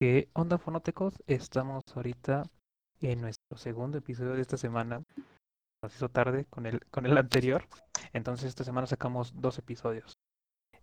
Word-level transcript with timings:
¿Qué 0.00 0.28
onda, 0.32 0.58
fonotecos? 0.58 1.12
Estamos 1.26 1.82
ahorita 1.92 2.44
en 3.00 3.20
nuestro 3.20 3.58
segundo 3.58 3.98
episodio 3.98 4.34
de 4.34 4.42
esta 4.42 4.56
semana. 4.56 5.02
Nos 5.82 5.92
hizo 5.92 6.08
tarde 6.08 6.44
con 6.44 6.66
el, 6.66 6.86
con 6.92 7.04
el 7.04 7.18
anterior. 7.18 7.64
Entonces, 8.12 8.46
esta 8.46 8.62
semana 8.62 8.86
sacamos 8.86 9.32
dos 9.34 9.58
episodios. 9.58 10.12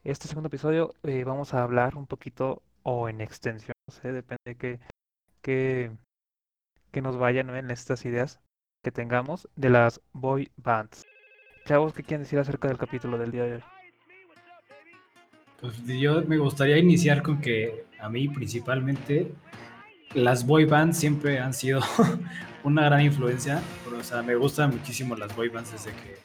Este 0.04 0.28
segundo 0.28 0.48
episodio 0.48 0.94
eh, 1.04 1.24
vamos 1.24 1.54
a 1.54 1.64
hablar 1.64 1.96
un 1.96 2.08
poquito 2.08 2.62
o 2.84 3.08
en 3.08 3.22
extensión, 3.22 3.74
no 3.88 3.96
sé, 3.96 4.12
depende 4.12 4.42
de 4.46 4.56
que, 4.58 4.80
que, 5.42 5.92
que 6.92 7.02
nos 7.02 7.18
vayan 7.18 7.50
en 7.56 7.72
estas 7.72 8.04
ideas 8.04 8.42
que 8.84 8.92
tengamos 8.92 9.48
de 9.56 9.70
las 9.70 10.02
boy 10.12 10.52
bands. 10.58 11.04
Chavos, 11.64 11.94
¿qué 11.94 12.04
quieren 12.04 12.24
decir 12.24 12.38
acerca 12.38 12.68
del 12.68 12.78
capítulo 12.78 13.18
del 13.18 13.32
día 13.32 13.44
de 13.44 13.54
hoy? 13.56 13.75
Pues 15.62 15.74
yo 15.86 16.22
me 16.24 16.38
gustaría 16.38 16.78
iniciar 16.78 17.22
con 17.22 17.40
que 17.40 17.86
a 18.00 18.10
mí 18.10 18.28
principalmente 18.28 19.32
las 20.14 20.46
boy 20.46 20.66
bands 20.66 20.98
siempre 20.98 21.40
han 21.40 21.54
sido 21.54 21.82
una 22.64 22.86
gran 22.86 23.02
influencia. 23.02 23.62
O 23.98 24.04
sea, 24.04 24.22
me 24.22 24.36
gustan 24.36 24.72
muchísimo 24.72 25.16
las 25.16 25.36
boy 25.36 25.50
bands 25.50 25.72
desde 25.72 25.92
que, 25.92 26.18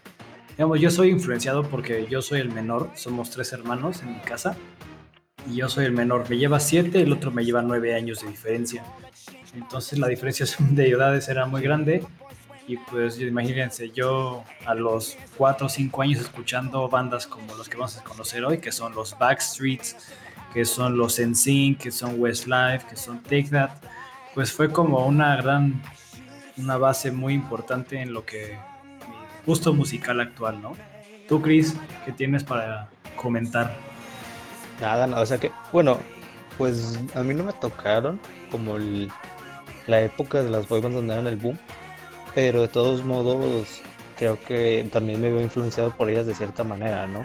digamos, 0.51 0.80
yo 0.80 0.91
soy 0.91 1.11
influenciado 1.11 1.62
porque 1.62 2.07
yo 2.11 2.23
soy 2.23 2.41
el 2.41 2.51
menor, 2.51 2.91
somos 2.95 3.30
tres 3.30 3.52
hermanos 3.52 4.02
en 4.02 4.15
mi 4.15 4.21
casa 4.21 4.57
y 5.51 5.57
yo 5.57 5.69
soy 5.69 5.87
el 5.87 5.93
menor, 5.93 6.29
me 6.29 6.37
lleva 6.37 6.60
siete, 6.60 7.02
el 7.02 7.12
otro 7.12 7.30
me 7.30 7.45
lleva 7.45 7.62
nueve 7.62 7.95
años 7.95 8.21
de 8.21 8.29
diferencia. 8.29 8.85
Entonces 9.54 9.99
la 9.99 10.09
diferencia 10.09 10.47
de 10.71 10.88
edades 10.88 11.29
era 11.29 11.47
muy 11.47 11.63
grande 11.63 12.04
y 12.71 12.76
pues 12.76 13.21
imagínense, 13.21 13.90
yo 13.90 14.45
a 14.65 14.74
los 14.74 15.18
4 15.37 15.66
o 15.66 15.68
5 15.68 16.02
años 16.02 16.21
escuchando 16.21 16.88
bandas 16.88 17.26
como 17.26 17.57
los 17.57 17.68
que 17.68 17.76
vamos 17.76 17.99
a 17.99 18.04
conocer 18.04 18.45
hoy, 18.45 18.59
que 18.59 18.71
son 18.71 18.95
los 18.95 19.18
Backstreets, 19.18 19.96
que 20.54 20.65
son 20.65 20.96
los 20.96 21.18
NSYNC, 21.18 21.79
que 21.80 21.91
son 21.91 22.21
Westlife, 22.21 22.87
que 22.88 22.95
son 22.95 23.21
Take 23.24 23.48
That, 23.51 23.71
pues 24.37 24.52
fue 24.52 24.71
como 24.71 25.04
una 25.04 25.35
gran, 25.35 25.82
una 26.59 26.76
base 26.76 27.10
muy 27.10 27.35
importante 27.35 28.01
en 28.01 28.13
lo 28.13 28.24
que 28.24 28.57
mi 29.09 29.16
gusto 29.45 29.74
musical 29.74 30.21
actual, 30.21 30.63
¿no? 30.63 30.76
Tú, 31.29 31.43
Chris, 31.43 31.74
¿qué 32.04 32.13
tienes 32.13 32.45
para 32.45 32.88
comentar? 33.16 33.76
Nada, 34.80 35.09
nada, 35.09 35.23
o 35.23 35.26
sea 35.26 35.38
que, 35.38 35.51
bueno, 35.73 35.98
pues 36.57 37.01
a 37.16 37.23
mí 37.24 37.35
no 37.35 37.43
me 37.43 37.52
tocaron 37.52 38.21
como 38.52 38.76
la 39.88 40.02
época 40.02 40.41
de 40.41 40.51
las 40.51 40.68
boybands 40.68 40.95
donde 40.95 41.15
eran 41.15 41.26
el 41.26 41.37
boom, 41.37 41.59
pero 42.34 42.62
de 42.62 42.68
todos 42.68 43.04
modos 43.04 43.82
creo 44.16 44.38
que 44.40 44.88
también 44.92 45.20
me 45.20 45.30
veo 45.30 45.40
influenciado 45.40 45.90
por 45.90 46.10
ellas 46.10 46.26
de 46.26 46.34
cierta 46.34 46.64
manera, 46.64 47.06
¿no? 47.06 47.24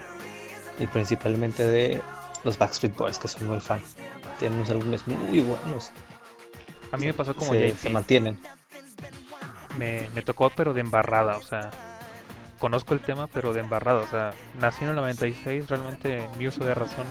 Y 0.79 0.87
principalmente 0.87 1.65
de 1.65 2.01
los 2.43 2.57
Backstreet 2.57 2.95
Boys, 2.95 3.19
que 3.19 3.27
son 3.27 3.47
muy 3.47 3.59
fan. 3.59 3.81
Tienen 4.39 4.57
unos 4.59 4.69
álbumes 4.69 5.07
muy 5.07 5.39
buenos. 5.41 5.91
A 6.91 6.97
mí 6.97 7.05
me 7.05 7.13
pasó 7.13 7.35
como 7.35 7.53
se, 7.53 7.75
se 7.75 7.89
mantienen. 7.89 8.39
Me, 9.77 10.09
me 10.13 10.21
tocó, 10.21 10.49
pero 10.49 10.73
de 10.73 10.81
embarrada, 10.81 11.37
o 11.37 11.41
sea, 11.41 11.71
conozco 12.59 12.93
el 12.93 13.01
tema, 13.01 13.27
pero 13.27 13.53
de 13.53 13.59
embarrada, 13.59 14.01
o 14.01 14.07
sea, 14.07 14.33
nací 14.59 14.83
en 14.83 14.91
el 14.91 14.95
96, 14.95 15.67
realmente 15.67 16.29
mi 16.37 16.47
uso 16.47 16.63
de 16.63 16.73
razón 16.73 17.05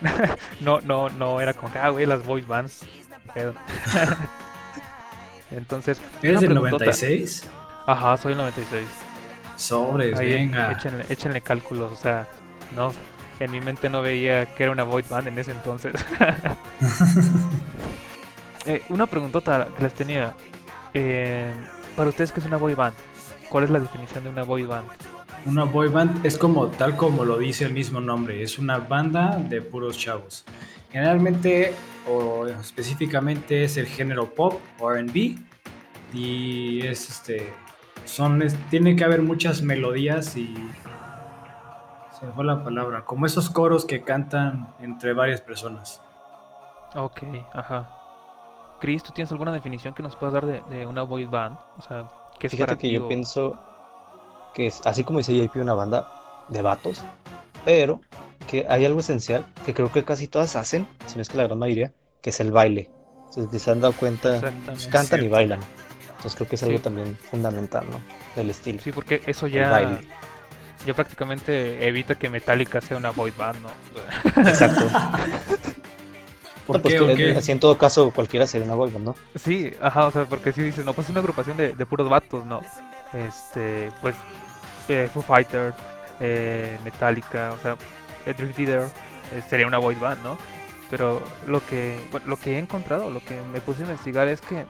no, 0.60 0.80
no, 0.80 1.08
no 1.08 1.40
era 1.40 1.54
como 1.54 1.72
que, 1.72 1.78
ah, 1.78 1.90
güey, 1.90 2.06
las 2.06 2.24
boy 2.24 2.42
bands. 2.42 2.84
Entonces. 5.50 6.00
¿Eres 6.22 6.40
del 6.40 6.54
96? 6.54 7.48
Ajá, 7.86 8.16
soy 8.16 8.32
el 8.32 8.38
96. 8.38 8.86
Sobres, 9.56 10.18
venga. 10.18 10.72
Échenle, 10.72 11.04
échenle 11.08 11.40
cálculos, 11.40 11.92
o 11.92 11.96
sea, 11.96 12.26
no, 12.74 12.92
en 13.40 13.50
mi 13.50 13.60
mente 13.60 13.88
no 13.88 14.02
veía 14.02 14.46
que 14.54 14.62
era 14.62 14.72
una 14.72 14.84
void 14.84 15.04
band 15.08 15.28
en 15.28 15.38
ese 15.38 15.52
entonces. 15.52 15.94
eh, 18.66 18.82
una 18.88 19.06
preguntota 19.06 19.68
que 19.76 19.82
les 19.82 19.94
tenía. 19.94 20.34
Eh, 20.94 21.52
para 21.96 22.10
ustedes, 22.10 22.32
¿qué 22.32 22.40
es 22.40 22.46
una 22.46 22.58
boy 22.58 22.74
band? 22.74 22.94
¿Cuál 23.48 23.64
es 23.64 23.70
la 23.70 23.80
definición 23.80 24.24
de 24.24 24.30
una 24.30 24.44
boy 24.44 24.64
band? 24.64 24.86
Una 25.46 25.64
boy 25.64 25.88
band 25.88 26.24
es 26.24 26.36
como 26.36 26.68
tal 26.68 26.96
como 26.96 27.24
lo 27.24 27.38
dice 27.38 27.64
el 27.64 27.72
mismo 27.72 28.00
nombre, 28.00 28.42
es 28.42 28.58
una 28.58 28.78
banda 28.78 29.36
de 29.36 29.62
puros 29.62 29.96
chavos. 29.96 30.44
Generalmente 30.90 31.74
o 32.08 32.46
específicamente 32.46 33.64
es 33.64 33.76
el 33.76 33.86
género 33.86 34.34
pop 34.34 34.60
o 34.78 34.90
R&B 34.90 35.38
y 36.12 36.86
es 36.86 37.08
este 37.08 37.52
son 38.04 38.42
tiene 38.70 38.96
que 38.96 39.04
haber 39.04 39.22
muchas 39.22 39.62
melodías 39.62 40.36
y 40.36 40.54
se 42.18 42.26
me 42.26 42.32
fue 42.32 42.44
la 42.44 42.62
palabra, 42.62 43.04
como 43.04 43.24
esos 43.24 43.48
coros 43.48 43.84
que 43.86 44.02
cantan 44.02 44.68
entre 44.80 45.14
varias 45.14 45.40
personas. 45.40 46.02
Ok, 46.94 47.22
ajá. 47.54 47.88
Chris, 48.80 49.02
¿tú 49.02 49.12
tienes 49.12 49.30
alguna 49.32 49.52
definición 49.52 49.94
que 49.94 50.02
nos 50.02 50.16
puedas 50.16 50.34
dar 50.34 50.46
de, 50.46 50.86
una 50.86 51.02
boy 51.02 51.24
band? 51.24 51.56
O 51.78 51.82
sea, 51.82 52.10
¿qué 52.38 52.48
es 52.48 52.50
Fíjate 52.50 52.76
que 52.76 52.90
yo 52.90 53.08
pienso 53.08 53.58
que 54.54 54.66
es 54.66 54.80
así 54.84 55.04
como 55.04 55.18
dice 55.18 55.34
JP, 55.34 55.56
una 55.56 55.74
banda 55.74 56.08
de 56.48 56.60
vatos, 56.60 57.02
pero 57.64 58.00
que 58.50 58.66
hay 58.68 58.84
algo 58.84 58.98
esencial 58.98 59.46
que 59.64 59.72
creo 59.72 59.92
que 59.92 60.04
casi 60.04 60.26
todas 60.26 60.56
hacen, 60.56 60.88
si 61.06 61.14
no 61.14 61.22
es 61.22 61.28
que 61.28 61.36
la 61.36 61.44
gran 61.44 61.58
mayoría, 61.58 61.92
que 62.20 62.30
es 62.30 62.40
el 62.40 62.50
baile. 62.50 62.90
Entonces, 63.28 63.62
se 63.62 63.70
han 63.70 63.80
dado 63.80 63.92
cuenta, 63.92 64.40
cantan 64.90 65.24
y 65.24 65.28
bailan. 65.28 65.60
Entonces 66.08 66.34
creo 66.34 66.48
que 66.48 66.56
es 66.56 66.62
algo 66.64 66.80
también 66.80 67.16
fundamental, 67.30 67.86
¿no? 67.88 68.00
Del 68.34 68.50
estilo. 68.50 68.80
Sí, 68.82 68.90
porque 68.90 69.22
eso 69.26 69.46
ya, 69.46 70.00
ya 70.84 70.94
prácticamente 70.94 71.86
evita 71.86 72.16
que 72.16 72.28
Metallica 72.28 72.80
sea 72.80 72.96
una 72.96 73.10
boy 73.10 73.30
band, 73.30 73.60
¿no? 73.62 74.42
Exacto. 74.48 74.84
porque 76.66 77.34
así 77.38 77.52
en 77.52 77.60
todo 77.60 77.78
caso 77.78 78.10
cualquiera 78.10 78.48
sería 78.48 78.66
una 78.66 78.74
boy 78.74 78.90
band, 78.90 79.04
¿no? 79.04 79.16
Sí, 79.36 79.72
ajá, 79.80 80.08
o 80.08 80.10
sea, 80.10 80.24
porque 80.24 80.52
si 80.52 80.62
dices, 80.62 80.84
no, 80.84 80.92
pues 80.92 81.06
es 81.06 81.10
una 81.12 81.20
agrupación 81.20 81.56
de, 81.56 81.72
de 81.72 81.86
puros 81.86 82.08
vatos, 82.08 82.44
¿no? 82.44 82.60
Este, 83.12 83.92
pues, 84.02 84.16
eh, 84.88 85.08
Foo 85.14 85.22
Fighters, 85.22 85.74
eh, 86.18 86.78
Metallica, 86.84 87.52
o 87.52 87.62
sea, 87.62 87.76
Dream 88.34 88.52
Theater 88.52 88.88
eh, 89.32 89.42
sería 89.48 89.66
una 89.66 89.78
boy 89.78 89.94
band, 89.94 90.22
¿no? 90.22 90.38
Pero 90.90 91.22
lo 91.46 91.64
que, 91.64 92.00
lo 92.26 92.36
que 92.36 92.56
he 92.56 92.58
encontrado, 92.58 93.10
lo 93.10 93.20
que 93.20 93.40
me 93.52 93.60
puse 93.60 93.82
a 93.82 93.86
investigar 93.86 94.26
es 94.28 94.40
que, 94.40 94.66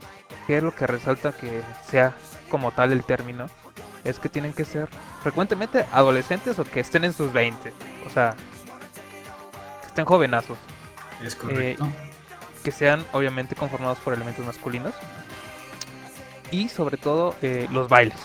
¿qué 0.46 0.58
es 0.58 0.62
lo 0.62 0.74
que 0.74 0.86
resalta 0.86 1.32
que 1.32 1.62
sea 1.88 2.14
como 2.50 2.72
tal 2.72 2.92
el 2.92 3.04
término? 3.04 3.46
Es 4.04 4.18
que 4.18 4.28
tienen 4.28 4.52
que 4.52 4.64
ser 4.64 4.88
frecuentemente 5.22 5.86
adolescentes 5.92 6.58
o 6.58 6.64
que 6.64 6.80
estén 6.80 7.04
en 7.04 7.12
sus 7.12 7.32
20. 7.32 7.72
O 8.06 8.10
sea, 8.10 8.34
que 9.80 9.86
estén 9.86 10.04
jovenazos. 10.04 10.58
Es 11.22 11.34
correcto. 11.34 11.88
que 12.64 12.70
sean 12.70 13.04
obviamente 13.12 13.54
conformados 13.54 13.98
por 13.98 14.12
elementos 14.12 14.44
masculinos. 14.44 14.94
Y 16.50 16.68
sobre 16.68 16.96
todo 16.96 17.34
los 17.70 17.88
bailes 17.88 18.18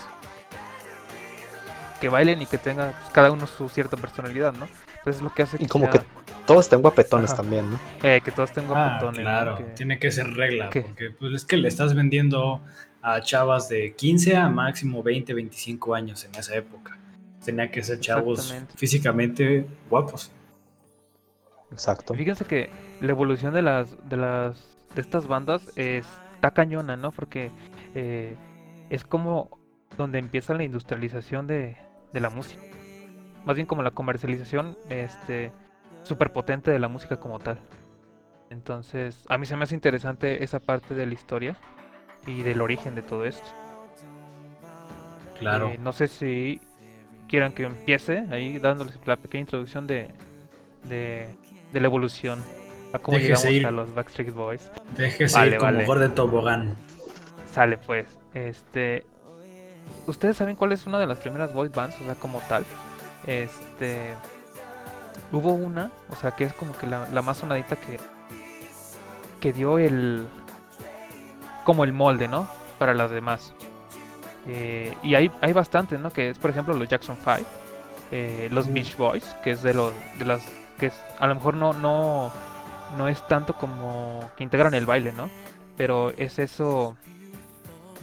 que 2.00 2.08
bailen 2.08 2.42
y 2.42 2.46
que 2.46 2.58
tengan 2.58 2.92
pues, 2.92 3.12
cada 3.12 3.30
uno 3.30 3.46
su 3.46 3.68
cierta 3.68 3.96
personalidad, 3.96 4.52
¿no? 4.52 4.68
Es 5.06 5.22
lo 5.22 5.32
que 5.32 5.42
hace 5.42 5.58
que 5.58 5.64
Y 5.64 5.68
como 5.68 5.88
que 5.88 6.00
todos 6.46 6.66
estén 6.66 6.82
guapetones 6.82 7.34
también, 7.34 7.70
¿no? 7.70 7.80
Eh, 8.02 8.20
que 8.24 8.30
todos 8.32 8.50
estén 8.50 8.64
ah, 8.64 8.98
guapetones. 8.98 9.20
claro, 9.20 9.58
tiene 9.74 9.98
que 9.98 10.10
ser 10.10 10.34
regla, 10.34 10.70
porque 10.70 11.10
pues 11.10 11.32
es 11.34 11.44
que 11.44 11.56
le 11.56 11.68
estás 11.68 11.94
vendiendo 11.94 12.60
a 13.02 13.20
chavas 13.20 13.68
de 13.68 13.94
15 13.94 14.36
a 14.36 14.48
máximo 14.48 15.02
20, 15.02 15.32
25 15.32 15.94
años 15.94 16.24
en 16.24 16.34
esa 16.34 16.56
época. 16.56 16.98
Tenía 17.44 17.70
que 17.70 17.82
ser 17.82 18.00
chavos 18.00 18.54
físicamente 18.74 19.66
guapos. 19.88 20.32
Exacto. 21.70 22.14
Fíjense 22.14 22.44
que 22.44 22.70
la 23.00 23.10
evolución 23.10 23.54
de 23.54 23.62
las 23.62 24.08
de 24.08 24.16
las 24.16 24.68
de 24.94 25.00
estas 25.00 25.28
bandas 25.28 25.62
está 25.76 26.50
cañona, 26.52 26.96
¿no? 26.96 27.12
Porque 27.12 27.52
eh, 27.94 28.36
es 28.90 29.04
como 29.04 29.58
donde 29.96 30.18
empieza 30.18 30.54
la 30.54 30.64
industrialización 30.64 31.46
de, 31.46 31.76
de 32.12 32.20
la 32.20 32.30
música. 32.30 32.62
Más 33.46 33.56
bien 33.56 33.66
como 33.66 33.82
la 33.82 33.92
comercialización 33.92 34.76
este 34.90 35.52
súper 36.02 36.32
potente 36.32 36.70
de 36.70 36.78
la 36.78 36.88
música 36.88 37.16
como 37.18 37.38
tal. 37.38 37.58
Entonces, 38.50 39.24
a 39.28 39.38
mí 39.38 39.46
se 39.46 39.56
me 39.56 39.64
hace 39.64 39.74
interesante 39.74 40.44
esa 40.44 40.60
parte 40.60 40.94
de 40.94 41.06
la 41.06 41.14
historia 41.14 41.56
y 42.26 42.42
del 42.42 42.60
origen 42.60 42.94
de 42.94 43.02
todo 43.02 43.24
esto. 43.24 43.48
Claro. 45.38 45.68
Eh, 45.68 45.78
no 45.78 45.92
sé 45.92 46.08
si 46.08 46.60
quieran 47.28 47.52
que 47.52 47.64
empiece 47.64 48.24
ahí 48.30 48.58
dándoles 48.58 48.98
la 49.06 49.16
pequeña 49.16 49.42
introducción 49.42 49.86
de, 49.86 50.10
de, 50.84 51.28
de 51.72 51.80
la 51.80 51.86
evolución 51.86 52.42
a 52.92 52.98
cómo 52.98 53.18
llegamos 53.18 53.44
a 53.44 53.70
los 53.70 53.94
Backstreet 53.94 54.32
Boys. 54.32 54.70
Déjese 54.96 55.46
ir 55.46 55.58
como 55.58 55.72
vale. 55.72 56.00
de 56.00 56.08
tobogán. 56.10 56.76
Sale 57.52 57.78
pues. 57.78 58.06
Este, 58.34 59.04
¿Ustedes 60.06 60.36
saben 60.36 60.56
cuál 60.56 60.72
es 60.72 60.86
una 60.86 60.98
de 60.98 61.06
las 61.06 61.18
primeras 61.18 61.52
boy 61.52 61.68
bands? 61.68 61.96
O 62.00 62.04
sea, 62.04 62.14
como 62.14 62.40
tal. 62.48 62.64
Este. 63.26 64.14
Hubo 65.32 65.52
una, 65.52 65.90
o 66.08 66.16
sea, 66.16 66.32
que 66.32 66.44
es 66.44 66.52
como 66.54 66.76
que 66.76 66.86
la, 66.86 67.06
más 67.22 67.38
sonadita 67.38 67.76
que. 67.76 67.98
que 69.40 69.52
dio 69.52 69.78
el. 69.78 70.26
como 71.64 71.84
el 71.84 71.92
molde, 71.92 72.28
¿no? 72.28 72.48
Para 72.78 72.94
las 72.94 73.10
demás. 73.10 73.54
Eh, 74.46 74.96
y 75.02 75.14
hay, 75.14 75.30
hay 75.40 75.52
bastantes, 75.52 75.98
¿no? 75.98 76.12
Que 76.12 76.30
es, 76.30 76.38
por 76.38 76.50
ejemplo, 76.50 76.74
los 76.74 76.88
Jackson 76.88 77.16
5. 77.22 77.38
Eh, 78.12 78.48
los 78.52 78.72
Beach 78.72 78.96
Boys, 78.96 79.24
que 79.42 79.52
es 79.52 79.62
de 79.62 79.74
los. 79.74 79.92
de 80.18 80.24
las. 80.24 80.46
que 80.78 80.86
es, 80.86 80.94
a 81.18 81.26
lo 81.26 81.34
mejor 81.34 81.54
no. 81.54 81.72
no 81.72 82.32
no 82.96 83.08
es 83.08 83.26
tanto 83.26 83.54
como 83.54 84.30
que 84.36 84.44
integran 84.44 84.74
el 84.74 84.86
baile, 84.86 85.12
¿no? 85.12 85.30
Pero 85.76 86.10
es 86.10 86.38
eso, 86.38 86.96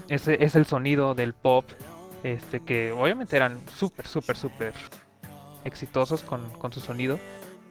ese 0.10 0.44
es 0.44 0.56
el 0.56 0.66
sonido 0.66 1.16
del 1.16 1.34
pop, 1.34 1.66
este 2.24 2.60
que 2.62 2.92
obviamente 2.92 3.36
eran 3.36 3.62
súper, 3.69 4.08
súper, 4.08 4.38
súper 4.38 4.74
exitosos 5.65 6.21
con, 6.24 6.50
con 6.60 6.71
su 6.74 6.80
sonido. 6.80 7.19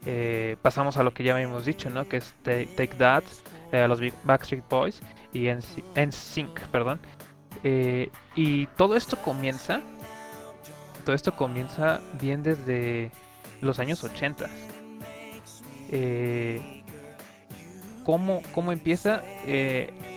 Eh, 0.05 0.57
pasamos 0.63 0.97
a 0.97 1.03
lo 1.03 1.13
que 1.15 1.23
ya 1.25 1.35
habíamos 1.35 1.65
dicho, 1.65 1.89
¿no? 1.91 2.09
Que 2.09 2.17
es 2.19 2.35
Ta- 2.43 2.53
Take 2.77 2.95
That, 2.99 3.23
eh, 3.71 3.87
los 3.87 4.01
Backstreet 4.25 4.69
Boys 4.69 5.01
y 5.33 5.49
NSYNC, 5.49 6.61
perdón. 6.73 7.01
Eh, 7.65 8.11
y 8.35 8.67
todo 8.67 8.97
esto 8.97 9.17
comienza, 9.23 9.81
todo 11.05 11.15
esto 11.15 11.37
comienza 11.37 12.01
bien 12.21 12.43
desde 12.43 13.13
los 13.61 13.79
años 13.79 14.03
80. 14.03 14.49
Eh, 15.91 16.83
¿cómo, 18.05 18.43
cómo 18.55 18.73
empieza? 18.73 19.23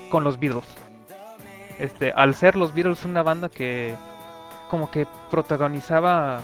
Con 0.09 0.23
los 0.23 0.39
Beatles. 0.39 0.65
Este, 1.77 2.11
al 2.13 2.33
ser 2.35 2.55
los 2.55 2.73
Beatles 2.73 3.03
una 3.05 3.21
banda 3.21 3.49
que 3.49 3.95
como 4.69 4.89
que 4.89 5.05
protagonizaba 5.29 6.41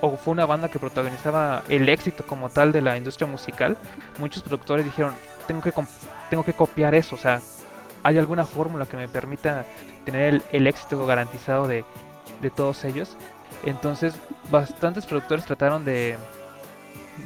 o 0.00 0.16
fue 0.16 0.32
una 0.32 0.46
banda 0.46 0.68
que 0.68 0.78
protagonizaba 0.78 1.62
el 1.68 1.88
éxito 1.88 2.24
como 2.26 2.48
tal 2.48 2.72
de 2.72 2.82
la 2.82 2.96
industria 2.96 3.26
musical, 3.26 3.76
muchos 4.18 4.42
productores 4.42 4.84
dijeron, 4.84 5.14
tengo 5.46 5.62
que, 5.62 5.72
tengo 6.28 6.44
que 6.44 6.52
copiar 6.52 6.94
eso, 6.94 7.14
o 7.14 7.18
sea, 7.18 7.40
¿hay 8.02 8.18
alguna 8.18 8.44
fórmula 8.44 8.86
que 8.86 8.96
me 8.96 9.08
permita 9.08 9.64
tener 10.04 10.34
el, 10.34 10.42
el 10.52 10.66
éxito 10.66 11.04
garantizado 11.06 11.66
de, 11.66 11.84
de 12.40 12.50
todos 12.50 12.84
ellos? 12.84 13.16
Entonces, 13.64 14.14
bastantes 14.50 15.06
productores 15.06 15.44
trataron 15.44 15.84
de, 15.84 16.16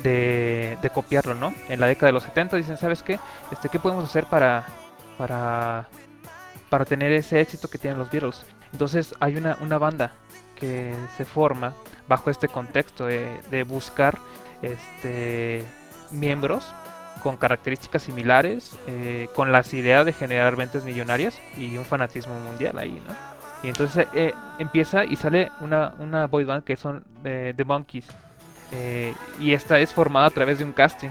de, 0.02 0.76
de 0.80 0.90
copiarlo, 0.90 1.34
¿no? 1.34 1.54
En 1.68 1.80
la 1.80 1.86
década 1.86 2.06
de 2.08 2.12
los 2.12 2.24
70 2.24 2.56
dicen, 2.56 2.76
¿sabes 2.76 3.02
qué? 3.02 3.20
Este, 3.52 3.68
¿Qué 3.68 3.78
podemos 3.78 4.04
hacer 4.04 4.26
para, 4.26 4.66
para, 5.16 5.88
para 6.70 6.84
tener 6.84 7.12
ese 7.12 7.40
éxito 7.40 7.68
que 7.68 7.78
tienen 7.78 7.98
los 7.98 8.10
Beatles? 8.10 8.44
Entonces 8.72 9.14
hay 9.20 9.36
una, 9.36 9.56
una 9.60 9.78
banda 9.78 10.12
que 10.54 10.94
se 11.16 11.24
forma 11.24 11.74
bajo 12.08 12.30
este 12.30 12.48
contexto 12.48 13.06
de, 13.06 13.40
de 13.50 13.64
buscar 13.64 14.18
este, 14.62 15.64
miembros 16.10 16.74
con 17.22 17.36
características 17.36 18.02
similares, 18.02 18.78
eh, 18.86 19.28
con 19.34 19.50
las 19.50 19.72
ideas 19.72 20.04
de 20.04 20.12
generar 20.12 20.56
ventas 20.56 20.84
millonarias 20.84 21.40
y 21.56 21.76
un 21.78 21.84
fanatismo 21.84 22.38
mundial 22.40 22.78
ahí, 22.78 23.02
¿no? 23.06 23.14
Y 23.62 23.68
entonces 23.68 24.06
eh, 24.12 24.34
empieza 24.58 25.06
y 25.06 25.16
sale 25.16 25.50
una, 25.60 25.94
una 25.98 26.26
boy 26.26 26.44
band 26.44 26.64
que 26.64 26.76
son 26.76 27.02
eh, 27.24 27.54
The 27.56 27.64
Monkeys. 27.64 28.06
y 29.40 29.54
esta 29.54 29.78
es 29.78 29.92
formada 29.92 30.26
a 30.26 30.30
través 30.30 30.58
de 30.58 30.64
un 30.64 30.72
casting. 30.72 31.10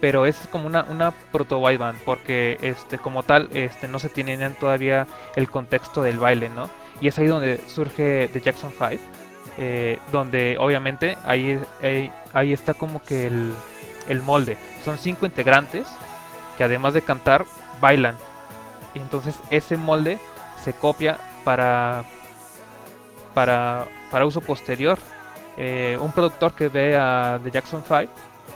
Pero 0.00 0.24
es 0.24 0.36
como 0.50 0.66
una, 0.66 0.84
una 0.84 1.10
proto 1.10 1.58
boy 1.58 1.76
band, 1.76 1.98
porque 2.04 2.58
este, 2.62 2.98
como 2.98 3.24
tal 3.24 3.50
este, 3.52 3.88
no 3.88 3.98
se 3.98 4.08
tiene 4.08 4.38
todavía 4.50 5.06
el 5.36 5.50
contexto 5.50 6.02
del 6.02 6.18
baile, 6.18 6.48
¿no? 6.48 6.70
Y 7.00 7.08
es 7.08 7.18
ahí 7.18 7.26
donde 7.26 7.60
surge 7.68 8.28
The 8.32 8.40
Jackson 8.40 8.72
5, 8.72 9.02
eh, 9.58 9.98
donde 10.12 10.56
obviamente 10.58 11.16
ahí, 11.24 11.60
ahí, 11.82 12.10
ahí 12.32 12.52
está 12.52 12.74
como 12.74 13.02
que 13.02 13.26
el, 13.26 13.52
el 14.08 14.22
molde. 14.22 14.56
Son 14.84 14.98
cinco 14.98 15.26
integrantes 15.26 15.86
que 16.56 16.64
además 16.64 16.94
de 16.94 17.02
cantar, 17.02 17.44
bailan. 17.80 18.16
Y 18.94 18.98
entonces 18.98 19.34
ese 19.50 19.76
molde 19.76 20.18
se 20.64 20.72
copia 20.72 21.18
para, 21.44 22.04
para, 23.34 23.86
para 24.10 24.26
uso 24.26 24.40
posterior. 24.40 24.98
Eh, 25.56 25.98
un 26.00 26.12
productor 26.12 26.54
que 26.54 26.68
ve 26.68 26.96
a 26.96 27.38
The 27.42 27.50
Jackson 27.50 27.82
5 27.86 28.12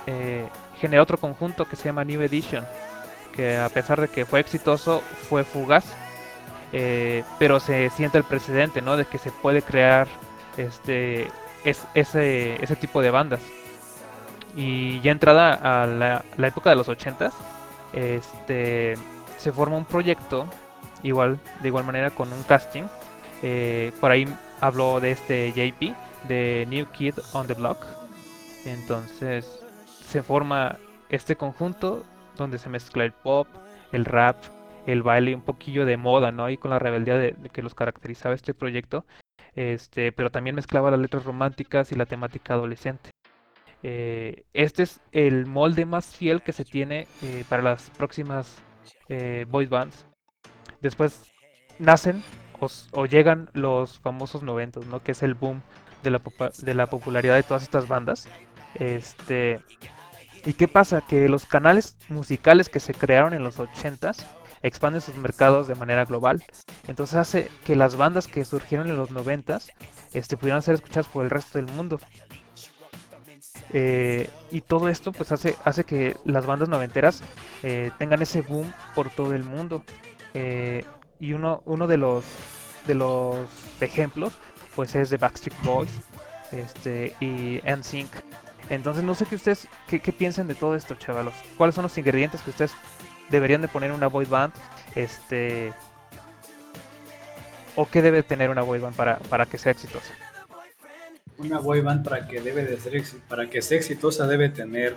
eh, 0.06 0.46
genera 0.78 1.02
otro 1.02 1.18
conjunto 1.18 1.66
que 1.66 1.76
se 1.76 1.84
llama 1.84 2.04
New 2.04 2.20
Edition, 2.20 2.66
que 3.34 3.56
a 3.56 3.68
pesar 3.68 4.00
de 4.00 4.08
que 4.08 4.26
fue 4.26 4.40
exitoso, 4.40 5.02
fue 5.28 5.44
fugaz. 5.44 5.84
Eh, 6.72 7.24
pero 7.38 7.58
se 7.60 7.90
siente 7.90 8.18
el 8.18 8.24
precedente, 8.24 8.80
¿no? 8.82 8.96
De 8.96 9.04
que 9.04 9.18
se 9.18 9.30
puede 9.30 9.62
crear 9.62 10.06
este 10.56 11.28
es, 11.64 11.86
ese, 11.94 12.62
ese 12.62 12.76
tipo 12.76 13.02
de 13.02 13.10
bandas. 13.10 13.40
Y 14.56 15.00
ya 15.00 15.12
entrada 15.12 15.54
a 15.54 15.86
la, 15.86 16.24
época 16.38 16.70
de 16.70 16.76
los 16.76 16.88
80 16.88 17.30
este 17.92 18.94
se 19.38 19.52
forma 19.52 19.76
un 19.76 19.84
proyecto 19.84 20.46
igual 21.02 21.40
de 21.60 21.68
igual 21.68 21.84
manera 21.84 22.10
con 22.10 22.32
un 22.32 22.42
casting. 22.44 22.84
Eh, 23.42 23.92
por 24.00 24.10
ahí 24.10 24.26
habló 24.60 25.00
de 25.00 25.12
este 25.12 25.52
JP 25.52 25.94
de 26.28 26.66
New 26.68 26.86
Kid 26.86 27.14
on 27.32 27.46
the 27.46 27.54
Block. 27.54 27.84
Entonces 28.64 29.60
se 30.06 30.22
forma 30.22 30.76
este 31.08 31.36
conjunto 31.36 32.04
donde 32.36 32.58
se 32.58 32.68
mezcla 32.68 33.04
el 33.04 33.12
pop, 33.12 33.48
el 33.92 34.04
rap, 34.04 34.36
el 34.86 35.02
baile, 35.02 35.34
un 35.34 35.42
poquillo 35.42 35.84
de 35.84 35.96
moda, 35.96 36.32
¿no? 36.32 36.48
Y 36.50 36.56
con 36.56 36.70
la 36.70 36.78
rebeldía 36.78 37.16
de, 37.16 37.34
que 37.52 37.62
los 37.62 37.74
caracterizaba 37.74 38.34
este 38.34 38.54
proyecto, 38.54 39.04
este, 39.54 40.12
pero 40.12 40.30
también 40.30 40.56
mezclaba 40.56 40.90
las 40.90 41.00
letras 41.00 41.24
románticas 41.24 41.92
y 41.92 41.96
la 41.96 42.06
temática 42.06 42.54
adolescente. 42.54 43.10
Eh, 43.82 44.44
este 44.52 44.82
es 44.82 45.00
el 45.12 45.46
molde 45.46 45.86
más 45.86 46.14
fiel 46.14 46.42
que 46.42 46.52
se 46.52 46.64
tiene 46.64 47.06
eh, 47.22 47.44
para 47.48 47.62
las 47.62 47.90
próximas 47.90 48.56
eh, 49.08 49.46
boy 49.48 49.66
bands. 49.66 50.06
Después 50.80 51.22
nacen 51.78 52.22
o, 52.92 53.06
llegan 53.06 53.48
los 53.54 53.98
famosos 54.00 54.42
noventos, 54.42 54.86
¿no? 54.86 55.02
Que 55.02 55.12
es 55.12 55.22
el 55.22 55.34
boom 55.34 55.62
de 56.02 56.10
la, 56.10 56.20
de 56.58 56.74
la 56.74 56.86
popularidad 56.86 57.36
de 57.36 57.42
todas 57.42 57.62
estas 57.62 57.88
bandas. 57.88 58.28
Este, 58.74 59.60
¿Y 60.44 60.52
qué 60.52 60.68
pasa? 60.68 61.02
Que 61.06 61.28
los 61.28 61.46
canales 61.46 61.96
musicales 62.08 62.68
que 62.68 62.80
se 62.80 62.94
crearon 62.94 63.34
en 63.34 63.42
los 63.42 63.58
80s 63.58 64.26
expanden 64.62 65.00
sus 65.00 65.16
mercados 65.16 65.68
de 65.68 65.74
manera 65.74 66.04
global. 66.04 66.44
Entonces 66.86 67.16
hace 67.16 67.50
que 67.64 67.76
las 67.76 67.96
bandas 67.96 68.26
que 68.26 68.44
surgieron 68.44 68.88
en 68.88 68.96
los 68.96 69.10
90s 69.10 69.72
este, 70.12 70.36
pudieran 70.36 70.62
ser 70.62 70.74
escuchadas 70.74 71.08
por 71.08 71.24
el 71.24 71.30
resto 71.30 71.58
del 71.58 71.72
mundo. 71.72 72.00
Eh, 73.72 74.28
y 74.50 74.62
todo 74.62 74.88
esto 74.88 75.12
pues 75.12 75.30
hace, 75.32 75.56
hace 75.64 75.84
que 75.84 76.16
las 76.24 76.44
bandas 76.44 76.68
noventeras 76.68 77.22
eh, 77.62 77.92
tengan 77.98 78.20
ese 78.20 78.42
boom 78.42 78.72
por 78.94 79.10
todo 79.10 79.34
el 79.34 79.44
mundo. 79.44 79.84
Eh, 80.34 80.84
y 81.18 81.32
uno, 81.32 81.62
uno 81.66 81.86
de 81.86 81.96
los 81.96 82.24
de 82.86 82.94
los 82.94 83.46
ejemplos 83.80 84.32
pues 84.74 84.94
es 84.94 85.10
de 85.10 85.18
Backstreet 85.18 85.62
Boys 85.62 85.90
este, 86.50 87.14
y 87.20 87.60
NSYNC. 87.64 88.10
Entonces 88.70 89.04
no 89.04 89.14
sé 89.14 89.26
qué 89.26 89.34
ustedes 89.34 89.68
qué, 89.86 90.00
qué 90.00 90.12
piensan 90.12 90.48
de 90.48 90.54
todo 90.54 90.74
esto, 90.74 90.94
chavalos. 90.94 91.34
¿Cuáles 91.56 91.74
son 91.74 91.82
los 91.82 91.98
ingredientes 91.98 92.40
que 92.42 92.50
ustedes 92.50 92.72
deberían 93.30 93.62
de 93.62 93.68
poner 93.68 93.92
una 93.92 94.08
boy 94.08 94.24
band? 94.24 94.52
Este 94.94 95.72
o 97.76 97.86
qué 97.86 98.02
debe 98.02 98.22
tener 98.22 98.50
una 98.50 98.62
boy 98.62 98.78
band 98.78 98.96
para, 98.96 99.18
para 99.18 99.46
que 99.46 99.58
sea 99.58 99.72
exitosa. 99.72 100.12
Una 101.38 101.58
boy 101.58 101.80
band 101.80 102.04
para 102.04 102.26
que 102.26 102.40
debe 102.40 102.64
de 102.64 102.78
ser 102.78 103.02
para 103.28 103.48
que 103.48 103.62
sea 103.62 103.78
exitosa 103.78 104.26
debe 104.26 104.48
tener 104.48 104.96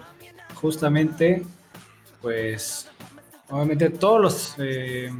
justamente 0.56 1.44
pues 2.22 2.90
obviamente 3.50 3.90
todos 3.90 4.22
los 4.22 4.56
eh, 4.58 5.12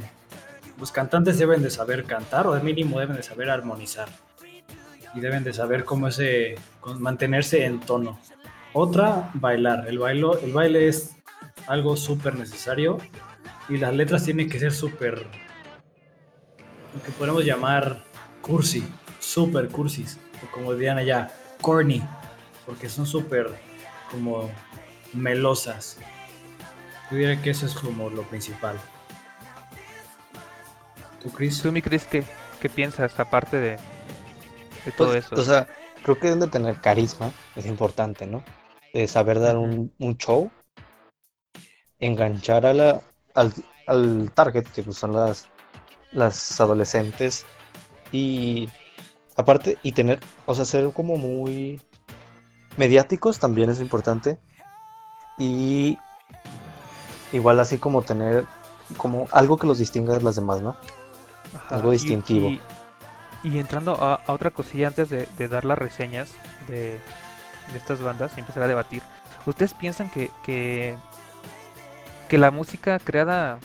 los 0.78 0.90
cantantes 0.90 1.38
deben 1.38 1.62
de 1.62 1.70
saber 1.70 2.04
cantar 2.04 2.46
o 2.46 2.54
de 2.54 2.60
mínimo 2.60 2.98
deben 2.98 3.16
de 3.16 3.22
saber 3.22 3.48
armonizar 3.48 4.08
y 5.14 5.20
deben 5.20 5.44
de 5.44 5.52
saber 5.52 5.84
cómo 5.84 6.08
ese 6.08 6.56
mantenerse 6.98 7.64
en 7.64 7.80
tono. 7.80 8.18
Otra, 8.72 9.30
bailar. 9.34 9.86
El 9.88 9.98
bailo, 9.98 10.38
el 10.40 10.52
baile 10.52 10.88
es 10.88 11.13
algo 11.66 11.96
súper 11.96 12.36
necesario 12.36 12.98
y 13.68 13.78
las 13.78 13.94
letras 13.94 14.24
tienen 14.24 14.48
que 14.50 14.58
ser 14.60 14.72
súper 14.72 15.30
lo 16.92 17.02
que 17.02 17.12
podemos 17.12 17.44
llamar 17.44 18.04
cursi, 18.40 19.00
súper 19.18 19.70
cursis, 19.70 20.20
o 20.40 20.50
como 20.50 20.74
dirían 20.74 20.98
allá, 20.98 21.40
corny, 21.60 22.02
porque 22.64 22.88
son 22.88 23.06
súper 23.06 23.62
como 24.10 24.62
melosas. 25.12 26.04
Yo 27.08 27.16
diría 27.16 27.40
que 27.40 27.50
eso 27.50 27.64
es 27.66 27.74
como 27.74 28.10
lo 28.10 28.28
principal. 28.28 28.84
¿Tú, 31.18 31.32
Chris? 31.32 31.62
¿Tú, 31.62 31.72
mi 31.72 31.82
Chris, 31.82 32.06
qué, 32.06 32.36
qué 32.58 32.70
piensas 32.70 33.18
aparte 33.18 33.56
de, 33.58 33.82
de 34.84 34.92
todo 34.92 35.14
Pues, 35.14 35.16
eso? 35.16 35.36
O 35.38 35.44
sea, 35.44 35.68
creo 36.02 36.18
que 36.18 36.28
deben 36.28 36.40
de 36.40 36.48
tener 36.48 36.80
carisma, 36.80 37.38
es 37.54 37.66
importante, 37.66 38.26
¿no? 38.26 38.50
De 38.92 39.08
saber 39.08 39.40
dar 39.40 39.56
un, 39.58 39.94
un 39.98 40.16
show, 40.18 40.56
enganchar 42.06 42.66
a 42.66 42.74
la, 42.74 43.00
al, 43.34 43.52
al 43.86 44.30
target, 44.32 44.64
que 44.66 44.92
son 44.92 45.12
las, 45.12 45.48
las 46.12 46.60
adolescentes, 46.60 47.46
y 48.12 48.68
aparte, 49.36 49.78
y 49.82 49.92
tener, 49.92 50.20
o 50.46 50.54
sea, 50.54 50.64
ser 50.64 50.90
como 50.92 51.16
muy 51.16 51.80
mediáticos 52.76 53.38
también 53.38 53.70
es 53.70 53.80
importante, 53.80 54.38
y 55.38 55.98
igual 57.32 57.58
así 57.58 57.78
como 57.78 58.02
tener 58.02 58.44
como 58.96 59.26
algo 59.32 59.56
que 59.56 59.66
los 59.66 59.78
distinga 59.78 60.14
de 60.14 60.22
las 60.22 60.36
demás, 60.36 60.60
¿no? 60.60 60.76
Ajá, 61.54 61.76
algo 61.76 61.92
y- 61.92 61.96
distintivo. 61.96 62.48
Y, 62.50 62.60
y 63.42 63.58
entrando 63.58 63.94
a, 63.94 64.14
a 64.26 64.32
otra 64.32 64.50
cosilla 64.50 64.88
antes 64.88 65.08
de, 65.10 65.26
de 65.38 65.48
dar 65.48 65.64
las 65.64 65.78
reseñas 65.78 66.30
de, 66.68 67.00
de 67.72 67.78
estas 67.78 68.00
bandas 68.00 68.32
y 68.36 68.40
empezar 68.40 68.62
a 68.62 68.68
debatir. 68.68 69.02
¿Ustedes 69.46 69.74
piensan 69.74 70.10
que, 70.10 70.30
que, 70.44 70.96
que 72.34 72.38
la 72.38 72.50
música 72.50 72.98
creada 72.98 73.60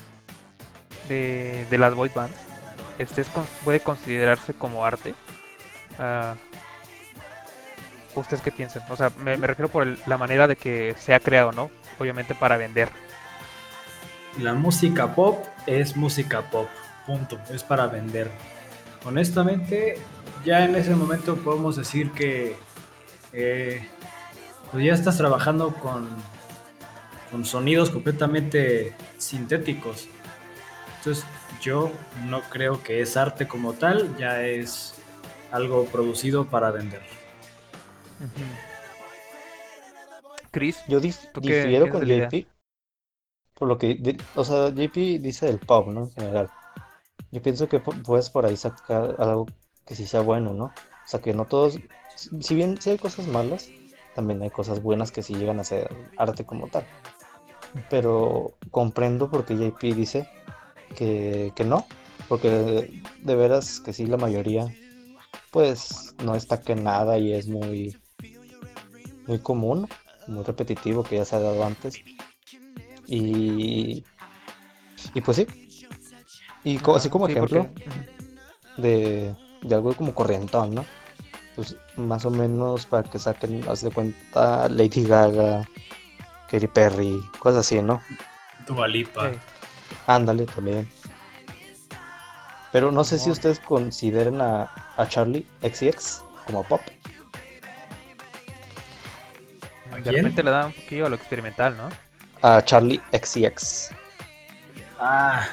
de, 1.08 1.66
de 1.72 1.78
las 1.80 1.96
boy 1.96 2.12
bands 2.14 2.38
este, 3.00 3.26
puede 3.64 3.80
considerarse 3.80 4.54
como 4.54 4.86
arte? 4.86 5.16
Ah, 5.98 6.36
¿Ustedes 8.14 8.44
qué 8.44 8.52
piensan? 8.52 8.84
O 8.88 8.96
sea, 8.96 9.12
me, 9.18 9.36
refiero 9.38 9.70
por 9.70 9.88
la 10.08 10.20
manera 10.20 10.48
de 10.48 10.56
que 10.56 10.94
se 11.00 11.16
ha 11.16 11.20
creado, 11.20 11.52
¿no? 11.52 11.72
Obviamente 11.98 12.36
para 12.36 12.58
vender. 12.58 12.90
La 14.38 14.54
música 14.54 15.16
pop 15.16 15.44
es 15.66 15.98
música 15.98 16.44
pop, 16.52 16.68
punto, 17.08 17.40
es 17.52 17.64
para 17.64 17.88
vender. 17.88 18.30
Honestamente, 19.04 19.98
ya 20.46 20.64
en 20.64 20.76
ese 20.76 20.94
momento 20.94 21.38
podemos 21.38 21.76
decir 21.76 22.12
que 22.12 22.56
eh, 23.34 23.90
pues 24.72 24.86
ya 24.86 24.94
estás 24.94 25.18
trabajando 25.18 25.74
con, 25.74 26.08
con 27.32 27.46
sonidos 27.46 27.90
completamente 27.90 28.94
sintéticos. 29.18 30.08
Entonces, 30.98 31.26
yo 31.62 31.92
no 32.28 32.42
creo 32.50 32.84
que 32.84 33.02
es 33.02 33.18
arte 33.18 33.48
como 33.48 33.74
tal, 33.74 34.16
ya 34.18 34.44
es 34.44 34.94
algo 35.52 35.86
producido 35.86 36.46
para 36.46 36.72
vender. 36.72 37.02
Chris, 40.52 40.78
Yo 40.88 41.00
dif- 41.00 41.32
¿Tú 41.32 41.42
qué 41.42 41.48
difiero 41.54 41.90
con 41.90 42.04
idea? 42.08 42.28
JP. 42.28 42.48
Por 43.56 43.68
lo 43.68 43.78
que, 43.78 44.18
o 44.36 44.44
sea, 44.46 44.70
JP 44.70 45.20
dice 45.20 45.48
del 45.48 45.60
pop, 45.60 45.88
¿no? 45.88 46.04
En 46.04 46.12
general. 46.12 46.50
Yo 47.32 47.42
pienso 47.42 47.70
que 47.70 47.84
pu- 47.84 48.02
puedes 48.04 48.30
por 48.30 48.46
ahí 48.46 48.58
sacar 48.58 49.16
algo 49.20 49.48
que 49.86 49.96
sí 49.96 50.08
sea 50.08 50.22
bueno, 50.22 50.54
¿no? 50.54 50.66
O 50.66 50.74
sea, 51.08 51.22
que 51.22 51.34
no 51.34 51.46
todos, 51.48 51.80
si 52.16 52.30
si 52.42 52.56
bien 52.56 52.82
sí 52.82 52.92
hay 52.92 52.98
cosas 53.00 53.28
malas, 53.28 53.70
también 54.16 54.42
hay 54.44 54.52
cosas 54.52 54.82
buenas 54.82 55.12
que 55.12 55.24
sí 55.24 55.36
llegan 55.36 55.60
a 55.60 55.64
ser 55.66 55.90
arte 56.18 56.46
como 56.46 56.70
tal. 56.70 56.86
Pero 57.90 58.56
comprendo 58.72 59.30
por 59.30 59.46
qué 59.46 59.56
JP 59.56 59.94
dice 59.94 60.28
que, 60.96 61.52
que 61.56 61.64
no, 61.64 61.86
porque 62.28 62.50
de, 62.50 63.04
de 63.22 63.36
veras 63.36 63.80
que 63.80 63.94
sí, 63.94 64.06
la 64.06 64.18
mayoría, 64.18 64.68
pues 65.52 66.16
no 66.24 66.34
destaca 66.34 66.74
en 66.74 66.84
nada 66.84 67.18
y 67.18 67.34
es 67.34 67.48
muy, 67.48 67.98
muy 69.28 69.40
común, 69.40 69.88
muy 70.28 70.44
repetitivo 70.44 71.04
que 71.04 71.18
ya 71.18 71.26
se 71.26 71.36
ha 71.36 71.40
dado 71.40 71.64
antes. 71.64 72.00
Y, 73.08 74.04
y 75.14 75.22
pues 75.22 75.38
sí. 75.38 75.48
Y 76.64 76.78
co- 76.78 76.96
así 76.96 77.10
como 77.10 77.28
Sí, 77.28 77.36
porque- 77.36 77.60
ejemplo 77.60 77.84
de, 78.78 79.36
de 79.62 79.76
algo 79.76 79.94
como 79.94 80.14
corrientón, 80.14 80.76
¿no? 80.76 80.86
Pues 81.56 81.76
más 81.98 82.26
o 82.26 82.30
menos 82.32 82.86
para 82.86 83.10
que 83.10 83.20
saquen, 83.20 83.64
haz 83.68 83.82
de 83.82 83.92
cuenta, 83.92 84.70
Lady 84.70 85.04
Gaga, 85.04 85.68
Katy 86.50 86.68
Perry, 86.68 87.22
cosas 87.40 87.62
así, 87.66 87.82
¿no? 87.82 88.02
Dua 88.68 88.88
Lipa. 88.88 89.32
Sí. 89.32 89.40
Ándale 90.08 90.46
también. 90.46 90.90
Pero 92.72 92.92
no 92.92 93.04
sé 93.04 93.18
si 93.18 93.32
ustedes 93.32 93.60
consideren 93.60 94.42
a, 94.42 94.72
a 94.98 95.08
Charlie 95.08 95.46
XCX 95.62 96.24
como 96.46 96.64
pop. 96.64 96.82
¿A 99.92 99.98
De 99.98 100.12
repente 100.12 100.44
le 100.44 100.52
da 100.52 100.68
un 100.68 100.74
poquillo 100.74 101.06
a 101.08 101.10
lo 101.10 101.16
experimental, 101.16 101.76
¿no? 101.76 101.90
A 102.42 102.64
Charlie 102.64 103.02
XCX. 103.12 103.90
Ah. 105.00 105.48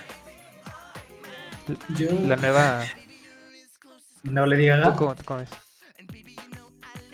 Yo 1.96 2.08
La 2.26 2.36
nueva... 2.36 2.84
no 4.22 4.46
le 4.46 4.56
diga. 4.56 4.82
¿Tú 4.92 4.98
cómo, 4.98 5.14
cómo 5.24 5.40
ves? 5.40 5.50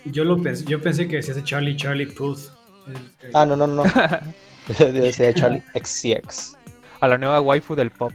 Yo 0.05 0.25
lo 0.25 0.43
pensé, 0.43 0.65
yo 0.65 0.83
pensé 0.83 1.07
que 1.07 1.17
decías 1.17 1.43
Charlie 1.45 1.77
Charlie 1.77 2.07
Puth. 2.07 2.51
El- 2.87 3.13
el- 3.23 3.31
Ah, 3.37 3.47
no, 3.47 3.57
no, 3.57 3.67
no. 3.67 3.83
Decía 4.79 5.35
Charlie 5.35 5.63
XCX. 5.75 6.57
A 7.01 7.09
la 7.09 7.19
nueva 7.19 7.41
waifu 7.41 7.75
del 7.75 7.91
pop. 7.91 8.13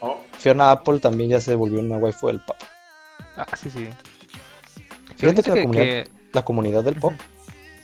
Oh, 0.00 0.20
Fiona 0.38 0.70
Apple 0.72 0.98
también 1.00 1.30
ya 1.30 1.40
se 1.40 1.54
volvió 1.54 1.80
una 1.80 1.96
waifu 1.96 2.26
del 2.28 2.40
pop. 2.40 2.56
Ah, 3.36 3.46
sí, 3.56 3.70
sí. 3.70 3.88
Fíjate 5.16 5.42
que 5.42 5.48
la 5.50 5.54
que, 5.54 5.62
comunidad, 5.62 5.84
que- 5.84 6.10
la 6.32 6.44
comunidad 6.44 6.84
del 6.84 6.94
pop 6.96 7.14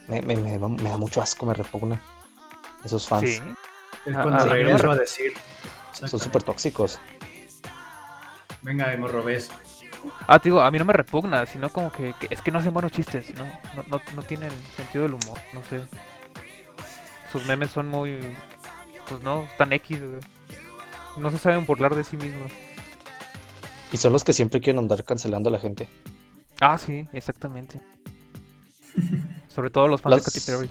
me, 0.08 0.20
me- 0.22 0.36
me 0.36 0.58
da- 0.58 0.68
me 0.68 0.90
da 0.90 0.96
mucho 0.96 1.22
asco, 1.22 1.46
me 1.46 1.54
repugna. 1.54 2.00
Esos 2.84 3.06
fans 3.06 3.28
sí. 3.28 3.40
es 4.06 4.16
Ah, 4.16 4.24
ah, 4.30 4.44
regreso 4.46 4.90
a 4.90 4.96
decir. 4.96 5.32
son 5.92 6.18
súper 6.20 6.42
tóxicos. 6.42 6.98
Venga, 8.62 8.94
Morrobés. 8.98 9.50
Ah, 10.26 10.38
te 10.38 10.48
digo, 10.48 10.60
a 10.60 10.70
mí 10.70 10.78
no 10.78 10.84
me 10.84 10.92
repugna, 10.92 11.44
sino 11.46 11.70
como 11.70 11.90
que, 11.92 12.14
que 12.18 12.28
es 12.30 12.40
que 12.40 12.50
no 12.50 12.58
hacen 12.58 12.72
buenos 12.72 12.92
chistes, 12.92 13.34
¿no? 13.34 13.44
No, 13.74 13.84
no, 13.88 14.00
no 14.14 14.22
tienen 14.22 14.50
sentido 14.76 15.04
del 15.04 15.14
humor, 15.14 15.38
no 15.52 15.62
sé. 15.64 15.82
Sus 17.32 17.44
memes 17.46 17.70
son 17.70 17.88
muy, 17.88 18.18
pues 19.08 19.22
no, 19.22 19.46
tan 19.58 19.72
X, 19.72 20.00
güey. 20.00 20.20
No 21.16 21.30
se 21.30 21.38
saben 21.38 21.66
burlar 21.66 21.94
de 21.94 22.04
sí 22.04 22.16
mismos. 22.16 22.50
Y 23.92 23.96
son 23.96 24.12
los 24.12 24.22
que 24.24 24.32
siempre 24.32 24.60
quieren 24.60 24.78
andar 24.78 25.04
cancelando 25.04 25.48
a 25.48 25.52
la 25.52 25.58
gente. 25.58 25.88
Ah, 26.60 26.78
sí, 26.78 27.08
exactamente. 27.12 27.80
Sobre 29.48 29.70
todo 29.70 29.88
los 29.88 30.00
fans 30.00 30.16
Las- 30.16 30.24
de 30.24 30.30
Katy 30.32 30.46
Perry. 30.46 30.70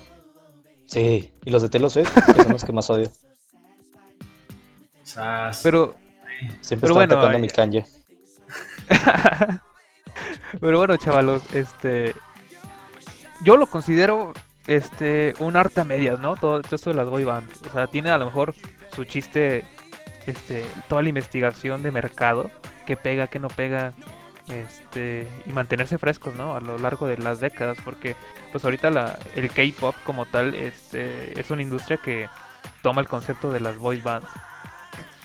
Sí, 0.85 1.31
y 1.45 1.49
los 1.51 1.61
de 1.61 1.69
Taylor 1.69 1.91
Swift, 1.91 2.11
que 2.25 2.43
son 2.43 2.51
los 2.51 2.63
que 2.63 2.71
más 2.71 2.89
odio. 2.89 3.11
Pero, 5.63 5.95
Siempre 6.61 6.87
Pero 6.87 6.93
están 6.93 6.93
bueno, 6.93 7.13
atacando 7.15 7.35
a 7.35 7.39
eh, 7.39 7.41
mi 7.41 7.47
Kanye. 7.49 7.85
pero 10.59 10.77
bueno, 10.77 10.97
chavalos, 10.97 11.43
este, 11.53 12.15
yo 13.41 13.57
lo 13.57 13.67
considero, 13.67 14.33
este, 14.67 15.33
un 15.39 15.55
arte 15.55 15.81
a 15.81 15.83
medias, 15.83 16.19
¿no? 16.19 16.35
Todo, 16.35 16.61
todo 16.61 16.75
esto 16.75 16.89
de 16.89 16.95
las 16.95 17.07
boy 17.09 17.23
bands. 17.23 17.61
O 17.67 17.73
sea, 17.73 17.87
tiene 17.87 18.09
a 18.11 18.17
lo 18.17 18.25
mejor 18.25 18.53
su 18.95 19.05
chiste, 19.05 19.65
este, 20.25 20.65
toda 20.87 21.01
la 21.01 21.09
investigación 21.09 21.83
de 21.83 21.91
mercado, 21.91 22.51
que 22.85 22.97
pega, 22.97 23.27
que 23.27 23.39
no 23.39 23.47
pega, 23.47 23.93
este, 24.47 25.27
y 25.45 25.51
mantenerse 25.51 25.97
frescos, 25.97 26.35
¿no? 26.35 26.55
A 26.55 26.59
lo 26.59 26.77
largo 26.77 27.07
de 27.07 27.17
las 27.17 27.39
décadas, 27.39 27.77
porque, 27.83 28.15
pues 28.51 28.63
ahorita 28.65 28.89
la, 28.89 29.17
el 29.35 29.49
K-pop 29.49 29.95
como 30.03 30.25
tal, 30.25 30.55
este, 30.55 31.39
es 31.39 31.49
una 31.51 31.61
industria 31.61 31.97
que 31.97 32.27
toma 32.81 33.01
el 33.01 33.07
concepto 33.07 33.51
de 33.51 33.59
las 33.59 33.77
boy 33.77 34.01
bands 34.01 34.27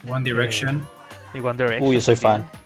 One 0.06 0.25
Direction. 0.25 0.87
y 1.33 1.40
One 1.40 1.56
Direction. 1.56 1.88
Uy, 1.88 1.97
yo 1.97 2.00
soy 2.00 2.16
también. 2.16 2.49
fan. 2.49 2.61
Eh, 2.61 2.63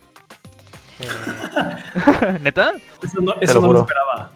¿Neta? 2.40 2.72
Eso 3.02 3.20
no, 3.20 3.34
eso 3.40 3.54
lo 3.54 3.60
no 3.60 3.68
lo 3.68 3.68
juro. 3.68 3.80
esperaba. 3.80 4.32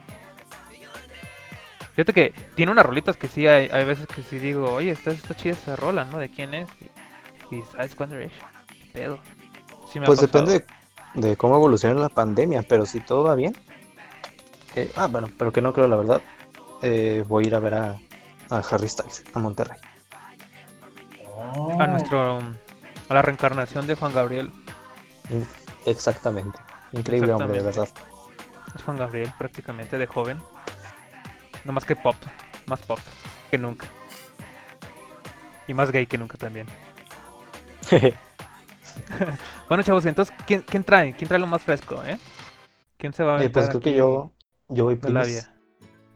Fíjate 1.95 2.13
que 2.15 2.35
tiene 2.55 2.73
unas 2.73 2.87
rolitas 2.87 3.17
que 3.17 3.29
sí, 3.29 3.47
hay, 3.47 3.69
hay 3.71 3.85
veces 3.85 4.07
que 4.07 4.23
sí 4.23 4.39
digo, 4.39 4.73
oye, 4.73 4.91
está, 4.93 5.11
está 5.11 5.35
chida 5.35 5.53
esa 5.55 5.77
rola, 5.77 6.05
¿no? 6.07 6.19
¿De 6.19 6.31
quién 6.31 6.55
es? 6.55 6.69
Y, 7.51 7.57
y 7.57 7.65
ah, 7.77 7.85
es 7.85 7.99
One 8.01 8.17
Direction. 8.17 8.51
¿Qué 8.69 8.87
pedo? 8.93 9.19
Sí 9.93 10.01
me 10.01 10.09
ha 10.09 10.09
Pues 10.09 10.21
depende 10.21 10.65
de, 11.15 11.29
de 11.29 11.37
cómo 11.37 11.57
evolucione 11.57 12.01
la 12.01 12.09
pandemia, 12.09 12.63
pero 12.63 12.87
si 12.87 13.01
todo 13.01 13.25
va 13.25 13.35
bien. 13.35 13.55
eh, 14.75 14.91
ah, 14.97 15.07
bueno, 15.09 15.29
pero 15.39 15.53
que 15.53 15.61
no 15.63 15.73
creo, 15.75 15.89
la 15.89 15.97
verdad. 15.97 16.23
eh, 16.83 17.25
voy 17.29 17.45
a 17.45 17.47
ir 17.49 17.55
a 17.55 17.61
ver 17.61 17.75
a, 17.75 18.01
a 18.51 18.59
Harry 18.71 18.89
Styles 18.89 19.25
a 19.35 19.39
Monterrey. 19.39 19.79
Oh. 21.25 21.77
A 21.81 21.87
nuestro... 21.87 22.39
A 23.09 23.15
la 23.15 23.23
reencarnación 23.23 23.87
de 23.87 23.95
Juan 23.97 24.15
Gabriel. 24.15 24.51
Mm, 25.29 25.43
Exactamente. 25.87 26.59
Increíble 26.93 27.33
hombre, 27.33 27.59
de 27.59 27.65
verdad. 27.65 27.89
Es 28.75 28.83
Juan 28.83 28.97
Gabriel 28.99 29.33
prácticamente 29.39 29.99
de 29.99 30.07
joven. 30.07 30.39
No 31.65 31.73
más 31.73 31.85
que 31.85 31.97
pop. 31.97 32.17
Más 32.67 32.81
pop 32.81 32.99
que 33.51 33.59
nunca. 33.59 33.87
Y 35.67 35.75
más 35.75 35.91
gay 35.91 36.07
que 36.07 36.19
nunca 36.19 36.39
también. 36.39 36.67
Bueno, 39.69 39.83
chavos, 39.83 40.05
entonces, 40.05 40.35
¿quién, 40.47 40.61
quién 40.63 40.85
trae? 40.85 41.15
¿Quién 41.15 41.27
trae 41.27 41.41
lo 41.41 41.47
más 41.47 41.63
fresco, 41.63 42.03
eh? 42.05 42.19
¿Quién 42.99 43.13
se 43.15 43.25
va 43.25 43.39
a 43.39 43.43
Eh, 43.43 43.49
pues 43.49 43.69
creo 43.69 43.81
que 43.81 43.95
yo, 43.95 44.31
yo 44.69 44.85
voy 44.85 44.97
vía? 44.97 45.55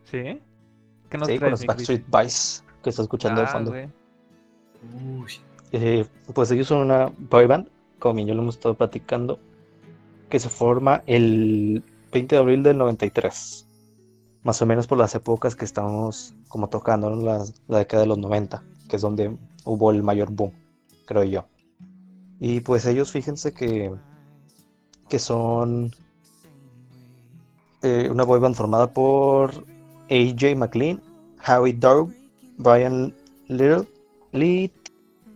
¿Sí? 0.04 0.42
¿Qué 1.08 1.18
nos 1.18 1.26
Sí, 1.26 1.34
con 1.34 1.38
traes, 1.38 1.50
los? 1.52 1.66
Backstreet 1.66 2.04
Boys 2.08 2.64
que 2.82 2.90
está 2.90 3.02
escuchando 3.02 3.40
de 3.40 3.46
Ah, 3.46 3.50
fondo. 3.50 3.72
Uy. 3.72 5.40
Eh, 5.72 6.06
pues 6.34 6.50
ellos 6.50 6.66
son 6.66 6.78
una 6.78 7.10
boy 7.16 7.46
band, 7.46 7.68
como 7.98 8.14
bien 8.16 8.28
yo 8.28 8.34
lo 8.34 8.42
hemos 8.42 8.56
estado 8.56 8.74
platicando, 8.74 9.40
que 10.28 10.40
se 10.40 10.48
forma 10.48 11.02
el 11.06 11.82
20 12.12 12.34
de 12.34 12.40
abril 12.40 12.62
del 12.62 12.78
93. 12.78 13.66
Más 14.42 14.62
o 14.62 14.66
menos 14.66 14.86
por 14.86 14.98
las 14.98 15.14
épocas 15.14 15.56
que 15.56 15.64
estamos 15.64 16.34
como 16.48 16.68
tocando, 16.68 17.14
la, 17.16 17.44
década 17.78 18.02
de 18.02 18.08
los 18.08 18.18
90, 18.18 18.62
que 18.88 18.96
es 18.96 19.02
donde 19.02 19.36
hubo 19.64 19.90
el 19.90 20.02
mayor 20.02 20.30
boom, 20.30 20.52
creo 21.06 21.24
yo. 21.24 21.46
Y 22.38 22.60
pues 22.60 22.86
ellos, 22.86 23.10
fíjense 23.10 23.52
que, 23.52 23.92
que 25.08 25.18
son 25.18 25.90
eh, 27.82 28.08
una 28.10 28.24
boy 28.24 28.40
band 28.40 28.54
formada 28.54 28.92
por 28.92 29.50
AJ 30.10 30.56
McLean, 30.56 31.00
Howie 31.46 31.72
Dog, 31.72 32.12
Brian 32.58 33.14
Little, 33.48 33.86
Lee 34.32 34.72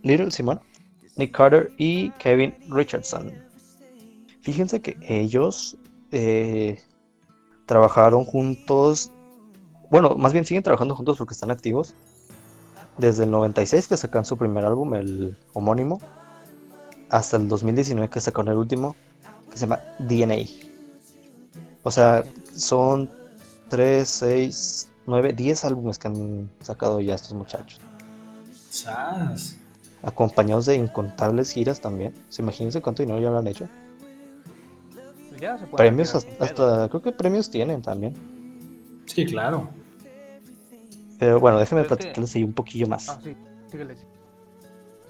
Little 0.03 0.31
Simón, 0.31 0.59
Nick 1.17 1.35
Carter 1.35 1.71
y 1.77 2.09
Kevin 2.11 2.55
Richardson. 2.69 3.50
Fíjense 4.41 4.81
que 4.81 4.97
ellos 5.01 5.77
eh, 6.11 6.81
trabajaron 7.65 8.25
juntos 8.25 9.11
bueno, 9.91 10.15
más 10.15 10.31
bien 10.31 10.45
siguen 10.45 10.63
trabajando 10.63 10.95
juntos 10.95 11.17
porque 11.17 11.33
están 11.33 11.51
activos. 11.51 11.93
Desde 12.97 13.25
el 13.25 13.31
96 13.31 13.89
que 13.89 13.97
sacan 13.97 14.23
su 14.23 14.37
primer 14.37 14.63
álbum, 14.63 14.93
el 14.93 15.37
homónimo, 15.53 15.99
hasta 17.09 17.35
el 17.35 17.49
2019 17.49 18.09
que 18.09 18.21
sacaron 18.21 18.53
el 18.53 18.57
último, 18.57 18.95
que 19.49 19.57
se 19.57 19.65
llama 19.65 19.81
DNA. 19.99 20.45
O 21.83 21.91
sea, 21.91 22.23
son 22.55 23.11
3, 23.67 24.07
6, 24.07 24.89
9, 25.07 25.33
10 25.33 25.65
álbumes 25.65 25.99
que 25.99 26.07
han 26.07 26.49
sacado 26.61 27.01
ya 27.01 27.15
estos 27.15 27.33
muchachos. 27.33 27.81
Acompañados 30.03 30.67
de 30.67 30.75
incontables 30.75 31.51
giras 31.51 31.81
también. 31.81 32.13
¿Se 32.29 32.41
imagínense 32.41 32.81
cuánto 32.81 33.03
dinero 33.03 33.19
ya 33.19 33.29
lo 33.29 33.39
han 33.39 33.47
hecho? 33.47 33.67
Ya 35.41 35.57
se 35.57 35.65
puede 35.65 35.75
Premios 35.77 36.13
hasta, 36.13 36.87
creo 36.87 37.01
que 37.01 37.11
premios 37.11 37.49
tienen 37.49 37.81
también. 37.81 38.13
Sí, 39.07 39.25
claro. 39.25 39.69
Pero 41.17 41.39
bueno, 41.39 41.59
déjenme 41.59 41.81
que- 41.81 41.87
platicarles 41.89 42.35
ahí 42.35 42.43
un 42.43 42.53
poquillo 42.53 42.87
más. 42.87 43.09
Ah, 43.09 43.19
sí. 43.23 43.35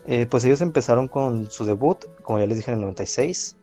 Eh, 0.08 0.26
pues 0.26 0.44
ellos 0.46 0.62
empezaron 0.62 1.08
con 1.08 1.52
su 1.52 1.66
debut, 1.66 2.06
como 2.24 2.40
ya 2.40 2.48
les 2.48 2.58
dije, 2.58 2.72
en 2.72 2.78
el 2.78 2.82
96. 2.82 3.56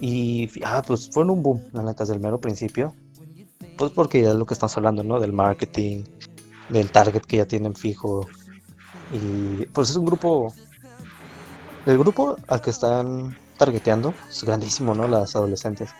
Y 0.00 0.50
ah, 0.64 0.82
pues 0.86 1.08
fueron 1.10 1.30
un 1.30 1.42
boom, 1.42 1.62
la 1.72 1.82
neta, 1.82 2.02
desde 2.04 2.14
el 2.14 2.20
mero 2.20 2.38
principio. 2.40 2.94
Pues 3.78 3.92
porque 3.92 4.22
ya 4.22 4.30
es 4.30 4.34
lo 4.34 4.46
que 4.46 4.54
estamos 4.54 4.76
hablando, 4.76 5.02
¿no? 5.02 5.20
Del 5.20 5.32
marketing, 5.32 6.04
del 6.68 6.90
target 6.90 7.22
que 7.22 7.38
ya 7.38 7.46
tienen 7.46 7.74
fijo. 7.74 8.26
Y 9.12 9.66
pues 9.66 9.90
es 9.90 9.96
un 9.96 10.06
grupo. 10.06 10.52
El 11.86 11.98
grupo 11.98 12.36
al 12.48 12.60
que 12.60 12.70
están 12.70 13.36
targeteando 13.60 14.14
es 14.28 14.42
grandísimo, 14.42 14.94
¿no? 14.94 15.06
Las 15.06 15.36
adolescentes. 15.36 15.90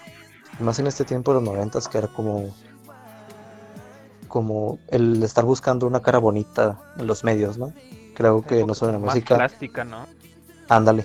Más 0.61 0.79
en 0.79 0.87
este 0.87 1.05
tiempo 1.05 1.33
de 1.33 1.41
los 1.41 1.45
noventas, 1.45 1.89
que 1.89 1.99
era 1.99 2.09
como. 2.09 2.55
Como 4.29 4.79
el 4.89 5.23
estar 5.23 5.45
buscando 5.45 5.87
una 5.87 6.01
cara 6.01 6.19
bonita 6.19 6.81
en 6.99 7.07
los 7.07 7.23
medios, 7.23 7.59
¿no? 7.59 7.73
Creo 8.15 8.43
que 8.43 8.65
no 8.65 8.75
solo 8.75 8.93
en 8.93 9.01
la 9.01 9.07
Más 9.07 9.15
música. 9.15 9.37
plástica, 9.37 9.85
¿no? 9.85 10.07
Ándale. 10.69 11.05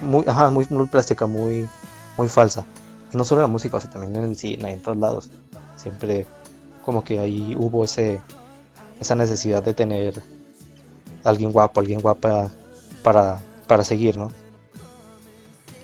Muy, 0.00 0.24
ajá, 0.26 0.50
muy, 0.50 0.66
muy 0.70 0.86
plástica, 0.86 1.26
muy, 1.26 1.68
muy 2.16 2.28
falsa. 2.28 2.64
Y 3.12 3.16
no 3.16 3.24
solo 3.24 3.40
en 3.40 3.44
la 3.44 3.52
música, 3.52 3.78
o 3.78 3.80
sea, 3.80 3.90
también 3.90 4.14
en 4.16 4.30
el 4.30 4.36
cine, 4.36 4.72
en 4.72 4.82
todos 4.82 4.98
lados. 4.98 5.30
Siempre 5.76 6.26
como 6.84 7.02
que 7.02 7.18
ahí 7.18 7.56
hubo 7.58 7.84
ese, 7.84 8.20
esa 9.00 9.14
necesidad 9.14 9.62
de 9.62 9.74
tener 9.74 10.22
alguien 11.24 11.50
guapo, 11.52 11.80
alguien 11.80 12.00
guapa 12.00 12.50
para, 13.02 13.40
para 13.66 13.82
seguir, 13.82 14.16
¿no? 14.16 14.30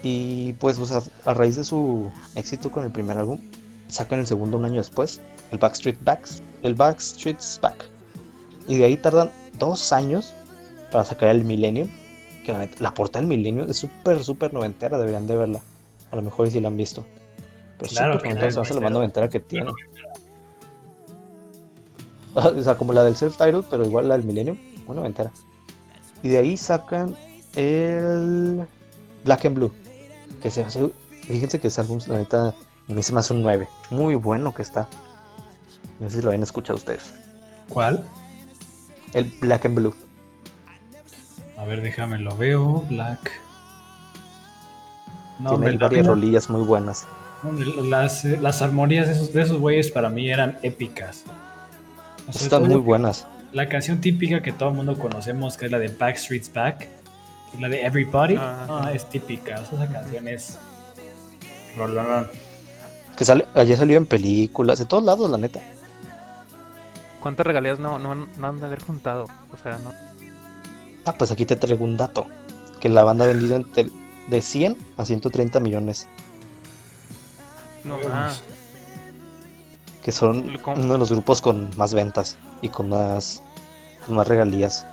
Y 0.06 0.52
pues, 0.54 0.78
o 0.78 0.84
sea, 0.84 1.02
a 1.24 1.32
raíz 1.32 1.56
de 1.56 1.64
su 1.64 2.10
éxito 2.34 2.70
con 2.70 2.84
el 2.84 2.90
primer 2.92 3.16
álbum, 3.16 3.40
sacan 3.88 4.20
el 4.20 4.26
segundo 4.26 4.58
un 4.58 4.66
año 4.66 4.76
después, 4.76 5.22
el 5.50 5.56
Backstreet 5.58 5.96
Backs, 6.04 6.42
el 6.62 6.74
Backstreet's 6.74 7.58
Back. 7.62 7.86
Y 8.68 8.76
de 8.76 8.84
ahí 8.84 8.96
tardan 8.98 9.30
dos 9.58 9.94
años 9.94 10.34
para 10.92 11.06
sacar 11.06 11.30
el 11.30 11.42
Millennium, 11.44 11.88
que 12.44 12.52
la, 12.52 12.68
la 12.80 12.92
portada 12.92 13.20
del 13.20 13.28
Millennium 13.28 13.68
es 13.70 13.78
súper, 13.78 14.22
súper 14.22 14.52
noventera, 14.52 14.98
deberían 14.98 15.26
de 15.26 15.36
verla. 15.36 15.60
A 16.10 16.16
lo 16.16 16.22
mejor 16.22 16.50
si 16.50 16.60
la 16.60 16.68
han 16.68 16.76
visto. 16.76 17.02
Pero 17.78 17.90
Claro 17.90 18.12
súper 18.14 18.26
noventera, 18.34 18.50
se 18.50 18.56
me 18.58 18.62
hace 18.62 18.74
la 18.74 18.80
más 18.80 18.92
noventera. 18.92 19.28
que 19.30 19.40
tiene. 19.40 19.72
O 22.34 22.62
sea, 22.62 22.76
como 22.76 22.92
la 22.92 23.04
del 23.04 23.14
self-title, 23.14 23.62
pero 23.70 23.84
igual 23.86 24.08
la 24.08 24.16
del 24.18 24.26
Millennium, 24.26 24.58
muy 24.86 24.96
noventera. 24.96 25.30
Y 26.24 26.30
de 26.30 26.38
ahí 26.38 26.56
sacan 26.56 27.16
el 27.54 28.66
Black 29.24 29.44
and 29.44 29.54
Blue, 29.56 29.72
que 30.42 30.50
se 30.50 30.62
hace, 30.62 30.90
fíjense 31.22 31.60
que 31.60 31.68
ese 31.68 31.80
álbum, 31.80 31.98
la 32.06 32.18
neta, 32.18 32.48
a 32.48 32.92
mí 32.92 33.02
se 33.02 33.12
me 33.12 33.20
hace 33.20 33.32
un 33.32 33.42
9. 33.42 33.68
Muy 33.90 34.14
bueno 34.14 34.54
que 34.54 34.62
está. 34.62 34.88
No 36.00 36.10
sé 36.10 36.16
si 36.16 36.22
lo 36.22 36.28
habían 36.28 36.42
escuchado 36.42 36.76
ustedes. 36.76 37.14
¿Cuál? 37.68 38.04
El 39.12 39.24
Black 39.40 39.64
and 39.66 39.74
Blue. 39.76 39.94
A 41.56 41.64
ver, 41.64 41.82
déjame 41.82 42.18
lo 42.18 42.36
veo. 42.36 42.84
Black. 42.90 43.30
No, 45.38 45.50
Tiene 45.50 45.66
hombre, 45.70 45.78
varias 45.78 46.06
rolillas 46.06 46.50
muy 46.50 46.62
buenas. 46.62 47.06
hombre, 47.42 47.66
las, 47.88 48.24
eh, 48.24 48.38
las 48.40 48.62
armonías 48.62 49.06
de 49.06 49.14
esos, 49.14 49.32
de 49.32 49.42
esos 49.42 49.58
güeyes 49.58 49.90
para 49.90 50.08
mí 50.08 50.30
eran 50.30 50.58
épicas. 50.62 51.24
O 52.28 52.32
sea, 52.32 52.42
Están 52.42 52.68
muy 52.68 52.80
buenas. 52.80 53.26
La 53.52 53.68
canción 53.68 54.00
típica 54.00 54.42
que 54.42 54.52
todo 54.52 54.70
el 54.70 54.74
mundo 54.74 54.98
conocemos, 54.98 55.56
que 55.56 55.66
es 55.66 55.72
la 55.72 55.78
de 55.78 55.88
Backstreet's 55.88 56.52
Back, 56.52 56.88
la 57.60 57.68
de 57.68 57.84
Everybody, 57.84 58.36
Ah. 58.38 58.64
no, 58.66 58.88
es 58.88 59.08
típica. 59.08 59.60
O 59.60 59.66
sea, 59.66 59.84
esa 59.84 59.92
canción 59.92 60.28
es. 60.28 60.58
Que 63.16 63.24
sale, 63.24 63.46
ayer 63.54 63.76
salió 63.76 63.96
en 63.96 64.06
películas, 64.06 64.78
de 64.78 64.86
todos 64.86 65.04
lados, 65.04 65.30
la 65.30 65.38
neta. 65.38 65.60
¿Cuántas 67.20 67.46
regalías 67.46 67.78
no, 67.78 67.98
no, 67.98 68.14
no 68.14 68.46
han 68.46 68.60
de 68.60 68.66
haber 68.66 68.82
juntado? 68.82 69.26
O 69.52 69.56
sea, 69.62 69.78
no. 69.78 69.92
Ah, 71.06 71.14
pues 71.16 71.30
aquí 71.30 71.46
te 71.46 71.56
traigo 71.56 71.84
un 71.84 71.96
dato. 71.96 72.26
Que 72.80 72.88
la 72.88 73.04
banda 73.04 73.24
ha 73.24 73.28
vendido 73.28 73.56
entre- 73.56 73.90
de 74.28 74.42
100 74.42 74.76
a 74.96 75.04
130 75.04 75.60
millones. 75.60 76.06
No, 77.84 77.98
ah, 78.10 78.32
Que 80.02 80.12
son 80.12 80.58
¿Cómo? 80.58 80.82
uno 80.82 80.92
de 80.94 80.98
los 80.98 81.10
grupos 81.10 81.40
con 81.40 81.70
más 81.76 81.94
ventas 81.94 82.36
y 82.60 82.68
con 82.68 82.88
más, 82.90 83.42
con 84.06 84.16
más 84.16 84.28
regalías. 84.28 84.86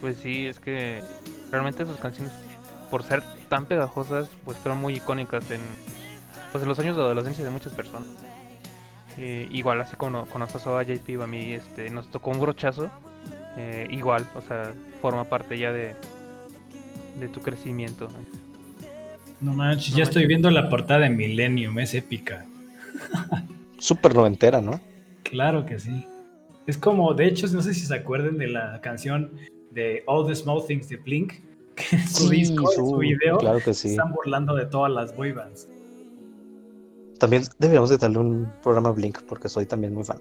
pues 0.00 0.18
sí, 0.22 0.46
es 0.46 0.60
que 0.60 1.02
realmente 1.54 1.86
sus 1.86 1.96
canciones, 1.98 2.32
por 2.90 3.04
ser 3.04 3.22
tan 3.48 3.66
pegajosas, 3.66 4.28
pues 4.44 4.58
fueron 4.58 4.80
muy 4.80 4.96
icónicas 4.96 5.48
en, 5.50 5.60
pues, 6.52 6.62
en 6.62 6.68
los 6.68 6.78
años 6.80 6.96
de 6.96 7.02
adolescencia 7.02 7.44
de 7.44 7.50
muchas 7.50 7.72
personas. 7.72 8.08
Eh, 9.16 9.48
igual, 9.52 9.80
así 9.80 9.94
como 9.94 10.26
cuando 10.26 10.40
nos 10.40 10.52
pasó 10.52 10.76
a 10.76 10.82
JP, 10.82 11.22
a 11.22 11.26
mí 11.26 11.52
este, 11.52 11.88
nos 11.90 12.10
tocó 12.10 12.30
un 12.30 12.40
brochazo, 12.40 12.90
eh, 13.56 13.86
igual, 13.90 14.26
o 14.34 14.40
sea, 14.40 14.72
forma 15.00 15.24
parte 15.24 15.56
ya 15.56 15.72
de, 15.72 15.94
de 17.20 17.28
tu 17.28 17.40
crecimiento. 17.40 18.08
No 19.40 19.52
manches, 19.52 19.92
No 19.92 19.98
ya 19.98 20.02
estoy 20.02 20.26
viendo 20.26 20.50
la 20.50 20.68
portada 20.68 21.00
de 21.00 21.10
Millennium, 21.10 21.78
es 21.78 21.94
épica. 21.94 22.44
Súper 23.78 24.14
noventera, 24.14 24.60
¿no? 24.60 24.80
Claro 25.22 25.64
que 25.64 25.78
sí. 25.78 26.04
Es 26.66 26.76
como, 26.78 27.14
de 27.14 27.26
hecho, 27.26 27.46
no 27.48 27.62
sé 27.62 27.74
si 27.74 27.86
se 27.86 27.94
acuerdan 27.94 28.38
de 28.38 28.48
la 28.48 28.80
canción 28.80 29.30
de 29.74 30.02
All 30.06 30.26
the 30.26 30.34
Small 30.34 30.64
Things 30.66 30.88
de 30.88 30.96
Blink, 30.96 31.32
que 31.76 31.96
en 31.96 32.08
su 32.08 32.28
Sí, 32.28 32.36
disco, 32.36 32.70
en 32.70 32.76
su 32.78 32.86
su- 32.90 32.96
video, 32.98 33.38
Claro 33.38 33.58
que 33.60 33.74
sí. 33.74 33.90
están 33.90 34.12
burlando 34.12 34.54
de 34.54 34.66
todas 34.66 34.90
las 34.92 35.14
boy 35.16 35.32
bands. 35.32 35.68
También 37.18 37.42
deberíamos 37.58 37.90
de 37.90 37.98
darle 37.98 38.18
un 38.18 38.52
programa 38.62 38.88
a 38.90 38.92
Blink 38.92 39.22
porque 39.22 39.48
soy 39.48 39.66
también 39.66 39.94
muy 39.94 40.04
fan. 40.04 40.20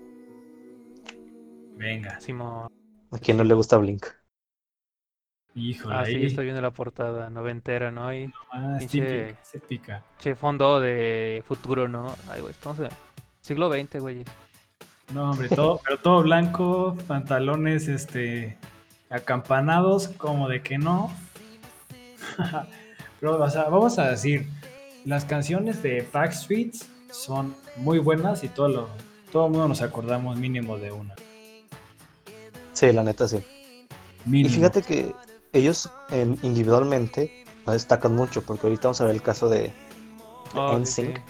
Venga, 1.78 2.20
Simo- 2.20 2.70
¿A 3.12 3.18
quién 3.20 3.38
no 3.38 3.44
le 3.44 3.54
gusta 3.54 3.78
Blink? 3.78 4.06
híjole, 5.56 5.96
ah, 5.96 6.04
sí, 6.06 6.16
ahí. 6.16 6.26
estoy 6.26 6.46
viendo 6.46 6.62
la 6.64 6.72
portada 6.72 7.30
noventera, 7.30 7.92
¿no? 7.92 8.12
Y 8.14 8.32
Ah, 8.52 8.78
pinche- 8.80 9.30
es 9.40 9.54
épica. 9.56 10.04
che, 10.20 10.34
fondo 10.36 10.80
de 10.80 11.44
futuro, 11.48 11.88
¿no? 11.88 12.16
Ay, 12.30 12.42
güey, 12.42 12.52
estamos 12.54 12.80
en 12.80 12.90
siglo 13.42 13.70
XX, 13.72 14.00
güey. 14.00 14.24
No, 15.14 15.30
hombre, 15.32 15.50
todo, 15.50 15.80
pero 15.84 15.98
todo 16.00 16.24
blanco, 16.24 16.98
pantalones 17.08 17.88
este 17.88 18.58
acampanados, 19.14 20.10
como 20.18 20.50
de 20.50 20.62
que 20.62 20.78
no. 20.78 21.12
pero, 23.20 23.42
o 23.42 23.50
sea, 23.50 23.64
vamos 23.66 24.00
a 24.00 24.10
decir, 24.10 24.48
las 25.06 25.26
canciones 25.26 25.82
de 25.84 26.08
Backstreet 26.12 26.76
son 27.12 27.56
muy 27.78 28.00
buenas 28.00 28.44
y 28.44 28.50
todo 28.50 28.68
lo, 28.70 28.90
todo 29.32 29.46
el 29.46 29.52
mundo 29.52 29.68
nos 29.68 29.82
acordamos 29.82 30.38
mínimo 30.38 30.78
de 30.78 30.92
una. 30.92 31.14
Sí, 32.74 32.92
la 32.92 33.04
neta 33.04 33.28
sí. 33.28 33.44
Y 34.26 34.50
fíjate 34.50 34.82
que 34.82 35.14
ellos 35.52 35.90
eh, 36.12 36.36
individualmente 36.42 37.46
no 37.66 37.74
destacan 37.74 38.16
mucho 38.16 38.42
porque 38.42 38.68
ahorita 38.68 38.84
vamos 38.88 39.02
a 39.02 39.06
ver 39.06 39.16
el 39.16 39.22
caso 39.22 39.48
de 39.50 39.72
Oh, 40.56 40.78
NSYNC, 40.78 41.18
sí. 41.18 41.24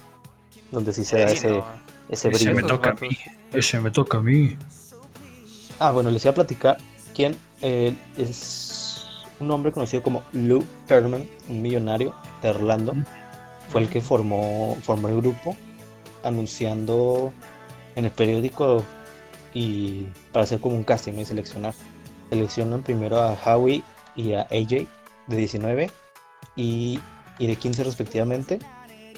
donde 0.72 0.92
sí 0.94 1.06
se 1.06 1.18
da 1.20 1.30
Sí, 1.30 1.36
ese, 1.36 1.50
no. 1.50 1.66
ese 2.10 2.30
Ese 2.30 2.30
brillo. 2.30 2.54
me 2.54 2.62
Esos 2.62 2.68
toca 2.68 2.90
a 2.92 2.94
mí. 2.96 3.10
Ese 3.54 3.80
me 3.80 3.90
toca 3.92 4.18
a 4.18 4.22
mí. 4.22 4.58
Ah, 5.80 5.92
bueno, 5.92 6.10
les 6.12 6.24
iba 6.26 6.32
a 6.32 6.36
platicar 6.36 6.78
quién 7.16 7.38
eh, 7.64 7.96
es 8.18 9.08
un 9.40 9.50
hombre 9.50 9.72
conocido 9.72 10.04
como 10.04 10.24
Lou 10.34 10.66
Pearlman, 10.88 11.28
un 11.48 11.62
millonario 11.62 12.14
de 12.42 12.50
Orlando. 12.50 12.94
Fue 13.70 13.82
el 13.82 13.90
que 13.90 14.02
formó, 14.02 14.78
formó 14.84 15.08
el 15.08 15.18
grupo, 15.18 15.56
anunciando 16.24 17.34
en 17.96 18.06
el 18.06 18.12
periódico 18.12 18.84
y 19.54 20.08
para 20.34 20.44
hacer 20.44 20.60
como 20.60 20.76
un 20.76 20.84
casting 20.84 21.14
y 21.14 21.26
seleccionar. 21.26 21.74
Seleccionan 22.30 22.84
primero 22.84 23.18
a 23.22 23.34
Howie 23.34 23.82
y 24.16 24.34
a 24.34 24.42
AJ 24.42 24.86
de 25.28 25.38
19 25.38 25.90
y, 26.58 27.00
y 27.40 27.48
de 27.48 27.56
15 27.56 27.86
respectivamente. 27.86 28.60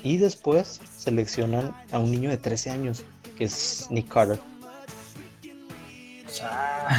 Y 0.03 0.17
después 0.17 0.81
seleccionan 0.95 1.75
a 1.91 1.97
un 1.97 2.11
niño 2.11 2.29
de 2.29 2.37
13 2.37 2.69
años, 2.69 3.03
que 3.37 3.45
es 3.45 3.87
Nick 3.89 4.07
Carter. 4.07 4.39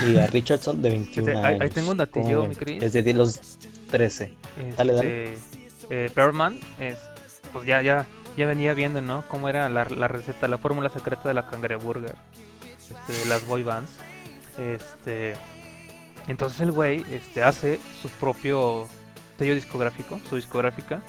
Y 0.06 0.16
a 0.18 0.26
Richardson 0.28 0.80
de 0.82 0.90
21 0.90 1.28
Este, 1.32 1.38
ahí- 1.46 1.54
ahí 1.54 1.60
años. 1.60 1.74
tengo 1.74 1.90
un 1.92 1.96
datillo, 1.98 2.48
Cris. 2.58 2.80
Desde 2.92 3.12
los 3.14 3.40
13. 3.90 4.32
Dale, 4.76 4.92
dale. 4.92 5.32
Este, 5.34 5.68
eh, 5.90 6.10
Pearlman, 6.14 6.58
es, 6.80 6.98
pues 7.52 7.66
ya, 7.66 7.82
ya, 7.82 8.06
ya 8.36 8.46
venía 8.46 8.74
viendo, 8.74 9.00
¿no? 9.00 9.24
Cómo 9.28 9.48
era 9.48 9.68
la, 9.68 9.84
la 9.84 10.08
receta, 10.08 10.48
la 10.48 10.58
fórmula 10.58 10.88
secreta 10.90 11.28
de 11.28 11.34
la 11.34 11.46
cangreburger. 11.46 12.14
este, 13.08 13.28
las 13.28 13.46
boy 13.46 13.62
bands. 13.62 13.90
Este, 14.58 15.34
entonces 16.28 16.60
el 16.60 16.72
güey 16.72 17.04
este, 17.10 17.42
hace 17.42 17.78
su 18.02 18.08
propio 18.08 18.88
sello 19.38 19.54
discográfico, 19.54 20.18
su 20.28 20.36
discográfica, 20.36 21.02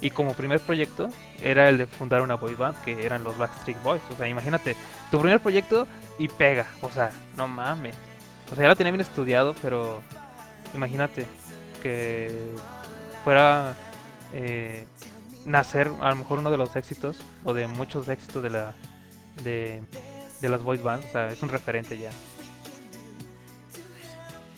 y 0.00 0.10
como 0.10 0.34
primer 0.34 0.60
proyecto 0.60 1.08
era 1.42 1.68
el 1.68 1.78
de 1.78 1.86
fundar 1.86 2.22
una 2.22 2.34
boy 2.36 2.54
band 2.54 2.76
que 2.82 3.04
eran 3.06 3.24
los 3.24 3.36
Backstreet 3.38 3.82
Boys. 3.82 4.02
O 4.12 4.16
sea, 4.16 4.28
imagínate, 4.28 4.76
tu 5.10 5.18
primer 5.20 5.40
proyecto 5.40 5.86
y 6.18 6.28
pega, 6.28 6.66
o 6.82 6.90
sea, 6.90 7.10
no 7.36 7.48
mames. 7.48 7.94
O 8.52 8.54
sea, 8.54 8.64
ya 8.64 8.68
lo 8.68 8.76
tenía 8.76 8.92
bien 8.92 9.00
estudiado, 9.00 9.54
pero 9.62 10.02
imagínate 10.74 11.26
que 11.82 12.30
fuera 13.24 13.74
eh, 14.32 14.86
nacer 15.44 15.90
a 16.00 16.10
lo 16.10 16.16
mejor 16.16 16.38
uno 16.40 16.50
de 16.50 16.56
los 16.58 16.74
éxitos 16.76 17.18
o 17.44 17.54
de 17.54 17.66
muchos 17.66 18.08
éxitos 18.08 18.42
de 18.42 18.50
la 18.50 18.74
de, 19.42 19.82
de 20.40 20.48
las 20.48 20.62
boy 20.62 20.78
bands, 20.78 21.06
o 21.06 21.12
sea, 21.12 21.28
es 21.30 21.42
un 21.42 21.48
referente 21.48 21.98
ya. 21.98 22.10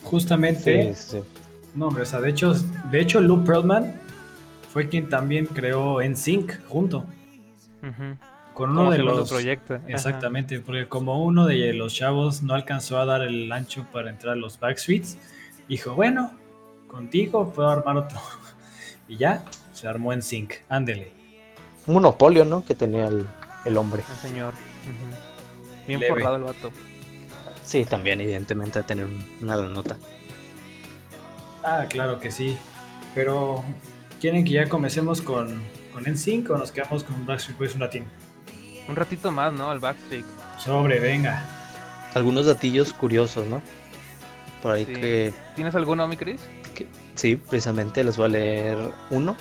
Justamente, 0.03 0.93
Sí, 0.95 1.17
sí. 1.17 1.23
no, 1.75 1.87
hombre, 1.87 2.03
o 2.03 2.05
sea, 2.05 2.21
de 2.21 2.29
hecho, 2.29 2.53
de 2.53 2.99
hecho, 3.01 3.19
Lou 3.21 3.43
Pearlman 3.43 3.99
fue 4.71 4.87
quien 4.89 5.09
también 5.09 5.45
creó 5.47 6.01
NSYNC 6.01 6.65
junto 6.67 6.99
Ujú. 7.81 8.17
con 8.53 8.69
uno 8.71 8.79
Como 8.81 8.91
de 8.91 8.97
los 8.99 9.29
proyecto. 9.29 9.75
ajá. 9.75 9.83
Exactamente, 9.87 10.59
porque 10.59 10.87
como 10.87 11.23
uno 11.23 11.45
de 11.45 11.73
los 11.73 11.93
chavos 11.93 12.41
no 12.43 12.53
alcanzó 12.53 12.99
a 12.99 13.05
dar 13.05 13.21
el 13.21 13.51
ancho 13.51 13.85
para 13.91 14.09
entrar 14.09 14.33
a 14.33 14.35
los 14.35 14.59
Backstreets, 14.59 15.17
dijo, 15.67 15.95
bueno, 15.95 16.31
contigo 16.87 17.51
puedo 17.53 17.69
armar 17.69 17.97
otro. 17.97 18.19
Y 19.07 19.17
ya, 19.17 19.43
se 19.73 19.87
armó 19.87 20.13
en 20.13 20.21
Sync, 20.21 20.53
ándele. 20.69 21.11
Un 21.87 21.95
monopolio, 21.95 22.45
¿no? 22.45 22.63
Que 22.63 22.75
tenía 22.75 23.07
el, 23.07 23.25
el 23.65 23.75
hombre. 23.77 24.03
El 24.07 24.17
señor. 24.29 24.53
ujú. 24.53 25.87
Bien 25.87 25.99
Leve. 25.99 26.11
forrado 26.13 26.35
el 26.35 26.43
vato. 26.43 26.69
Sí, 27.63 27.85
también, 27.85 28.21
evidentemente, 28.21 28.77
a 28.77 28.83
tener 28.83 29.07
una 29.41 29.55
nota. 29.55 29.97
Ah, 31.63 31.85
claro 31.89 32.19
que 32.19 32.29
sí. 32.29 32.55
Pero, 33.15 33.63
¿quieren 34.19 34.43
que 34.45 34.51
ya 34.51 34.69
comencemos 34.69 35.21
con, 35.21 35.61
con 35.93 36.03
NSYNC 36.11 36.49
o 36.51 36.57
nos 36.57 36.71
quedamos 36.71 37.03
con 37.03 37.25
Backstreet 37.25 37.57
Boys 37.57 37.73
un 37.75 37.79
latín? 37.81 38.05
Un 38.87 38.95
ratito 38.95 39.31
más, 39.31 39.53
¿no? 39.53 39.71
El 39.71 39.79
Backstreet. 39.79 40.25
Sobre, 40.57 40.99
venga. 40.99 41.43
Algunos 42.13 42.45
datillos 42.47 42.91
curiosos, 42.93 43.45
¿no? 43.47 43.61
Por 44.61 44.73
ahí 44.73 44.85
Sí. 44.85 44.93
que, 44.93 45.33
¿Tienes 45.55 45.75
alguno, 45.75 46.07
mi 46.07 46.17
Chris? 46.17 46.41
que- 46.75 46.87
sí, 47.15 47.35
precisamente 47.35 48.03
les 48.03 48.17
voy 48.17 48.25
a 48.25 48.29
leer 48.29 48.77
uno. 49.09 49.37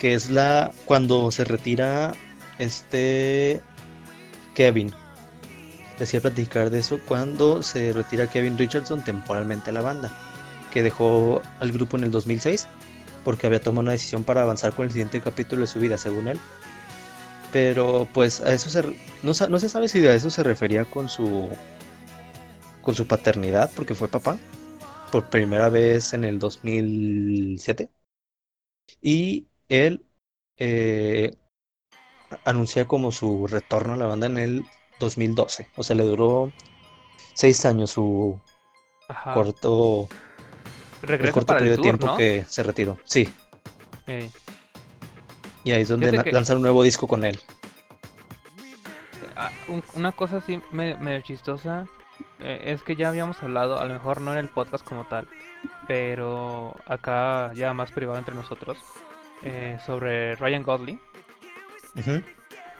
Que 0.00 0.12
es 0.14 0.28
la. 0.30 0.70
cuando 0.84 1.30
se 1.30 1.44
retira 1.44 2.12
este. 2.58 3.62
Kevin. 4.54 4.92
Les 5.98 6.12
iba 6.12 6.18
a 6.18 6.22
platicar 6.22 6.68
de 6.68 6.80
eso 6.80 7.00
cuando 7.08 7.62
se 7.62 7.92
retira 7.94 8.26
Kevin 8.26 8.58
Richardson 8.58 9.02
temporalmente 9.02 9.70
a 9.70 9.72
la 9.72 9.80
banda. 9.80 10.10
Que 10.70 10.82
dejó 10.82 11.40
al 11.60 11.72
grupo 11.72 11.96
en 11.96 12.04
el 12.04 12.10
2006 12.10 12.68
porque 13.26 13.48
había 13.48 13.60
tomado 13.60 13.82
una 13.82 13.92
decisión 13.92 14.24
para 14.24 14.42
avanzar 14.42 14.72
con 14.74 14.86
el 14.86 14.92
siguiente 14.92 15.20
capítulo 15.20 15.62
de 15.62 15.66
su 15.68 15.80
vida, 15.80 15.98
según 15.98 16.28
él. 16.28 16.40
Pero 17.52 18.08
pues 18.12 18.40
a 18.40 18.52
eso 18.54 18.70
se 18.70 18.82
no, 19.22 19.34
se 19.34 19.68
sabe 19.68 19.88
si 19.88 20.06
a 20.06 20.14
eso 20.14 20.30
se 20.30 20.42
refería 20.42 20.84
con 20.84 21.08
su 21.08 21.50
con 22.80 22.94
su 22.94 23.06
paternidad, 23.06 23.70
porque 23.74 23.94
fue 23.94 24.08
papá 24.08 24.38
por 25.12 25.30
primera 25.30 25.68
vez 25.70 26.14
en 26.14 26.24
el 26.24 26.38
2007. 26.38 27.90
Y 29.00 29.48
él 29.68 30.06
eh, 30.58 31.36
anuncia 32.44 32.86
como 32.86 33.12
su 33.12 33.46
retorno 33.46 33.94
a 33.94 33.96
la 33.96 34.06
banda 34.06 34.26
en 34.26 34.38
el 34.38 34.64
2012. 35.00 35.68
O 35.76 35.82
sea, 35.82 35.96
le 35.96 36.04
duró 36.04 36.52
seis 37.34 37.64
años 37.66 37.92
su 37.92 38.40
Ajá. 39.08 39.34
corto, 39.34 40.08
el 41.06 41.18
Regresa 41.18 41.32
corto 41.32 41.46
para 41.46 41.58
el 41.60 41.64
periodo 41.64 41.76
de 41.76 41.82
tiempo 41.82 42.06
¿no? 42.06 42.16
que 42.16 42.44
se 42.48 42.62
retiró. 42.62 42.98
Sí, 43.04 43.28
Ey. 44.06 44.30
y 45.64 45.72
ahí 45.72 45.82
es 45.82 45.88
donde 45.88 46.12
na- 46.12 46.22
que- 46.24 46.32
lanzan 46.32 46.56
un 46.56 46.62
nuevo 46.62 46.82
disco 46.82 47.06
con 47.06 47.24
él. 47.24 47.38
Ah, 49.36 49.50
un- 49.68 49.84
una 49.94 50.12
cosa 50.12 50.38
así 50.38 50.60
me- 50.72 50.96
medio 50.96 51.20
chistosa 51.20 51.86
eh, 52.40 52.62
es 52.72 52.82
que 52.82 52.96
ya 52.96 53.08
habíamos 53.08 53.42
hablado, 53.42 53.78
a 53.78 53.84
lo 53.84 53.92
mejor 53.94 54.20
no 54.20 54.32
en 54.32 54.38
el 54.38 54.48
podcast 54.48 54.84
como 54.84 55.04
tal, 55.04 55.28
pero 55.86 56.74
acá 56.86 57.52
ya 57.54 57.72
más 57.74 57.90
privado 57.92 58.18
entre 58.18 58.34
nosotros, 58.34 58.78
eh, 59.42 59.78
sobre 59.84 60.34
Ryan 60.36 60.62
Gosling. 60.62 61.00
Ujú. 61.96 62.22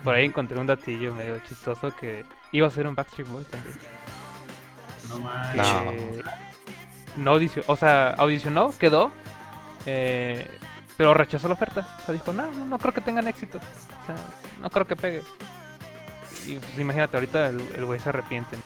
Por 0.05 0.15
ahí 0.15 0.27
encontré 0.27 0.59
un 0.59 0.67
datillo 0.67 1.15
medio 1.15 1.39
chistoso 1.41 1.95
que 1.97 2.25
iba 2.53 2.67
a 2.67 2.71
ser 2.71 2.87
un 2.87 2.95
Backstreet 2.95 3.29
Boy 3.29 3.45
también. 3.45 3.77
No 5.09 5.19
manches. 5.21 5.57
No. 5.57 5.93
Eh, 5.93 6.23
no 7.17 7.33
audicionó, 7.33 7.65
o 7.69 7.77
sea, 7.77 8.11
audicionó, 8.11 8.75
quedó, 8.79 9.13
eh, 9.87 10.47
pero 10.97 11.15
rechazó 11.15 11.49
la 11.49 11.55
oferta. 11.55 11.87
O 12.03 12.07
sea, 12.07 12.13
dijo, 12.15 12.33
no, 12.33 12.51
no, 12.51 12.65
no 12.65 12.79
creo 12.79 12.95
que 12.95 13.01
tengan 13.01 13.29
éxito. 13.29 13.59
O 13.59 14.07
sea, 14.07 14.17
no 14.61 14.71
creo 14.71 14.87
que 14.87 14.97
pegue. 14.97 15.23
Y 16.47 16.57
pues, 16.57 16.79
imagínate, 16.79 17.17
ahorita 17.17 17.49
el 17.49 17.85
güey 17.85 17.99
se 18.01 18.09
arrepiente 18.09 18.57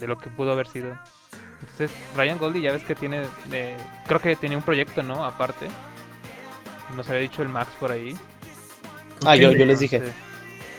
de 0.00 0.06
lo 0.06 0.18
que 0.18 0.30
pudo 0.30 0.52
haber 0.52 0.66
sido. 0.66 0.96
Entonces, 1.60 1.90
Ryan 2.16 2.38
Goldie 2.38 2.62
ya 2.62 2.72
ves 2.72 2.84
que 2.84 2.94
tiene, 2.94 3.22
eh, 3.52 3.76
creo 4.06 4.20
que 4.20 4.34
tenía 4.34 4.56
un 4.56 4.64
proyecto, 4.64 5.02
¿no? 5.02 5.24
Aparte. 5.24 5.68
Nos 6.96 7.08
había 7.08 7.20
dicho 7.20 7.42
el 7.42 7.48
Max 7.48 7.70
por 7.78 7.92
ahí. 7.92 8.16
Ah, 9.24 9.36
yo, 9.36 9.52
yo 9.52 9.64
les 9.64 9.78
dije. 9.78 10.02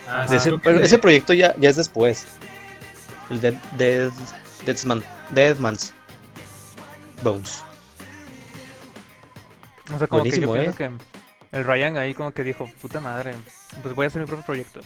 Ah, 0.07 0.25
ese, 0.29 0.97
proyecto 0.97 1.33
ya, 1.33 1.55
ya 1.57 1.69
es 1.69 1.77
después. 1.77 2.27
El 3.29 3.39
Dead, 3.39 3.53
Dead, 3.77 4.11
Deadman, 4.65 5.03
Deadman's 5.29 5.93
Bones. 7.21 7.63
O 9.93 9.97
sea, 9.97 10.07
como 10.07 10.21
Buenísimo, 10.21 10.53
que 10.53 10.57
yo 10.57 10.63
¿eh? 10.63 10.73
pienso 10.73 10.77
que 10.77 11.57
el 11.57 11.65
Ryan 11.65 11.97
ahí 11.97 12.13
como 12.13 12.31
que 12.31 12.43
dijo, 12.43 12.69
puta 12.81 12.99
madre, 12.99 13.35
pues 13.81 13.93
voy 13.93 14.05
a 14.05 14.07
hacer 14.07 14.21
mi 14.21 14.27
propio 14.27 14.45
proyecto. 14.45 14.81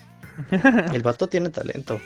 El 0.94 1.04
vato 1.04 1.28
tiene 1.28 1.50
talento. 1.50 2.00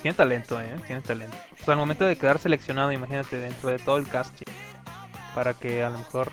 Tiene 0.00 0.16
talento, 0.16 0.60
eh, 0.60 0.74
tiene 0.86 1.02
talento. 1.02 1.36
O 1.60 1.64
sea, 1.64 1.74
al 1.74 1.78
momento 1.78 2.04
de 2.04 2.16
quedar 2.16 2.38
seleccionado, 2.38 2.90
imagínate, 2.90 3.36
dentro 3.36 3.70
de 3.70 3.78
todo 3.78 3.98
el 3.98 4.08
casting, 4.08 4.50
para 5.34 5.54
que 5.54 5.84
a 5.84 5.90
lo 5.90 5.98
mejor 5.98 6.32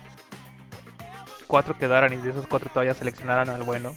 cuatro 1.48 1.78
quedaran 1.78 2.14
y 2.14 2.18
de 2.18 2.32
esos 2.32 2.48
cuatro 2.48 2.70
todavía 2.70 2.94
seleccionaran 2.94 3.50
al 3.50 3.64
bueno, 3.64 3.96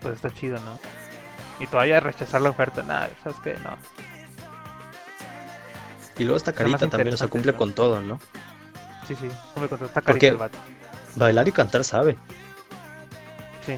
pues 0.00 0.14
está 0.14 0.30
chido, 0.32 0.60
¿no? 0.60 0.78
Y 1.58 1.66
todavía 1.66 2.00
rechazar 2.00 2.40
la 2.40 2.50
oferta, 2.50 2.82
nada, 2.82 3.10
¿sabes 3.22 3.38
qué? 3.42 3.54
No. 3.64 3.76
Y 6.22 6.24
luego 6.24 6.36
está 6.36 6.52
carita 6.52 6.88
también, 6.88 7.14
o 7.14 7.16
sea, 7.16 7.26
cumple 7.26 7.52
con 7.52 7.72
todo, 7.72 8.00
¿no? 8.00 8.20
Sí, 9.08 9.16
sí, 9.16 9.28
cumple 9.54 9.68
con 9.68 9.78
todo. 9.78 9.86
Está 9.88 10.00
Porque- 10.00 10.28
carito 10.28 10.34
el 10.34 10.36
vato. 10.36 10.58
Bailar 11.16 11.48
y 11.48 11.52
cantar 11.52 11.82
sabe. 11.82 12.16
Sí. 13.66 13.76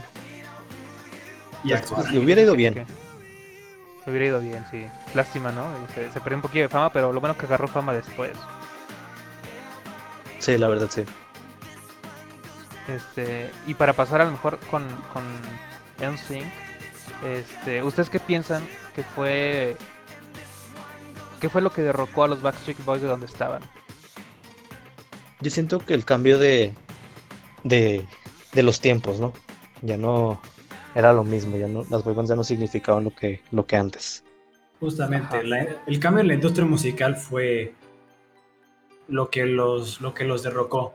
Y 1.64 1.72
actuar. 1.72 2.11
Le 2.12 2.18
hubiera 2.18 2.42
ido 2.42 2.54
bien. 2.54 2.74
Le 2.74 4.11
hubiera 4.12 4.26
ido 4.26 4.40
bien, 4.40 4.62
sí. 4.70 4.87
Lástima, 5.14 5.52
¿no? 5.52 5.64
Se, 5.94 6.12
se 6.12 6.20
perdió 6.20 6.37
un 6.37 6.42
poquito 6.42 6.61
de 6.64 6.68
fama, 6.68 6.92
pero 6.92 7.14
lo 7.14 7.20
bueno 7.20 7.35
que 7.37 7.46
agarró 7.46 7.66
fama 7.66 7.94
después. 7.94 8.33
Sí, 10.38 10.59
la 10.59 10.68
verdad, 10.68 10.90
sí. 10.90 11.04
Este, 12.87 13.50
y 13.66 13.72
para 13.72 13.94
pasar 13.94 14.20
a 14.20 14.26
lo 14.26 14.33
mejor 14.33 14.59
con, 14.70 14.87
con 15.14 15.22
NSYNC, 16.07 16.44
este, 17.24 17.83
¿ustedes 17.83 18.11
qué 18.11 18.20
piensan 18.20 18.62
que 18.94 19.02
fue 19.02 19.78
qué 21.40 21.48
fue 21.48 21.60
lo 21.62 21.72
que 21.72 21.82
derrocó 21.82 22.24
a 22.24 22.28
los 22.28 22.42
Backstreet 22.42 22.84
Boys 22.84 23.02
de 23.02 23.08
donde 23.08 23.26
estaban? 23.26 23.62
Yo 25.40 25.50
siento 25.50 25.78
que 25.78 25.94
el 25.94 26.04
cambio 26.04 26.38
de, 26.38 26.72
de, 27.64 28.06
de 28.52 28.62
los 28.62 28.80
tiempos, 28.80 29.20
¿no? 29.20 29.32
Ya 29.82 29.96
no 29.96 30.40
era 30.94 31.12
lo 31.12 31.24
mismo, 31.24 31.56
ya 31.56 31.66
no, 31.68 31.84
las 31.90 32.04
boy 32.04 32.14
bands 32.14 32.30
ya 32.30 32.36
no 32.36 32.44
significaban 32.44 33.04
lo 33.04 33.14
que, 33.14 33.42
lo 33.50 33.66
que 33.66 33.76
antes. 33.76 34.24
Justamente, 34.80 35.42
la- 35.44 35.66
el 35.86 35.98
cambio 35.98 36.20
en 36.22 36.28
la 36.28 36.34
industria 36.34 36.64
musical 36.66 37.16
fue 37.16 37.74
lo 39.08 39.28
que 39.30 39.44
los, 39.44 40.00
lo 40.00 40.14
que 40.14 40.24
los 40.24 40.42
derrocó. 40.42 40.94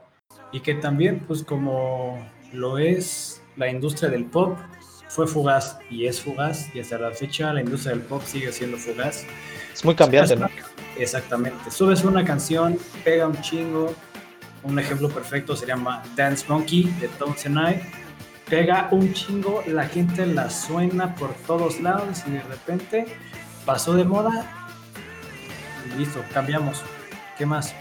Y 0.51 0.61
que 0.61 0.73
también, 0.75 1.19
pues 1.19 1.43
como 1.43 2.17
lo 2.53 2.77
es 2.79 3.41
la 3.55 3.69
industria 3.69 4.09
del 4.09 4.25
pop, 4.25 4.57
fue 5.09 5.27
fugaz 5.27 5.77
y 5.89 6.05
es 6.05 6.21
fugaz. 6.21 6.73
Y 6.73 6.79
hasta 6.79 6.97
la 6.97 7.11
fecha 7.11 7.51
la 7.51 7.59
industria 7.61 7.91
del 7.95 8.01
pop 8.03 8.23
sigue 8.25 8.51
siendo 8.53 8.77
fugaz. 8.77 9.25
Es 9.73 9.83
muy 9.83 9.95
cambiante, 9.95 10.35
¿no? 10.37 10.47
Exactamente. 10.97 11.69
Subes 11.71 12.03
una 12.05 12.23
canción, 12.23 12.77
pega 13.03 13.27
un 13.27 13.39
chingo. 13.41 13.93
Un 14.63 14.77
ejemplo 14.79 15.09
perfecto 15.09 15.55
se 15.55 15.65
llama 15.65 16.01
Dance 16.15 16.45
Monkey 16.47 16.83
de 17.01 17.07
Tones 17.09 17.45
and 17.45 17.57
I. 17.57 17.81
Pega 18.49 18.87
un 18.91 19.13
chingo, 19.13 19.63
la 19.67 19.87
gente 19.87 20.25
la 20.25 20.49
suena 20.49 21.13
por 21.15 21.33
todos 21.45 21.79
lados 21.81 22.23
y 22.27 22.31
de 22.31 22.41
repente 22.41 23.05
pasó 23.65 23.93
de 23.93 24.03
moda 24.03 24.45
y 25.85 25.97
listo, 25.99 26.23
cambiamos. 26.33 26.81
¿Qué 27.37 27.45
más? 27.45 27.73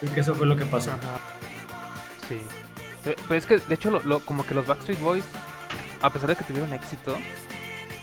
Creo 0.00 0.12
que 0.14 0.20
eso 0.20 0.34
fue 0.34 0.46
lo 0.46 0.56
que 0.56 0.64
pasó. 0.64 0.90
Ajá. 0.92 1.20
Sí. 2.28 2.40
Pues 3.28 3.44
es 3.44 3.46
que 3.46 3.58
de 3.68 3.74
hecho 3.74 3.90
lo, 3.90 4.00
lo- 4.00 4.20
como 4.20 4.44
que 4.46 4.54
los 4.54 4.66
Backstreet 4.66 4.98
Boys, 5.00 5.24
a 6.02 6.10
pesar 6.10 6.28
de 6.30 6.36
que 6.36 6.44
tuvieron 6.44 6.72
éxito, 6.72 7.16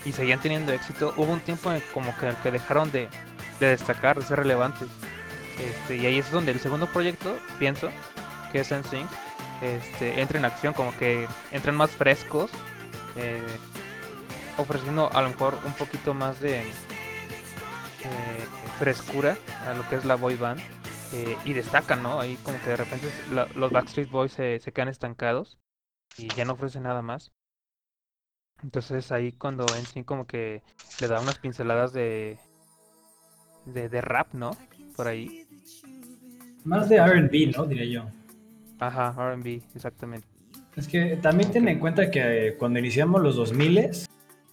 y 0.05 0.11
seguían 0.11 0.39
teniendo 0.39 0.71
éxito, 0.71 1.13
hubo 1.17 1.31
un 1.33 1.39
tiempo 1.39 1.71
en 1.71 1.81
como 1.93 2.15
que, 2.17 2.31
que 2.43 2.51
dejaron 2.51 2.91
de, 2.91 3.09
de 3.59 3.67
destacar, 3.67 4.19
de 4.19 4.25
ser 4.25 4.37
relevantes. 4.39 4.87
Este, 5.59 5.97
y 5.97 6.05
ahí 6.05 6.19
es 6.19 6.29
donde 6.31 6.51
el 6.51 6.59
segundo 6.59 6.85
proyecto, 6.87 7.37
pienso, 7.59 7.89
que 8.51 8.59
es 8.59 8.71
NSYNC, 8.71 9.09
este, 9.61 10.21
entra 10.21 10.37
en 10.37 10.45
acción, 10.45 10.73
como 10.73 10.95
que 10.97 11.27
entran 11.51 11.75
más 11.75 11.89
frescos, 11.91 12.51
eh, 13.15 13.41
ofreciendo 14.57 15.09
a 15.13 15.21
lo 15.21 15.29
mejor 15.29 15.57
un 15.65 15.73
poquito 15.73 16.13
más 16.13 16.39
de 16.39 16.59
eh, 18.03 18.45
frescura 18.77 19.37
a 19.67 19.73
lo 19.73 19.87
que 19.89 19.95
es 19.95 20.05
la 20.05 20.15
boy 20.15 20.35
band. 20.35 20.61
eh, 21.13 21.37
y 21.45 21.53
destacan, 21.53 22.01
¿no? 22.03 22.19
Ahí 22.19 22.35
como 22.43 22.59
que 22.61 22.71
de 22.71 22.77
repente 22.77 23.09
la- 23.31 23.47
los 23.55 23.71
Backstreet 23.71 24.09
Boys 24.09 24.33
se, 24.33 24.59
se 24.59 24.73
quedan 24.73 24.89
estancados 24.89 25.57
y 26.17 26.27
ya 26.33 26.43
no 26.45 26.53
ofrecen 26.53 26.83
nada 26.83 27.01
más. 27.03 27.31
Entonces 28.65 29.11
ahí 29.11 29.31
cuando 29.31 29.63
en 29.77 29.85
sí 29.85 30.03
como 30.03 30.25
que 30.25 30.63
le 30.99 31.07
da 31.07 31.21
unas 31.21 31.37
pinceladas 31.37 31.93
de, 31.93 32.39
de, 33.65 33.89
de 33.89 34.01
rap, 34.01 34.33
¿no? 34.33 34.57
Por 34.95 35.07
ahí. 35.07 35.45
Más 36.63 36.89
de 36.89 36.97
RB, 36.97 37.55
¿no? 37.55 37.65
Diría 37.67 37.85
yo. 37.85 38.09
Ajá, 38.79 39.11
RB, 39.35 39.61
exactamente. 39.75 40.27
Es 40.75 40.87
que 40.87 41.15
también 41.17 41.51
ten 41.51 41.67
en 41.67 41.77
cuenta 41.77 42.09
que 42.09 42.47
eh, 42.47 42.55
cuando 42.57 42.79
iniciamos 42.79 43.21
los 43.21 43.35
2000 43.35 43.91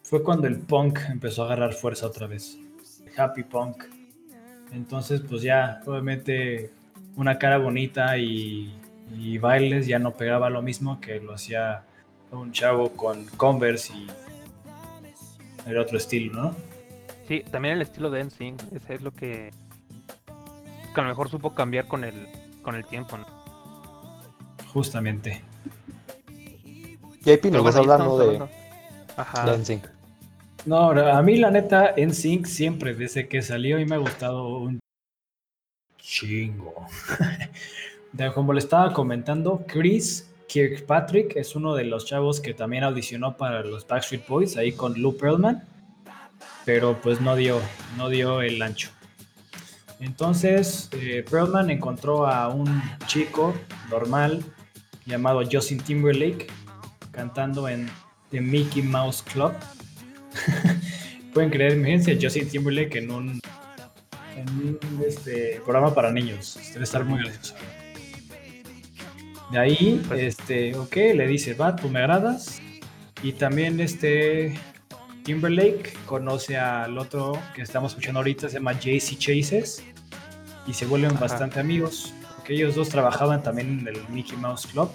fue 0.02 0.22
cuando 0.22 0.46
el 0.46 0.58
punk 0.58 0.98
empezó 1.08 1.44
a 1.44 1.46
agarrar 1.46 1.72
fuerza 1.72 2.06
otra 2.06 2.26
vez. 2.26 2.58
Happy 3.16 3.44
punk. 3.44 3.84
Entonces, 4.72 5.22
pues 5.22 5.40
ya, 5.40 5.80
obviamente, 5.86 6.70
una 7.16 7.38
cara 7.38 7.56
bonita 7.56 8.18
y, 8.18 8.78
y 9.16 9.38
bailes 9.38 9.86
ya 9.86 9.98
no 9.98 10.12
pegaba 10.12 10.50
lo 10.50 10.60
mismo 10.60 11.00
que 11.00 11.18
lo 11.18 11.32
hacía 11.32 11.86
un 12.32 12.52
chavo 12.52 12.90
con 12.92 13.26
Converse 13.36 13.92
y 13.94 14.06
el 15.66 15.78
otro 15.78 15.96
estilo, 15.98 16.32
¿no? 16.32 16.56
Sí, 17.28 17.44
también 17.50 17.74
el 17.74 17.82
estilo 17.82 18.10
de 18.10 18.24
NSYNC, 18.24 18.60
ese 18.74 18.94
es 18.94 19.00
lo 19.02 19.12
que, 19.12 19.50
que 20.94 21.00
a 21.00 21.02
lo 21.04 21.08
mejor 21.08 21.30
supo 21.30 21.54
cambiar 21.54 21.86
con 21.86 22.04
el, 22.04 22.26
con 22.62 22.74
el 22.74 22.84
tiempo, 22.84 23.16
¿no? 23.16 23.26
Justamente. 24.72 25.42
JP 27.24 27.44
nos 27.52 27.62
vas 27.62 27.76
hablando 27.76 28.20
estamos 28.32 28.48
de. 28.48 28.56
Ajá. 29.16 29.50
de 29.52 29.58
NSYNC. 29.58 29.86
No, 30.64 30.90
a 30.90 31.22
mí 31.22 31.36
la 31.38 31.50
neta, 31.50 31.92
en 31.96 32.14
Sync 32.14 32.46
siempre, 32.46 32.94
desde 32.94 33.28
que 33.28 33.42
salió, 33.42 33.78
y 33.80 33.84
me 33.84 33.96
ha 33.96 33.98
gustado 33.98 34.58
un 34.58 34.78
chingo. 35.98 36.86
De- 38.12 38.32
Como 38.32 38.52
le 38.52 38.60
estaba 38.60 38.92
comentando, 38.92 39.64
Chris 39.66 40.28
Kirkpatrick 40.52 41.34
es 41.36 41.56
uno 41.56 41.74
de 41.74 41.84
los 41.84 42.04
chavos 42.04 42.38
que 42.38 42.52
también 42.52 42.84
audicionó 42.84 43.38
para 43.38 43.62
los 43.62 43.86
Backstreet 43.86 44.28
Boys, 44.28 44.58
ahí 44.58 44.72
con 44.72 45.00
Lou 45.00 45.16
Pearlman, 45.16 45.64
pero 46.66 47.00
pues 47.00 47.22
no 47.22 47.36
dio, 47.36 47.58
no 47.96 48.10
dio 48.10 48.42
el 48.42 48.60
ancho. 48.60 48.90
Entonces, 49.98 50.90
eh, 50.92 51.24
Pearlman 51.30 51.70
encontró 51.70 52.26
a 52.26 52.50
un 52.50 52.82
chico 53.06 53.54
normal 53.88 54.44
llamado 55.06 55.40
Justin 55.50 55.78
Timberlake 55.78 56.48
cantando 57.12 57.66
en 57.66 57.88
The 58.30 58.42
Mickey 58.42 58.82
Mouse 58.82 59.22
Club. 59.22 59.54
Pueden 61.32 61.48
creer, 61.48 61.78
imagínense 61.78 62.18
Justin 62.20 62.46
Timberlake 62.50 62.98
en 62.98 63.10
un, 63.10 63.40
en 64.36 64.50
un 64.50 64.78
este, 65.06 65.62
programa 65.64 65.94
para 65.94 66.12
niños. 66.12 66.58
Debe 66.74 66.84
estar 66.84 67.06
muy 67.06 67.22
gracioso. 67.22 67.54
De 69.52 69.58
ahí, 69.58 70.02
Pues- 70.08 70.38
este, 70.38 70.74
ok, 70.76 70.96
le 71.14 71.26
dice, 71.26 71.54
va, 71.54 71.76
tú 71.76 71.88
me 71.88 71.98
agradas. 72.00 72.60
Y 73.22 73.32
también 73.32 73.78
este 73.80 74.58
Timberlake 75.24 75.92
conoce 76.06 76.56
al 76.56 76.98
otro 76.98 77.38
que 77.54 77.62
estamos 77.62 77.92
escuchando 77.92 78.20
ahorita, 78.20 78.48
se 78.48 78.54
llama 78.54 78.72
JC 78.72 79.16
Chases. 79.16 79.84
Y 80.66 80.72
se 80.72 80.86
vuelven 80.86 81.10
Ajá. 81.12 81.20
bastante 81.20 81.60
amigos. 81.60 82.12
Porque 82.36 82.54
ellos 82.54 82.74
dos 82.74 82.88
trabajaban 82.88 83.42
también 83.42 83.80
en 83.80 83.88
el 83.88 84.08
Mickey 84.08 84.36
Mouse 84.36 84.66
Club. 84.66 84.90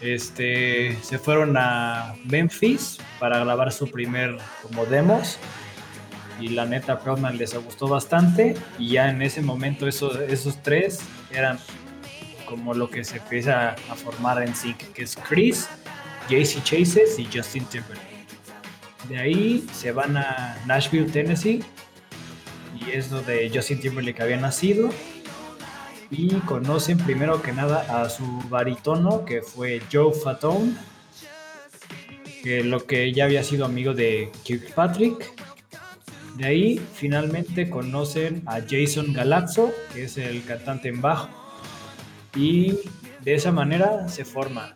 Este, 0.00 0.96
se 1.02 1.18
fueron 1.18 1.56
a 1.58 2.14
Memphis 2.24 2.98
para 3.18 3.38
grabar 3.40 3.70
su 3.72 3.90
primer 3.90 4.38
como 4.62 4.86
demos 4.86 5.38
y 6.40 6.48
la 6.48 6.64
neta 6.64 7.00
Pearlman 7.00 7.36
les 7.36 7.54
gustó 7.62 7.86
bastante 7.86 8.56
y 8.78 8.92
ya 8.92 9.10
en 9.10 9.20
ese 9.20 9.42
momento 9.42 9.86
esos, 9.86 10.16
esos 10.20 10.62
tres 10.62 11.00
eran 11.30 11.58
como 12.50 12.74
lo 12.74 12.90
que 12.90 13.04
se 13.04 13.18
empieza 13.18 13.70
a 13.70 13.94
formar 13.94 14.42
en 14.42 14.54
Sync, 14.56 14.76
que 14.92 15.04
es 15.04 15.16
Chris, 15.28 15.68
JC 16.28 16.62
Chases 16.64 17.16
y 17.16 17.24
Justin 17.32 17.64
Timberlake. 17.66 18.26
De 19.08 19.18
ahí 19.18 19.64
se 19.72 19.92
van 19.92 20.16
a 20.16 20.58
Nashville, 20.66 21.10
Tennessee 21.10 21.62
y 22.74 22.90
es 22.90 23.08
donde 23.08 23.50
Justin 23.54 23.80
Timberlake 23.80 24.20
había 24.20 24.36
nacido 24.36 24.90
y 26.10 26.34
conocen 26.40 26.98
primero 26.98 27.40
que 27.40 27.52
nada 27.52 28.02
a 28.02 28.10
su 28.10 28.24
barítono 28.48 29.24
que 29.24 29.42
fue 29.42 29.80
Joe 29.92 30.12
Fatone 30.12 30.74
que 32.42 32.64
lo 32.64 32.84
que 32.84 33.12
ya 33.12 33.26
había 33.26 33.44
sido 33.44 33.64
amigo 33.64 33.94
de 33.94 34.32
Kirkpatrick 34.42 35.34
de 36.36 36.46
ahí 36.46 36.86
finalmente 36.94 37.70
conocen 37.70 38.42
a 38.46 38.60
Jason 38.60 39.12
Galazzo 39.12 39.72
que 39.92 40.04
es 40.04 40.16
el 40.16 40.42
cantante 40.44 40.88
en 40.88 41.00
bajo 41.00 41.39
y 42.34 42.78
de 43.22 43.34
esa 43.34 43.52
manera 43.52 44.08
se 44.08 44.24
forma 44.24 44.72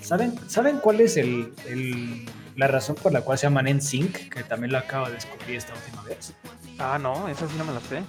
¿saben, 0.00 0.34
¿saben 0.48 0.78
cuál 0.78 1.00
es 1.00 1.16
el, 1.16 1.52
el- 1.68 2.26
la 2.56 2.68
razón 2.68 2.96
por 2.96 3.12
la 3.12 3.22
cual 3.22 3.38
se 3.38 3.46
llaman 3.46 3.66
NSYNC? 3.66 4.28
que 4.30 4.42
también 4.44 4.72
lo 4.72 4.78
acabo 4.78 5.06
de 5.06 5.14
descubrir 5.14 5.56
esta 5.56 5.72
última 5.74 6.02
vez 6.02 6.34
Ah, 6.78 6.98
no, 7.00 7.28
esa 7.28 7.46
sí 7.48 7.54
no 7.58 7.64
me 7.64 7.72
la 7.72 7.80
sé. 7.80 8.02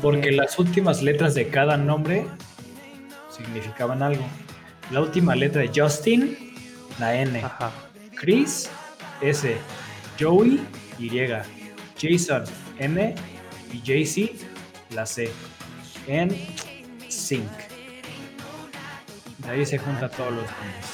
porque 0.00 0.30
las 0.32 0.58
últimas 0.58 1.02
letras 1.02 1.34
de 1.34 1.48
cada 1.48 1.76
nombre 1.76 2.26
significaban 3.30 4.02
algo. 4.02 4.24
La 4.90 5.00
última 5.00 5.34
letra 5.34 5.62
de 5.62 5.70
Justin, 5.74 6.36
la 6.98 7.14
N. 7.16 7.38
Ajá. 7.42 7.70
Chris, 8.16 8.68
S. 9.20 9.56
Joey, 10.18 10.60
Y. 10.98 11.10
Jason, 12.00 12.44
M. 12.78 13.14
Y 13.72 13.80
JC, 13.82 14.32
la 14.90 15.06
C. 15.06 15.30
En 16.06 16.30
Sync. 17.08 17.48
Ahí 19.50 19.66
se 19.66 19.78
juntan 19.78 20.08
todos 20.10 20.30
los 20.32 20.44
nombres. 20.44 20.86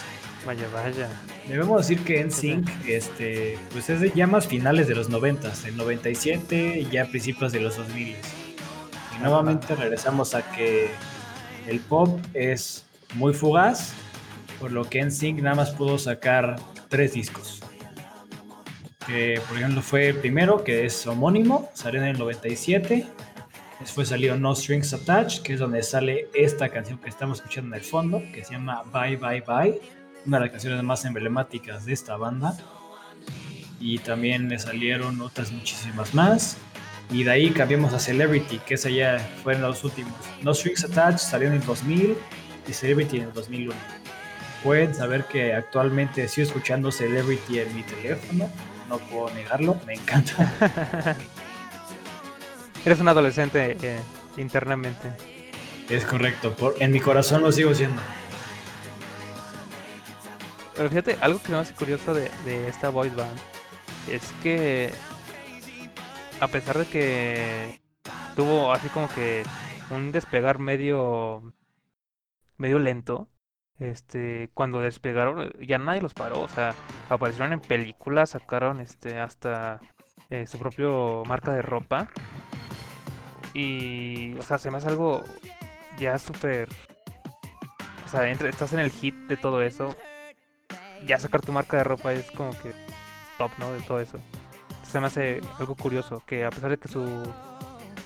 Vaya, 0.46 0.66
vaya. 0.72 1.08
Debemos 1.46 1.86
decir 1.86 2.02
que 2.04 2.20
en 2.20 2.32
Sync, 2.32 2.66
este, 2.86 3.58
pues 3.70 3.90
es 3.90 4.00
de 4.00 4.10
ya 4.14 4.26
más 4.26 4.46
finales 4.46 4.88
de 4.88 4.94
los 4.94 5.10
90, 5.10 5.52
el 5.66 5.76
97 5.76 6.78
y 6.78 6.88
ya 6.88 7.04
principios 7.04 7.52
de 7.52 7.60
los 7.60 7.76
2000. 7.76 8.08
Y 8.08 9.18
nuevamente 9.20 9.74
regresamos 9.74 10.34
a 10.34 10.50
que 10.52 10.90
el 11.66 11.80
pop 11.80 12.18
es 12.32 12.86
muy 13.14 13.34
fugaz, 13.34 13.92
por 14.58 14.72
lo 14.72 14.88
que 14.88 15.00
en 15.00 15.12
Sync 15.12 15.40
nada 15.40 15.56
más 15.56 15.72
pudo 15.72 15.98
sacar 15.98 16.56
tres 16.88 17.12
discos. 17.12 17.60
Que 19.06 19.38
por 19.48 19.58
ejemplo 19.58 19.82
fue 19.82 20.08
el 20.08 20.16
primero, 20.16 20.64
que 20.64 20.86
es 20.86 21.06
homónimo, 21.06 21.68
salió 21.74 22.00
en 22.00 22.06
el 22.06 22.18
97. 22.18 23.06
Después 23.80 24.08
salió 24.08 24.36
No 24.36 24.54
Strings 24.54 24.94
Attached, 24.94 25.42
que 25.42 25.54
es 25.54 25.60
donde 25.60 25.82
sale 25.82 26.28
esta 26.34 26.68
canción 26.68 26.98
que 26.98 27.10
estamos 27.10 27.38
escuchando 27.38 27.76
en 27.76 27.82
el 27.82 27.86
fondo, 27.86 28.22
que 28.32 28.44
se 28.44 28.54
llama 28.54 28.82
Bye 28.92 29.16
Bye 29.16 29.44
Bye 29.46 29.80
una 30.26 30.38
de 30.38 30.44
las 30.44 30.50
canciones 30.50 30.82
más 30.82 31.04
emblemáticas 31.04 31.86
de 31.86 31.92
esta 31.92 32.16
banda. 32.16 32.56
Y 33.78 33.98
también 33.98 34.48
le 34.48 34.58
salieron 34.58 35.20
otras 35.20 35.52
muchísimas 35.52 36.14
más. 36.14 36.56
Y 37.10 37.22
de 37.22 37.30
ahí 37.30 37.50
cambiamos 37.50 37.92
a 37.92 38.00
Celebrity, 38.00 38.58
que 38.58 38.74
esa 38.74 38.90
ya 38.90 39.18
fueron 39.42 39.62
los 39.62 39.84
últimos. 39.84 40.14
No 40.42 40.52
Strings 40.52 40.84
Attached 40.84 41.18
salió 41.18 41.48
en 41.48 41.54
el 41.54 41.64
2000 41.64 42.16
y 42.66 42.72
Celebrity 42.72 43.18
en 43.18 43.24
el 43.24 43.32
2001. 43.32 43.74
Pueden 44.64 44.94
saber 44.94 45.24
que 45.26 45.54
actualmente 45.54 46.26
sigo 46.26 46.48
escuchando 46.48 46.90
Celebrity 46.90 47.60
en 47.60 47.76
mi 47.76 47.84
teléfono, 47.84 48.50
no 48.88 48.98
puedo 48.98 49.32
negarlo, 49.34 49.80
me 49.86 49.94
encanta. 49.94 51.16
Eres 52.86 53.00
un 53.00 53.08
adolescente 53.08 53.76
eh, 53.82 54.00
internamente. 54.36 55.10
es 55.90 56.04
correcto, 56.04 56.54
por, 56.54 56.76
en 56.78 56.92
mi 56.92 57.00
corazón 57.00 57.42
lo 57.42 57.50
sigo 57.50 57.74
siendo. 57.74 58.00
Pero 60.76 60.88
fíjate, 60.88 61.18
algo 61.20 61.42
que 61.42 61.50
me 61.50 61.58
hace 61.58 61.74
curioso 61.74 62.14
de, 62.14 62.30
de 62.44 62.68
esta 62.68 62.90
boy 62.90 63.10
band 63.10 63.36
es 64.08 64.22
que 64.40 64.92
a 66.38 66.46
pesar 66.46 66.78
de 66.78 66.86
que 66.86 67.80
tuvo 68.36 68.72
así 68.72 68.88
como 68.90 69.08
que 69.08 69.42
un 69.90 70.12
despegar 70.12 70.60
medio 70.60 71.54
medio 72.56 72.78
lento, 72.78 73.28
este, 73.80 74.48
cuando 74.54 74.78
despegaron 74.78 75.50
ya 75.60 75.78
nadie 75.78 76.02
los 76.02 76.14
paró, 76.14 76.42
o 76.42 76.48
sea, 76.48 76.72
aparecieron 77.08 77.52
en 77.52 77.60
películas, 77.60 78.30
sacaron 78.30 78.78
este 78.78 79.18
hasta 79.18 79.80
eh, 80.30 80.46
su 80.46 80.56
propio 80.60 81.24
marca 81.26 81.52
de 81.52 81.62
ropa 81.62 82.08
y 83.58 84.34
o 84.38 84.42
sea, 84.42 84.58
se 84.58 84.70
me 84.70 84.78
hace 84.78 84.88
algo 84.88 85.24
ya 85.98 86.18
súper 86.18 86.68
o 88.04 88.08
sea, 88.08 88.30
estás 88.30 88.72
en 88.72 88.80
el 88.80 88.90
hit 88.90 89.14
de 89.28 89.36
todo 89.36 89.62
eso 89.62 89.96
ya 91.06 91.18
sacar 91.18 91.40
tu 91.40 91.52
marca 91.52 91.76
de 91.76 91.84
ropa 91.84 92.12
es 92.12 92.30
como 92.30 92.50
que 92.50 92.72
top, 93.38 93.50
¿no? 93.58 93.72
De 93.72 93.80
todo 93.80 94.00
eso. 94.00 94.18
Se 94.90 95.00
me 95.00 95.06
hace 95.06 95.40
algo 95.58 95.74
curioso, 95.74 96.22
que 96.26 96.44
a 96.44 96.50
pesar 96.50 96.70
de 96.70 96.78
que 96.78 96.88
su 96.88 97.04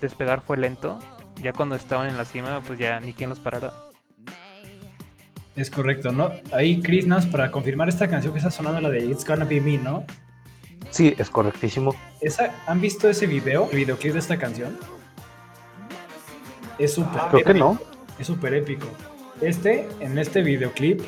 despegar 0.01 0.41
fue 0.41 0.57
lento, 0.57 0.99
ya 1.43 1.53
cuando 1.53 1.77
estaban 1.77 2.09
en 2.09 2.17
la 2.17 2.25
cima, 2.25 2.63
pues 2.67 2.79
ya 2.79 3.01
ni 3.01 3.13
quien 3.13 3.31
los 3.31 3.39
parara. 3.39 3.73
Es 5.57 5.71
correcto, 5.71 6.13
¿no? 6.13 6.31
Ahí, 6.53 6.81
Chris, 6.81 7.07
más 7.07 7.27
para 7.27 7.51
confirmar 7.51 7.89
esta 7.89 8.09
canción 8.09 8.33
que 8.33 8.39
está 8.39 8.51
sonando, 8.51 8.81
la 8.81 8.89
de 8.89 9.05
It's 9.05 9.27
Gonna 9.27 9.45
Be 9.45 9.61
Me, 9.61 9.79
¿no? 9.79 10.05
Sí, 10.91 11.15
es 11.19 11.29
correctísimo. 11.29 11.95
Esa, 12.21 12.55
¿Han 12.67 12.81
visto 12.81 13.09
ese 13.09 13.27
video, 13.27 13.69
el 13.71 13.79
videoclip 13.79 14.15
de 14.15 14.19
esta 14.19 14.39
canción? 14.39 14.79
Es 16.81 16.95
súper 16.95 17.21
Creo 17.31 17.45
que 17.45 17.55
no. 17.55 17.79
Es 18.19 18.27
súper 18.27 18.55
épico. 18.55 18.87
Este, 19.43 19.87
en 20.01 20.19
este 20.19 20.43
videoclip, 20.43 21.01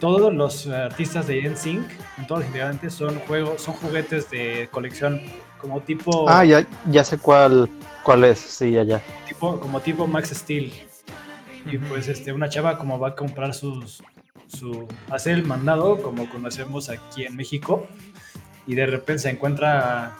todos 0.00 0.32
los 0.32 0.66
artistas 0.68 1.26
de 1.26 1.48
NSYNC, 1.48 1.86
todos 2.28 2.40
los 2.40 2.46
integrantes, 2.46 2.94
son 2.94 3.18
juegos, 3.20 3.60
son 3.60 3.74
juguetes 3.74 4.30
de 4.30 4.68
colección, 4.70 5.20
como 5.60 5.80
tipo, 5.80 6.28
Ah, 6.28 6.44
ya, 6.44 6.64
ya 6.90 7.02
sé 7.02 7.18
cuál, 7.18 7.68
cuál 8.04 8.24
es. 8.24 8.38
Sí, 8.38 8.70
ya, 8.70 8.84
ya. 8.84 9.02
tipo, 9.26 9.58
como 9.58 9.80
tipo 9.80 10.06
Max 10.06 10.30
Steel. 10.30 10.72
Y 11.64 11.78
pues 11.78 12.06
este, 12.06 12.32
una 12.32 12.48
chava 12.48 12.78
como 12.78 12.98
va 12.98 13.08
a 13.08 13.14
comprar 13.16 13.52
sus, 13.52 14.00
su, 14.46 14.86
hacer 15.10 15.34
el 15.34 15.44
mandado, 15.44 16.00
como 16.00 16.28
conocemos 16.30 16.88
aquí 16.88 17.24
en 17.24 17.34
México, 17.34 17.86
y 18.66 18.76
de 18.76 18.86
repente 18.86 19.22
se 19.22 19.30
encuentra 19.30 20.06
a, 20.06 20.16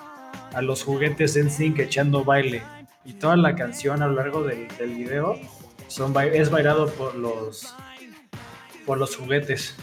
a 0.54 0.62
los 0.62 0.82
juguetes 0.82 1.36
en 1.36 1.50
sync 1.50 1.78
echando 1.78 2.24
baile. 2.24 2.62
Y 3.06 3.12
toda 3.14 3.36
la 3.36 3.54
canción 3.54 4.02
a 4.02 4.08
lo 4.08 4.14
largo 4.14 4.42
del, 4.42 4.66
del 4.76 4.94
video 4.94 5.38
son, 5.88 6.14
es 6.32 6.50
bailado 6.50 6.90
por 6.90 7.14
los, 7.14 7.74
por 8.84 8.98
los 8.98 9.16
juguetes. 9.16 9.76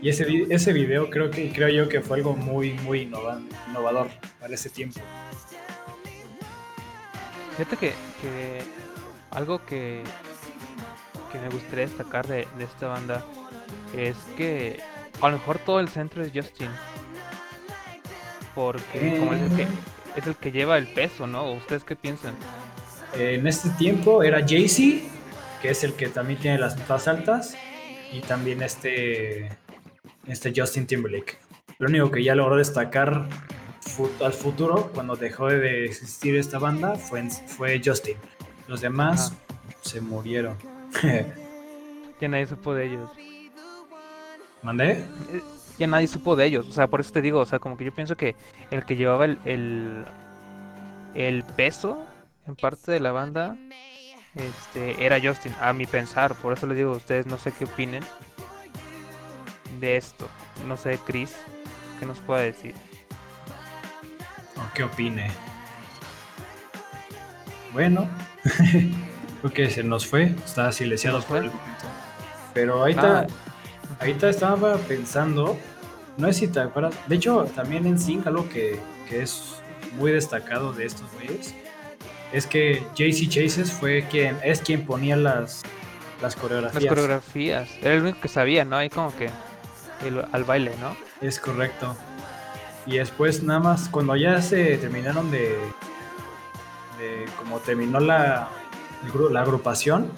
Y 0.00 0.08
ese, 0.08 0.26
ese 0.50 0.72
video 0.72 1.08
creo, 1.08 1.30
que, 1.30 1.52
creo 1.52 1.68
yo 1.68 1.88
que 1.88 2.00
fue 2.00 2.16
algo 2.16 2.34
muy, 2.34 2.72
muy 2.72 3.08
innova- 3.08 3.40
innovador 3.68 4.08
para 4.40 4.54
ese 4.54 4.68
tiempo. 4.68 5.00
Fíjate 7.56 7.76
que, 7.76 7.94
que 8.20 8.62
algo 9.30 9.64
que, 9.64 10.02
que 11.30 11.38
me 11.38 11.48
gustaría 11.50 11.86
destacar 11.86 12.26
de, 12.26 12.48
de 12.58 12.64
esta 12.64 12.88
banda 12.88 13.24
es 13.96 14.16
que 14.36 14.80
a 15.20 15.28
lo 15.28 15.38
mejor 15.38 15.58
todo 15.60 15.78
el 15.78 15.88
centro 15.88 16.24
es 16.24 16.32
Justin. 16.34 16.70
Porque 18.56 19.16
como 19.20 19.32
es 19.34 19.42
el, 19.42 19.56
que, 19.56 19.66
es 20.16 20.26
el 20.26 20.36
que 20.36 20.52
lleva 20.52 20.78
el 20.78 20.86
peso, 20.88 21.26
¿no? 21.26 21.52
¿Ustedes 21.52 21.84
qué 21.84 21.96
piensan? 21.96 22.34
En 23.14 23.46
este 23.46 23.70
tiempo 23.70 24.22
era 24.22 24.40
Jay-Z, 24.46 25.06
que 25.60 25.70
es 25.70 25.84
el 25.84 25.94
que 25.94 26.08
también 26.08 26.38
tiene 26.40 26.58
las 26.58 26.76
notas 26.76 27.08
altas, 27.08 27.56
y 28.12 28.20
también 28.20 28.62
este, 28.62 29.56
este 30.26 30.52
Justin 30.54 30.86
Timberlake. 30.86 31.38
Lo 31.78 31.88
único 31.88 32.10
que 32.10 32.22
ya 32.22 32.34
logró 32.34 32.56
destacar 32.56 33.28
al 34.24 34.32
futuro, 34.32 34.90
cuando 34.94 35.16
dejó 35.16 35.48
de 35.48 35.84
existir 35.84 36.36
esta 36.36 36.58
banda, 36.58 36.94
fue, 36.94 37.28
fue 37.30 37.80
Justin. 37.84 38.16
Los 38.68 38.80
demás 38.80 39.32
se 39.82 40.00
murieron. 40.00 40.56
Ya 42.20 42.28
nadie 42.28 42.46
supo 42.46 42.72
de 42.72 42.86
ellos. 42.86 43.10
¿Mandé? 44.62 45.04
Ya 45.78 45.86
nadie 45.86 46.06
supo 46.06 46.36
de 46.36 46.46
ellos. 46.46 46.68
O 46.68 46.72
sea, 46.72 46.86
por 46.86 47.00
eso 47.00 47.12
te 47.12 47.22
digo, 47.22 47.40
o 47.40 47.46
sea, 47.46 47.58
como 47.58 47.76
que 47.76 47.84
yo 47.84 47.92
pienso 47.92 48.16
que 48.16 48.36
el 48.70 48.84
que 48.84 48.96
llevaba 48.96 49.24
el, 49.24 49.38
el, 49.44 50.04
el 51.14 51.44
peso 51.44 52.04
en 52.46 52.56
parte 52.56 52.92
de 52.92 53.00
la 53.00 53.12
banda 53.12 53.56
este, 54.34 55.04
era 55.04 55.18
Justin, 55.22 55.54
a 55.60 55.72
mi 55.72 55.86
pensar. 55.86 56.34
Por 56.34 56.52
eso 56.52 56.66
les 56.66 56.76
digo 56.76 56.92
a 56.92 56.96
ustedes, 56.96 57.26
no 57.26 57.38
sé 57.38 57.52
qué 57.52 57.64
opinen 57.64 58.04
de 59.80 59.96
esto. 59.96 60.28
No 60.66 60.76
sé, 60.76 60.98
Chris, 61.06 61.34
¿qué 61.98 62.06
nos 62.06 62.18
pueda 62.18 62.40
decir? 62.42 62.74
¿O 64.56 64.74
qué 64.74 64.84
opine? 64.84 65.30
Bueno, 67.72 68.08
creo 69.40 69.52
que 69.52 69.70
se 69.70 69.82
nos 69.82 70.06
fue, 70.06 70.34
está 70.44 70.70
silenciado 70.72 71.18
¿Se 71.18 71.22
nos 71.22 71.26
por 71.26 71.36
el 71.38 71.44
momento. 71.44 71.84
Pero 72.52 72.80
ahorita, 72.80 73.20
Ah. 73.20 73.26
Ahorita 74.00 74.28
estaba 74.28 74.76
pensando, 74.78 75.56
no 76.16 76.26
sé 76.28 76.32
si 76.34 76.48
te 76.48 76.60
acuerdas, 76.60 76.94
de 77.06 77.16
hecho 77.16 77.44
también 77.54 77.86
en 77.86 77.98
Sync 77.98 78.26
algo 78.26 78.48
que, 78.48 78.78
que 79.08 79.22
es 79.22 79.56
muy 79.96 80.12
destacado 80.12 80.72
de 80.72 80.86
estos 80.86 81.10
güeyes 81.14 81.54
es 82.32 82.46
que 82.46 82.82
JC 82.94 83.28
Chases 83.28 83.70
fue 83.70 84.06
quien, 84.10 84.38
es 84.42 84.62
quien 84.62 84.86
ponía 84.86 85.16
las, 85.16 85.62
las 86.22 86.34
coreografías. 86.34 86.82
Las 86.84 86.90
coreografías. 86.94 87.68
Era 87.82 87.94
el 87.94 88.02
único 88.02 88.20
que 88.22 88.28
sabía, 88.28 88.64
¿no? 88.64 88.76
Ahí 88.78 88.88
como 88.88 89.14
que 89.14 89.26
el- 90.06 90.24
al 90.32 90.44
baile, 90.44 90.72
¿no? 90.80 90.96
Es 91.20 91.38
correcto. 91.38 91.94
Y 92.86 92.96
después 92.96 93.42
nada 93.42 93.60
más, 93.60 93.88
cuando 93.90 94.16
ya 94.16 94.40
se 94.40 94.78
terminaron 94.78 95.30
de... 95.30 95.58
de 96.98 97.26
como 97.38 97.58
terminó 97.58 98.00
la, 98.00 98.48
la 99.30 99.40
agrupación, 99.42 100.10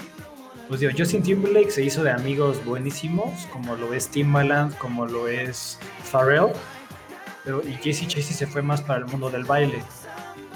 pues 0.74 0.80
digo, 0.80 0.92
Justin 0.98 1.22
Timberlake 1.22 1.70
se 1.70 1.84
hizo 1.84 2.02
de 2.02 2.10
amigos 2.10 2.64
buenísimos, 2.64 3.46
como 3.52 3.76
lo 3.76 3.94
es 3.94 4.08
Timbaland, 4.08 4.76
como 4.78 5.06
lo 5.06 5.28
es 5.28 5.78
Pharrell, 6.10 6.48
pero, 7.44 7.62
y 7.62 7.74
Casey 7.74 8.08
Chasey 8.08 8.34
se 8.34 8.44
fue 8.48 8.60
más 8.60 8.82
para 8.82 8.98
el 8.98 9.04
mundo 9.04 9.30
del 9.30 9.44
baile. 9.44 9.84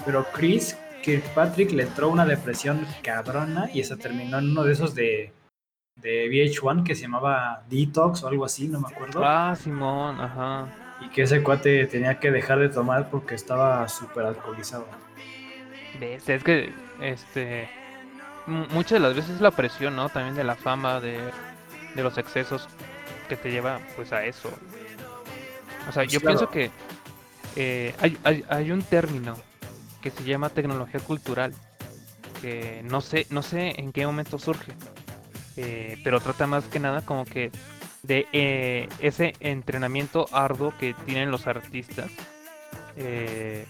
Pero 0.03 0.25
Chris 0.33 0.77
Kirkpatrick 1.03 1.71
le 1.71 1.83
entró 1.83 2.09
una 2.09 2.25
depresión 2.25 2.85
cabrona 3.01 3.69
y 3.73 3.81
se 3.85 3.95
terminó 3.95 4.39
en 4.39 4.51
uno 4.51 4.63
de 4.63 4.73
esos 4.73 4.93
de, 4.93 5.31
de 5.95 6.27
VH1 6.29 6.83
que 6.83 6.95
se 6.95 7.03
llamaba 7.03 7.63
Detox 7.69 8.21
o 8.23 8.27
algo 8.27 8.43
así, 8.43 8.67
no 8.67 8.81
me 8.81 8.89
acuerdo 8.89 9.21
Ah, 9.23 9.55
Simón, 9.55 10.19
ajá. 10.19 10.67
y 10.99 11.07
que 11.11 11.21
ese 11.21 11.41
cuate 11.43 11.85
tenía 11.85 12.19
que 12.19 12.29
dejar 12.29 12.59
de 12.59 12.67
tomar 12.67 13.09
porque 13.09 13.35
estaba 13.35 13.87
súper 13.87 14.25
alcoholizado. 14.25 14.85
Ves, 15.97 16.27
Es 16.27 16.43
que, 16.43 16.73
este, 16.99 17.69
muchas 18.49 18.91
de 18.93 18.99
las 18.99 19.15
veces 19.15 19.41
la 19.41 19.51
presión, 19.51 19.95
¿no? 19.95 20.09
También 20.09 20.35
de 20.35 20.43
la 20.43 20.55
fama, 20.55 20.99
de, 20.99 21.19
de 21.95 22.03
los 22.03 22.17
excesos 22.17 22.67
que 23.27 23.35
te 23.35 23.51
lleva, 23.51 23.79
pues, 23.95 24.11
a 24.11 24.25
eso. 24.25 24.49
O 25.87 25.91
sea, 25.91 26.03
Pues 26.03 26.11
yo 26.11 26.19
claro. 26.19 26.37
pienso 26.37 26.51
que 26.51 26.71
eh, 27.55 27.95
hay, 27.99 28.17
hay, 28.23 28.43
hay 28.49 28.71
un 28.71 28.81
término 28.81 29.35
que 30.01 30.11
se 30.11 30.23
llama 30.23 30.49
tecnología 30.49 30.99
cultural, 30.99 31.53
que 32.41 32.81
no 32.85 33.01
sé, 33.01 33.27
no 33.29 33.41
sé 33.41 33.79
en 33.79 33.91
qué 33.91 34.05
momento 34.05 34.39
surge, 34.39 34.73
eh, 35.57 35.97
pero 36.03 36.19
trata 36.21 36.47
más 36.47 36.65
que 36.65 36.79
nada 36.79 37.01
como 37.01 37.25
que 37.25 37.51
de 38.03 38.27
eh, 38.31 38.87
ese 38.99 39.33
entrenamiento 39.41 40.27
arduo 40.31 40.73
que 40.79 40.93
tienen 41.05 41.31
los 41.31 41.47
artistas 41.47 42.09
eh, 42.95 43.65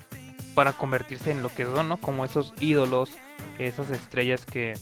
para 0.59 0.73
convertirse 0.73 1.31
en 1.31 1.41
lo 1.41 1.47
que 1.47 1.63
son, 1.63 1.87
¿no? 1.87 1.95
Como 1.95 2.25
esos 2.25 2.53
ídolos, 2.59 3.11
esas 3.59 3.91
estrellas 3.91 4.45
que, 4.45 4.73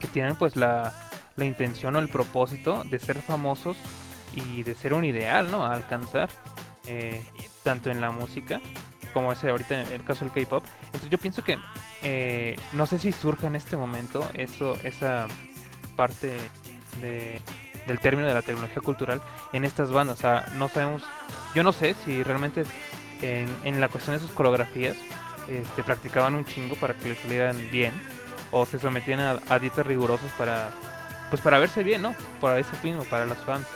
que 0.00 0.08
tienen 0.08 0.34
pues 0.34 0.56
la, 0.56 0.92
la 1.36 1.44
intención 1.44 1.94
o 1.94 2.00
el 2.00 2.08
propósito 2.08 2.82
de 2.82 2.98
ser 2.98 3.22
famosos 3.22 3.76
y 4.34 4.64
de 4.64 4.74
ser 4.74 4.92
un 4.92 5.04
ideal, 5.04 5.52
¿no? 5.52 5.64
A 5.64 5.72
alcanzar, 5.72 6.30
eh, 6.88 7.22
tanto 7.62 7.92
en 7.92 8.00
la 8.00 8.10
música 8.10 8.60
como 9.14 9.30
ese 9.30 9.50
ahorita 9.50 9.82
en 9.82 9.92
el 9.92 10.02
caso 10.02 10.24
del 10.24 10.34
K-pop. 10.34 10.64
Entonces 10.86 11.10
yo 11.10 11.18
pienso 11.18 11.44
que 11.44 11.56
eh, 12.02 12.56
no 12.72 12.86
sé 12.86 12.98
si 12.98 13.12
surja 13.12 13.46
en 13.46 13.54
este 13.54 13.76
momento 13.76 14.28
eso, 14.34 14.76
esa 14.82 15.28
parte 15.94 16.36
de, 17.00 17.40
del 17.86 18.00
término 18.00 18.26
de 18.26 18.34
la 18.34 18.42
tecnología 18.42 18.82
cultural 18.82 19.22
en 19.52 19.64
estas 19.64 19.92
bandas. 19.92 20.18
O 20.18 20.20
sea, 20.20 20.46
no 20.56 20.68
sabemos, 20.68 21.04
yo 21.54 21.62
no 21.62 21.70
sé 21.70 21.94
si 22.04 22.24
realmente 22.24 22.64
en, 23.22 23.48
en 23.64 23.80
la 23.80 23.88
cuestión 23.88 24.16
de 24.16 24.20
sus 24.20 24.30
coreografías 24.32 24.96
este, 25.48 25.82
practicaban 25.82 26.34
un 26.34 26.44
chingo 26.44 26.76
para 26.76 26.94
que 26.94 27.10
les 27.10 27.18
salieran 27.18 27.56
bien 27.70 27.92
o 28.50 28.66
se 28.66 28.78
sometían 28.78 29.20
a, 29.20 29.40
a 29.48 29.58
dietas 29.58 29.86
rigurosas 29.86 30.30
para 30.32 30.70
pues 31.30 31.40
para 31.40 31.58
verse 31.58 31.82
bien, 31.82 32.02
¿no? 32.02 32.14
Para 32.40 32.58
eso 32.58 32.72
mismo, 32.82 33.04
para 33.04 33.24
los 33.24 33.38
fans. 33.38 33.66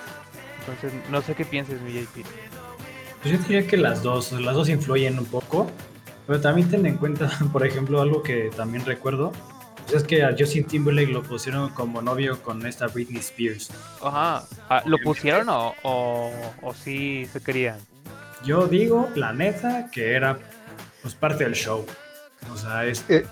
Entonces, 0.58 0.92
no 1.08 1.22
sé 1.22 1.34
qué 1.34 1.44
pienses, 1.44 1.80
mi 1.80 1.92
JP. 1.92 2.26
Pues 3.22 3.32
yo 3.32 3.38
diría 3.38 3.66
que 3.66 3.76
las 3.76 4.02
dos, 4.02 4.32
las 4.32 4.54
dos 4.54 4.68
influyen 4.68 5.18
un 5.18 5.26
poco, 5.26 5.70
pero 6.26 6.40
también 6.40 6.68
ten 6.68 6.84
en 6.84 6.96
cuenta, 6.96 7.30
por 7.52 7.64
ejemplo, 7.64 8.02
algo 8.02 8.22
que 8.22 8.50
también 8.56 8.84
recuerdo, 8.84 9.32
pues 9.82 10.02
es 10.02 10.04
que 10.04 10.24
a 10.24 10.34
Justin 10.36 10.64
Timberlake 10.64 11.12
lo 11.12 11.22
pusieron 11.22 11.70
como 11.70 12.02
novio 12.02 12.42
con 12.42 12.66
esta 12.66 12.88
Britney 12.88 13.20
Spears. 13.20 13.70
Ajá, 14.02 14.44
ah, 14.68 14.82
¿lo 14.86 14.98
pusieron 14.98 15.48
o, 15.48 15.74
o, 15.82 16.32
o 16.62 16.74
sí 16.74 17.26
se 17.32 17.40
querían? 17.40 17.78
Yo 18.44 18.66
digo, 18.66 19.10
la 19.14 19.32
neta, 19.32 19.90
que 19.90 20.12
era 20.14 20.38
pues 21.02 21.14
parte 21.14 21.44
del 21.44 21.54
show. 21.54 21.86
O 22.52 22.56
sea, 22.56 22.84
es 22.84 23.04
Eh, 23.08 23.26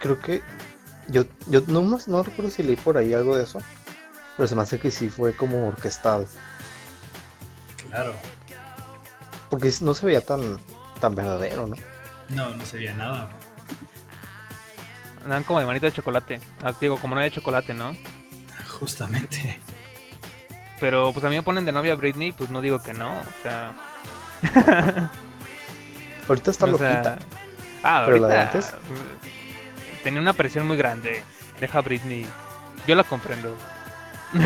creo 0.00 0.18
que 0.20 0.42
yo, 1.08 1.24
yo 1.46 1.62
no, 1.68 1.82
más- 1.82 2.06
no 2.08 2.22
recuerdo 2.22 2.50
si 2.50 2.62
leí 2.62 2.76
por 2.76 2.98
ahí 2.98 3.14
algo 3.14 3.36
de 3.36 3.44
eso, 3.44 3.60
pero 4.36 4.46
se 4.46 4.54
me 4.54 4.62
hace 4.62 4.78
que 4.78 4.90
sí 4.90 5.08
fue 5.08 5.34
como 5.34 5.68
orquestado, 5.68 6.26
claro. 7.88 8.14
porque 9.50 9.72
no 9.80 9.94
se 9.94 10.04
veía 10.06 10.20
tan, 10.20 10.58
tan 11.00 11.14
verdadero, 11.14 11.66
¿no? 11.66 11.76
No, 12.28 12.50
no 12.54 12.64
se 12.66 12.76
veía 12.76 12.92
nada. 12.94 13.30
Andan 15.24 15.44
como 15.44 15.60
de 15.60 15.66
manita 15.66 15.86
de 15.86 15.92
chocolate. 15.92 16.40
Ah, 16.62 16.72
digo, 16.78 16.98
como 16.98 17.14
no 17.14 17.20
de 17.22 17.30
chocolate, 17.30 17.72
¿no? 17.74 17.96
Justamente. 18.78 19.58
Pero 20.80 21.12
pues 21.12 21.24
a 21.24 21.28
mí 21.28 21.36
me 21.36 21.42
ponen 21.42 21.64
de 21.64 21.72
novia 21.72 21.92
a 21.94 21.96
Britney, 21.96 22.32
pues 22.32 22.50
no 22.50 22.60
digo 22.60 22.80
que 22.82 22.94
no. 22.94 23.10
O 23.18 23.42
sea, 23.42 23.72
Ahorita 26.28 26.50
está 26.50 26.66
O 26.66 26.78
sea, 26.78 26.90
loquita. 26.90 27.18
ah, 27.82 28.02
Pero 28.06 28.18
la 28.18 28.28
de 28.28 28.36
ahorita, 28.38 28.58
antes. 28.58 28.74
Tenía 30.04 30.20
una 30.20 30.32
presión 30.34 30.66
muy 30.66 30.76
grande. 30.76 31.22
Deja 31.60 31.78
a 31.78 31.82
Britney. 31.82 32.26
Yo 32.86 32.94
la 32.94 33.04
comprendo. 33.04 33.56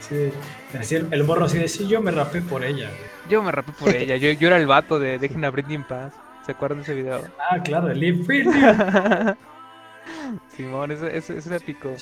Sí, 0.00 0.30
decía 0.72 0.98
el, 0.98 1.08
el 1.12 1.24
morro 1.24 1.44
así 1.46 1.58
de 1.58 1.68
sí, 1.68 1.86
yo 1.88 2.02
me 2.02 2.10
rapé 2.10 2.42
por 2.42 2.64
ella. 2.64 2.88
güey". 2.88 3.00
Yo 3.30 3.42
me 3.42 3.52
rapé 3.52 3.72
por 3.72 3.94
ella. 3.94 4.16
Yo, 4.16 4.30
yo 4.32 4.48
era 4.48 4.56
el 4.56 4.66
vato 4.66 4.98
de 4.98 5.18
Dejen 5.18 5.44
a 5.44 5.50
Britney 5.50 5.76
en 5.76 5.84
paz. 5.84 6.12
¿Se 6.44 6.52
acuerdan 6.52 6.78
de 6.78 6.82
ese 6.84 6.94
video? 6.94 7.24
Ah, 7.38 7.58
claro, 7.62 7.88
el 7.90 8.12
Britney. 8.14 8.52
Simón, 10.56 10.90
ese 10.90 11.40
me 11.48 11.60
picó. 11.60 11.94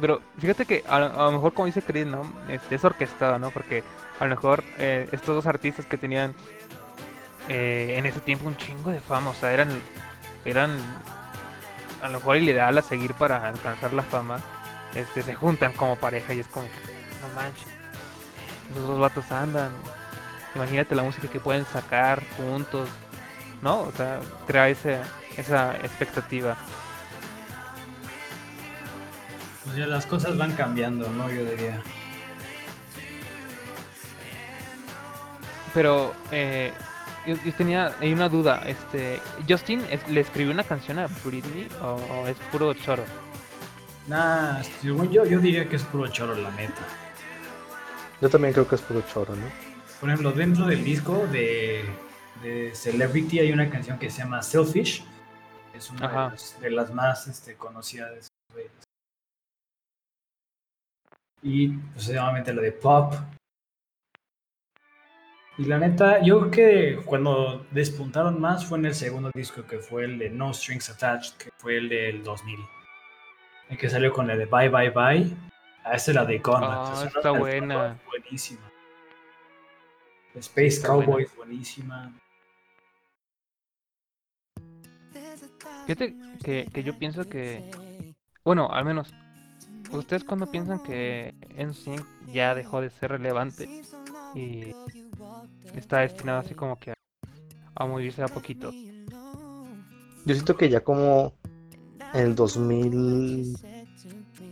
Pero 0.00 0.20
fíjate 0.38 0.66
que 0.66 0.84
a, 0.88 0.98
lo- 0.98 1.32
mejor, 1.32 1.52
como 1.54 1.66
dice 1.66 1.82
Chris, 1.82 2.06
¿no? 2.06 2.22
Este, 2.48 2.74
es 2.74 2.84
orquestado, 2.84 3.38
¿no? 3.38 3.50
Porque 3.50 3.84
a 4.18 4.24
lo 4.24 4.30
mejor 4.30 4.64
eh, 4.78 5.08
estos 5.12 5.34
dos 5.36 5.46
artistas 5.46 5.86
que 5.86 5.98
tenían 5.98 6.34
eh, 7.48 7.94
en 7.98 8.06
ese 8.06 8.20
tiempo 8.20 8.46
un 8.46 8.56
chingo 8.56 8.90
de 8.90 9.00
fama, 9.00 9.30
o 9.30 9.34
sea, 9.34 9.52
eran, 9.52 9.68
eran 10.44 10.78
a 12.02 12.08
lo 12.08 12.18
mejor 12.18 12.36
ideal 12.38 12.76
a 12.78 12.82
seguir 12.82 13.14
para 13.14 13.48
alcanzar 13.48 13.92
la 13.92 14.02
fama, 14.02 14.40
este, 14.94 15.22
se 15.22 15.34
juntan 15.34 15.72
como 15.72 15.96
pareja 15.96 16.34
y 16.34 16.40
es 16.40 16.46
como, 16.48 16.66
no 17.20 17.28
manches, 17.34 17.66
esos 18.70 18.86
dos 18.86 18.98
vatos 19.00 19.30
andan. 19.32 19.72
Imagínate 20.54 20.94
la 20.94 21.02
música 21.02 21.28
que 21.28 21.40
pueden 21.40 21.64
sacar 21.66 22.24
juntos, 22.36 22.88
¿no? 23.62 23.82
O 23.82 23.92
sea, 23.92 24.20
crea 24.46 24.68
ese, 24.68 25.00
esa 25.36 25.76
expectativa. 25.76 26.56
Pues 29.64 29.76
ya 29.76 29.86
las 29.86 30.06
cosas 30.06 30.36
van 30.36 30.52
cambiando, 30.52 31.08
¿no? 31.10 31.30
Yo 31.30 31.44
diría. 31.44 31.80
Pero 35.72 36.14
eh, 36.30 36.72
yo, 37.26 37.36
yo 37.44 37.52
tenía 37.54 37.94
hay 38.00 38.12
una 38.12 38.28
duda. 38.28 38.62
Este, 38.66 39.20
Justin 39.48 39.80
es- 39.90 40.06
le 40.08 40.20
escribió 40.20 40.52
una 40.52 40.64
canción 40.64 40.98
a 40.98 41.06
Britney 41.24 41.68
o, 41.80 41.94
o 41.94 42.26
es 42.26 42.36
puro 42.50 42.74
choro. 42.74 43.04
Nah, 44.08 44.62
según 44.80 45.10
yo, 45.10 45.24
yo 45.24 45.38
diría 45.38 45.68
que 45.68 45.76
es 45.76 45.84
puro 45.84 46.08
choro, 46.08 46.34
la 46.34 46.50
neta. 46.50 46.82
Yo 48.20 48.28
también 48.28 48.52
creo 48.52 48.66
que 48.68 48.74
es 48.74 48.80
puro 48.82 49.00
choro, 49.02 49.34
¿no? 49.36 49.46
Por 50.00 50.08
ejemplo, 50.10 50.32
dentro 50.32 50.66
del 50.66 50.82
disco 50.84 51.26
de, 51.28 51.84
de 52.42 52.74
Celebrity 52.74 53.38
hay 53.38 53.52
una 53.52 53.70
canción 53.70 53.98
que 53.98 54.10
se 54.10 54.18
llama 54.22 54.42
Selfish. 54.42 55.04
Es 55.72 55.88
una 55.90 56.00
de 56.00 56.06
Ajá. 56.06 56.28
las, 56.30 56.60
de 56.60 56.70
las 56.70 56.92
más 56.92 57.28
este, 57.28 57.54
conocidas. 57.54 58.10
de 58.10 58.18
esos 58.18 58.30
güeyes. 58.52 58.72
Y 61.42 61.68
pues 61.68 62.08
obviamente 62.08 62.52
lo 62.52 62.62
de 62.62 62.72
Pop. 62.72 63.14
Y 65.58 65.64
la 65.64 65.78
neta, 65.78 66.22
yo 66.22 66.38
creo 66.38 66.50
que 66.50 67.04
cuando 67.04 67.66
despuntaron 67.70 68.40
más 68.40 68.64
fue 68.64 68.78
en 68.78 68.86
el 68.86 68.94
segundo 68.94 69.30
disco, 69.34 69.66
que 69.66 69.78
fue 69.78 70.04
el 70.04 70.18
de 70.18 70.30
No 70.30 70.54
Strings 70.54 70.88
Attached, 70.90 71.36
que 71.36 71.50
fue 71.58 71.76
el 71.76 71.88
del 71.88 72.22
2000. 72.22 72.58
El 73.68 73.76
que 73.76 73.90
salió 73.90 74.12
con 74.12 74.30
el 74.30 74.38
de 74.38 74.46
Bye 74.46 74.68
Bye 74.68 74.90
Bye. 74.90 75.36
A 75.84 75.94
esa 75.94 76.12
la 76.12 76.24
de 76.24 76.40
Conrad. 76.40 76.70
Ah, 76.70 77.10
está 77.14 77.32
buena. 77.32 77.98
Buenísima. 78.06 78.70
Space 80.34 80.66
Está 80.68 80.88
Cowboys, 80.88 81.34
buenísima. 81.36 82.12
Fíjate 85.86 86.16
que, 86.42 86.68
que 86.72 86.82
yo 86.82 86.98
pienso 86.98 87.28
que, 87.28 87.70
bueno, 88.44 88.70
al 88.72 88.84
menos, 88.84 89.12
¿ustedes 89.92 90.24
cuando 90.24 90.46
piensan 90.50 90.82
que 90.82 91.34
NSYNC 91.56 92.04
ya 92.32 92.54
dejó 92.54 92.80
de 92.80 92.90
ser 92.90 93.10
relevante 93.12 93.68
y 94.34 94.72
está 95.76 95.98
destinado 96.00 96.40
así 96.40 96.54
como 96.54 96.78
que 96.78 96.90
a, 96.92 96.94
a 97.74 97.86
morirse 97.86 98.22
a 98.22 98.28
poquito? 98.28 98.70
Yo 100.24 100.34
siento 100.34 100.56
que 100.56 100.68
ya 100.68 100.80
como 100.80 101.32
en 102.14 102.20
el 102.26 102.34
2000... 102.34 103.56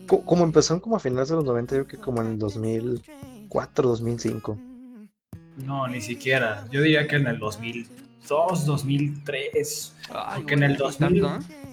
co- 0.07 0.25
Como 0.25 0.45
empezaron 0.45 0.81
como 0.81 0.97
a 0.97 1.01
finales 1.01 1.29
de 1.29 1.37
los 1.37 1.45
90, 1.45 1.77
yo 1.77 1.87
creo 1.87 1.99
que 2.01 2.05
como 2.05 2.23
en 2.23 2.29
el 2.33 2.39
2004, 2.39 3.89
2005. 3.89 4.59
No, 5.59 5.87
ni 5.89 6.01
siquiera. 6.01 6.67
Yo 6.71 6.81
diría 6.83 7.07
que 7.07 7.17
en 7.17 7.27
el 7.27 7.39
2002, 7.39 8.65
2003. 8.67 9.95
Ay, 10.13 10.41
Porque 10.41 10.55
en 10.55 10.63
el 10.65 10.77
güey, 10.77 10.79
2000 10.99 11.23
¿tanto? 11.23 11.47
O 11.47 11.70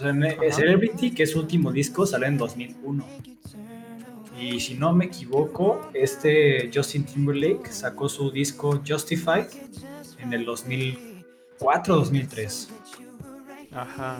sea, 0.00 0.10
en 0.10 0.24
el- 0.24 0.32
Ajá. 0.40 0.52
Celebrity, 0.52 1.12
que 1.12 1.22
es 1.24 1.30
su 1.32 1.40
último 1.40 1.70
disco, 1.72 2.06
sale 2.06 2.26
en 2.26 2.38
2001. 2.38 3.04
Y 4.38 4.58
si 4.60 4.74
no 4.74 4.92
me 4.92 5.04
equivoco, 5.06 5.90
este 5.92 6.70
Justin 6.74 7.04
Timberlake 7.04 7.70
sacó 7.72 8.08
su 8.08 8.30
disco 8.30 8.80
Justified 8.86 9.46
en 10.18 10.32
el 10.32 10.44
2004 10.46 11.94
2003. 11.96 12.70
Ajá. 13.72 14.18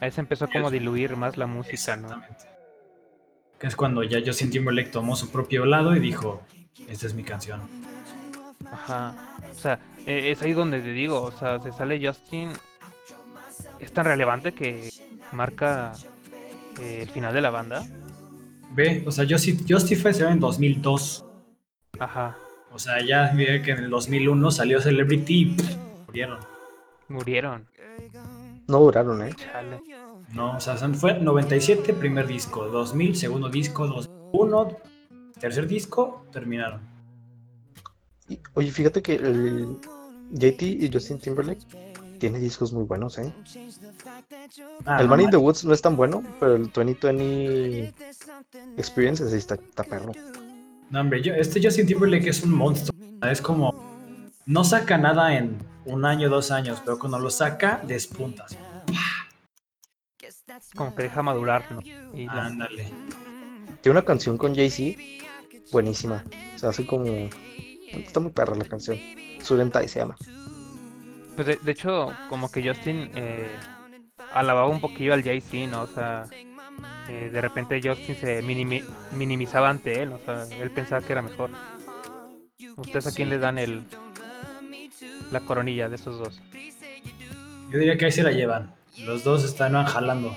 Ahí 0.00 0.10
se 0.10 0.20
empezó 0.20 0.48
como 0.48 0.68
a 0.68 0.70
diluir 0.70 1.16
más 1.16 1.36
la 1.36 1.46
música, 1.46 1.96
¿no? 1.96 2.06
Exactamente. 2.08 2.44
Que 3.58 3.66
es 3.66 3.76
cuando 3.76 4.02
ya 4.02 4.20
Justin 4.24 4.50
Timberlake 4.50 4.90
tomó 4.90 5.14
su 5.16 5.30
propio 5.30 5.66
lado 5.66 5.94
y 5.94 6.00
dijo, 6.00 6.40
esta 6.88 7.06
es 7.06 7.14
mi 7.14 7.22
canción. 7.24 7.60
Ajá. 8.70 9.14
O 9.50 9.54
sea, 9.58 9.78
eh, 10.06 10.30
es 10.30 10.40
ahí 10.42 10.52
donde 10.52 10.80
te 10.80 10.92
digo, 10.92 11.20
o 11.22 11.32
sea, 11.32 11.60
se 11.60 11.72
sale 11.72 12.00
Justin. 12.04 12.50
Es 13.80 13.92
tan 13.92 14.06
relevante 14.06 14.52
que 14.52 14.90
marca 15.32 15.92
eh, 16.80 17.00
el 17.02 17.08
final 17.10 17.32
de 17.34 17.40
la 17.40 17.50
banda. 17.50 17.86
Ve, 18.74 19.02
o 19.06 19.10
sea, 19.12 19.24
Justi- 19.24 19.64
Justified 19.68 20.12
salió 20.12 20.28
en 20.30 20.40
2002. 20.40 21.24
Ajá. 21.98 22.36
O 22.72 22.78
sea, 22.78 23.04
ya 23.04 23.32
vi 23.34 23.46
que 23.62 23.70
en 23.72 23.78
el 23.84 23.90
2001 23.90 24.50
salió 24.50 24.80
Celebrity 24.80 25.40
y 25.42 25.44
pff, 25.54 25.76
murieron. 26.06 26.38
Murieron. 27.08 27.66
No 28.68 28.80
duraron, 28.80 29.22
¿eh? 29.22 29.30
Chale. 29.36 29.80
No, 30.34 30.56
o 30.56 30.60
sea, 30.60 30.76
fue 30.76 31.18
97 31.18 31.94
primer 31.94 32.26
disco, 32.26 32.66
2000 32.66 33.16
segundo 33.16 33.48
disco, 33.48 33.86
2001 33.86 34.76
tercer 35.40 35.66
disco, 35.66 36.26
terminaron. 36.32 36.80
Y- 38.28 38.38
oye, 38.54 38.70
fíjate 38.70 39.00
que 39.00 39.14
el 39.14 39.78
JT 40.32 40.62
y 40.66 40.90
Justin 40.92 41.18
Timberlake 41.18 41.62
tiene 42.18 42.38
discos 42.38 42.72
muy 42.72 42.84
buenos, 42.84 43.18
¿eh? 43.18 43.32
Ah, 44.84 45.00
el 45.00 45.06
no 45.06 45.10
Man 45.10 45.20
in 45.20 45.30
the. 45.30 45.36
Woods 45.36 45.64
no 45.64 45.72
es 45.72 45.82
tan 45.82 45.96
bueno, 45.96 46.22
pero 46.40 46.56
el 46.56 46.70
2020 46.70 47.94
Experience 48.76 49.28
sí 49.28 49.36
está, 49.36 49.54
está 49.54 49.84
perro. 49.84 50.12
No, 50.90 51.00
hombre, 51.00 51.22
yo, 51.22 51.34
este 51.34 51.60
Justin 51.62 51.86
Timberlake 51.86 52.28
es 52.28 52.42
un 52.42 52.52
monstruo. 52.52 52.98
Es 53.22 53.42
como, 53.42 53.74
no 54.46 54.64
saca 54.64 54.96
nada 54.96 55.36
en 55.36 55.58
un 55.84 56.04
año, 56.04 56.28
dos 56.28 56.50
años, 56.50 56.80
pero 56.84 56.98
cuando 56.98 57.18
lo 57.18 57.30
saca, 57.30 57.82
despuntas. 57.86 58.56
Como 60.74 60.94
que 60.94 61.04
deja 61.04 61.22
madurar, 61.22 61.70
¿no? 61.70 61.80
Y 62.14 62.24
ya. 62.26 62.46
Ándale. 62.46 62.92
Tiene 63.80 63.98
una 63.98 64.04
canción 64.04 64.38
con 64.38 64.54
Jay-Z 64.54 64.98
buenísima. 65.70 66.24
O 66.54 66.58
sea, 66.58 66.70
hace 66.70 66.86
como. 66.86 67.04
Está 67.92 68.20
muy 68.20 68.32
perra 68.32 68.54
la 68.54 68.64
canción. 68.64 68.98
Sudentai 69.42 69.88
se 69.88 70.00
llama. 70.00 70.16
Pues 71.38 71.46
de, 71.46 71.56
de 71.62 71.70
hecho, 71.70 72.12
como 72.28 72.50
que 72.50 72.66
Justin 72.66 73.12
eh, 73.14 73.48
alababa 74.34 74.66
un 74.66 74.80
poquillo 74.80 75.14
al 75.14 75.22
Jay-Z, 75.22 75.68
¿no? 75.70 75.82
O 75.82 75.86
sea, 75.86 76.26
eh, 77.08 77.30
de 77.32 77.40
repente 77.40 77.80
Justin 77.80 78.16
se 78.16 78.42
minimi- 78.42 78.82
minimizaba 79.12 79.68
ante 79.70 80.02
él, 80.02 80.12
o 80.14 80.18
sea, 80.18 80.48
él 80.60 80.72
pensaba 80.72 81.00
que 81.00 81.12
era 81.12 81.22
mejor. 81.22 81.50
¿Ustedes 82.76 83.06
a 83.06 83.12
quién 83.14 83.28
le 83.28 83.38
dan 83.38 83.56
el 83.56 83.84
la 85.30 85.38
coronilla 85.38 85.88
de 85.88 85.94
esos 85.94 86.18
dos? 86.18 86.40
Yo 87.70 87.78
diría 87.78 87.96
que 87.96 88.06
ahí 88.06 88.10
se 88.10 88.24
la 88.24 88.32
llevan. 88.32 88.74
Los 88.98 89.22
dos 89.22 89.44
están 89.44 89.74
jalando. 89.86 90.36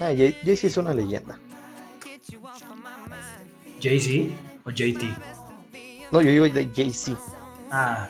Ah, 0.00 0.10
Jay- 0.16 0.36
Jay-Z 0.44 0.66
es 0.66 0.76
una 0.78 0.92
leyenda. 0.92 1.38
¿Jay-Z 3.80 4.34
o 4.64 4.70
JT? 4.72 5.14
No, 6.10 6.20
yo 6.22 6.30
digo 6.32 6.48
de 6.48 6.68
Jay-Z. 6.74 7.16
Ah, 7.70 8.08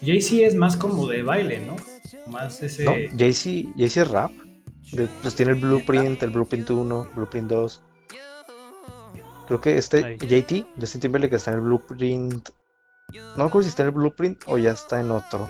Jay-Z 0.00 0.46
es 0.46 0.54
más 0.54 0.76
como 0.76 1.06
de 1.06 1.22
baile, 1.22 1.60
¿no? 1.60 1.76
Más 2.26 2.62
ese. 2.62 2.84
No, 2.84 2.92
Jay-Z 3.16 3.70
Jay-Z 3.76 4.02
es 4.02 4.10
rap. 4.10 4.30
De- 4.92 5.08
pues 5.22 5.34
tiene 5.34 5.52
el 5.52 5.60
Blueprint, 5.60 6.22
el 6.22 6.30
Blueprint 6.30 6.70
1, 6.70 7.08
Blueprint 7.14 7.50
2. 7.50 7.82
Creo 9.46 9.60
que 9.60 9.76
este 9.78 10.04
Ahí. 10.04 10.16
JT, 10.18 10.66
Justin 10.78 11.00
Timberlake 11.00 11.36
está 11.36 11.50
en 11.52 11.56
el 11.58 11.62
Blueprint. 11.64 12.48
No 13.14 13.36
me 13.38 13.44
acuerdo 13.44 13.62
si 13.62 13.68
está 13.70 13.82
en 13.82 13.88
el 13.88 13.94
Blueprint 13.94 14.42
o 14.46 14.58
ya 14.58 14.72
está 14.72 15.00
en 15.00 15.10
otro. 15.10 15.48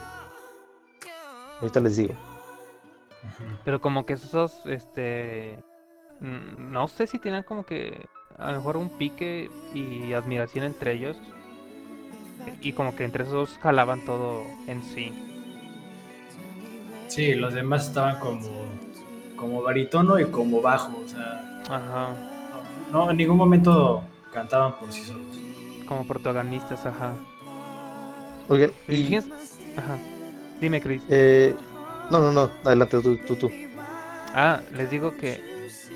Ahorita 1.61 1.81
les 1.81 1.97
digo. 1.97 2.15
Pero 3.65 3.81
como 3.81 4.07
que 4.07 4.13
esos 4.15 4.61
este, 4.67 5.59
mm, 6.21 6.71
no 6.73 6.87
sé 6.87 7.09
si 7.09 7.19
tenían 7.19 7.43
como 7.43 7.65
que 7.67 8.07
a 8.39 8.53
lo 8.53 8.59
mejor 8.59 8.77
un 8.77 8.89
pique 8.91 9.51
y 9.75 10.13
admiración 10.13 10.65
entre 10.65 10.93
ellos. 10.93 11.17
Y 12.61 12.73
como 12.73 12.95
que 12.97 13.05
entre 13.05 13.25
esos 13.25 13.35
dos 13.35 13.59
jalaban 13.63 14.05
todo 14.05 14.45
en 14.67 14.83
sí. 14.83 15.13
Sí, 17.09 17.35
los 17.35 17.55
demás 17.55 17.89
estaban 17.89 18.19
como, 18.19 18.41
como 19.37 19.63
baritono 19.63 20.19
y 20.19 20.27
como 20.27 20.61
bajo. 20.61 20.99
O 21.05 21.09
sea, 21.09 21.63
Ajá. 21.69 22.15
no, 22.93 23.11
en 23.11 23.17
ningún 23.17 23.37
momento 23.37 24.03
cantaban 24.33 24.75
por 24.79 24.93
sí 24.93 25.03
solos. 25.05 25.23
como 25.87 26.07
protagonistas, 26.07 26.85
ajá. 26.85 27.15
Oigan, 28.49 28.71
Y 28.89 29.17
Ajá. 29.17 29.99
Dime, 30.61 30.81
Chris. 30.81 31.03
eh, 31.09 31.55
no, 32.11 32.19
no, 32.21 32.33
no, 32.33 32.51
adelante 32.65 33.01
tú, 33.01 33.17
tú, 33.27 33.37
tú. 33.37 33.51
Ah, 34.35 34.61
les 34.75 34.91
digo 34.91 35.17
que 35.17 35.41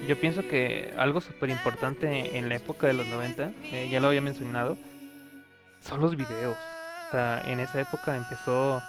yo 0.08 0.18
pienso 0.18 0.46
que 0.46 0.92
algo 0.96 1.20
súper 1.20 1.50
importante 1.50 2.36
en 2.38 2.48
la 2.48 2.56
época 2.56 2.86
de 2.86 2.92
los 2.94 3.06
90, 3.06 3.50
eh, 3.72 3.88
ya 3.90 4.00
lo 4.00 4.08
había 4.08 4.20
mencionado, 4.20 4.76
son 5.82 6.00
los 6.00 6.16
videos. 6.16 6.56
O 7.08 7.10
sea, 7.10 7.42
en 7.46 7.60
esa 7.60 7.80
época 7.80 8.16
empezó 8.16 8.82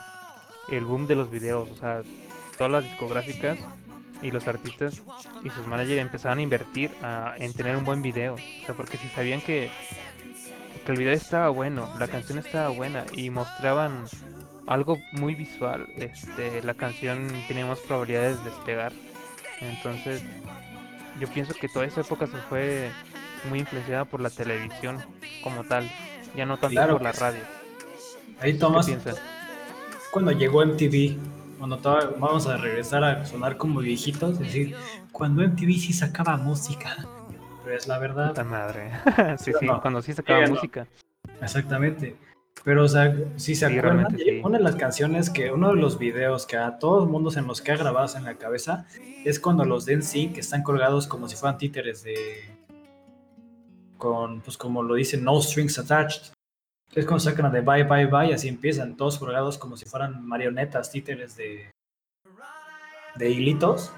el 0.70 0.86
boom 0.86 1.08
de 1.08 1.16
los 1.16 1.30
videos. 1.30 1.70
O 1.70 1.76
sea, 1.76 2.02
todas 2.58 2.72
las 2.72 2.84
discográficas 2.84 3.60
y 4.22 4.32
los 4.32 4.48
artistas 4.48 5.02
y 5.44 5.50
sus 5.50 5.68
managers 5.68 6.02
empezaron 6.02 6.40
a 6.40 6.42
invertir 6.42 6.92
en 7.38 7.54
tener 7.54 7.76
un 7.76 7.84
buen 7.84 8.02
video. 8.02 8.36
O 8.36 8.66
sea, 8.66 8.76
porque 8.76 8.98
si 8.98 9.08
sabían 9.10 9.42
que, 9.42 9.70
que 10.86 10.92
el 10.92 10.98
video 10.98 11.14
estaba 11.14 11.50
bueno, 11.50 11.90
la 12.00 12.08
canción 12.08 12.40
estaba 12.40 12.70
buena 12.70 13.06
y 13.14 13.30
mostraban 13.30 14.06
algo 14.66 14.98
muy 15.12 15.36
visual, 15.36 15.88
este, 15.98 16.62
la 16.64 16.74
canción 16.74 17.28
tenía 17.48 17.66
más 17.66 17.80
probabilidades 17.80 18.42
de 18.44 18.50
despegar. 18.50 18.94
Entonces, 19.60 20.24
yo 21.20 21.28
pienso 21.28 21.54
que 21.54 21.68
toda 21.68 21.86
esa 21.86 22.02
época 22.02 22.28
se 22.28 22.38
fue 22.50 22.90
muy 23.50 23.60
influenciada 23.60 24.06
por 24.06 24.22
la 24.22 24.30
televisión 24.30 25.04
como 25.44 25.64
tal, 25.66 25.90
ya 26.36 26.46
no 26.46 26.58
tanto 26.58 26.70
Claro 26.74 26.94
por 26.94 27.02
la 27.04 27.12
que 27.12 27.20
radio. 27.20 27.42
Ahí 28.40 28.54
¿Qué 28.54 28.60
Tomás, 28.60 28.90
cuando 30.12 30.32
llegó 30.32 30.62
MTV, 30.64 31.18
cuando 31.58 31.76
estaba- 31.78 32.12
vamos 32.20 32.46
a 32.48 32.58
regresar 32.58 33.04
a 33.04 33.26
sonar 33.26 33.58
como 33.58 33.80
viejitos, 33.80 34.34
es 34.34 34.40
decir, 34.40 34.76
cuando 35.12 35.42
MTV 35.44 35.74
sí 35.80 35.94
sacaba 35.94 36.38
música. 36.38 36.96
Pero 37.64 37.78
es 37.78 37.88
la 37.88 37.98
verdad. 38.00 38.28
Puta 38.30 38.44
madre. 38.44 38.92
sí, 39.40 39.54
¿Sí 39.58 39.66
no? 39.66 39.82
cuando 39.82 40.02
sí 40.02 40.14
sacaba 40.14 40.40
Sí 40.40 40.44
o 40.44 40.48
no? 40.50 40.56
música. 40.56 40.88
Exactamente. 41.42 42.16
Pero, 42.64 42.84
o 42.84 42.88
sea, 42.88 43.14
si 43.38 43.56
se 43.56 43.68
Sí, 43.68 43.78
acuerdan, 43.78 44.18
sí. 44.18 44.42
una 44.44 44.58
de 44.58 44.64
las 44.64 44.76
canciones 44.76 45.30
que, 45.30 45.52
uno 45.52 45.70
de 45.70 45.76
los 45.76 45.98
videos 45.98 46.46
que 46.46 46.58
a 46.58 46.78
todo 46.80 47.04
el 47.04 47.10
mundo 47.10 47.32
se 47.32 47.42
nos 47.42 47.62
queda 47.62 47.78
grabados 47.78 48.16
en 48.16 48.24
la 48.24 48.36
cabeza 48.36 48.86
es 49.26 49.40
cuando 49.40 49.66
los 49.66 49.86
de 49.86 49.94
NSYNC 49.98 50.38
están 50.38 50.64
colgados 50.64 51.08
como 51.08 51.28
si 51.28 51.36
fueran 51.36 51.58
títeres 51.58 52.04
de. 52.04 52.16
Con, 54.04 54.42
pues 54.42 54.58
como 54.58 54.84
lo 54.84 54.96
dicen, 54.96 55.24
no 55.24 55.42
strings 55.42 55.80
attached. 55.80 56.34
Es 56.94 57.06
cuando 57.06 57.22
sacan 57.22 57.54
de 57.54 57.62
bye, 57.62 57.84
bye, 57.84 58.06
bye, 58.06 58.34
así 58.34 58.50
empiezan, 58.50 58.98
todos 58.98 59.18
colgados 59.18 59.58
como 59.58 59.78
si 59.78 59.86
fueran 59.86 60.28
marionetas, 60.28 60.92
títeres 60.92 61.38
de. 61.38 61.72
de 63.16 63.30
hilitos. 63.30 63.94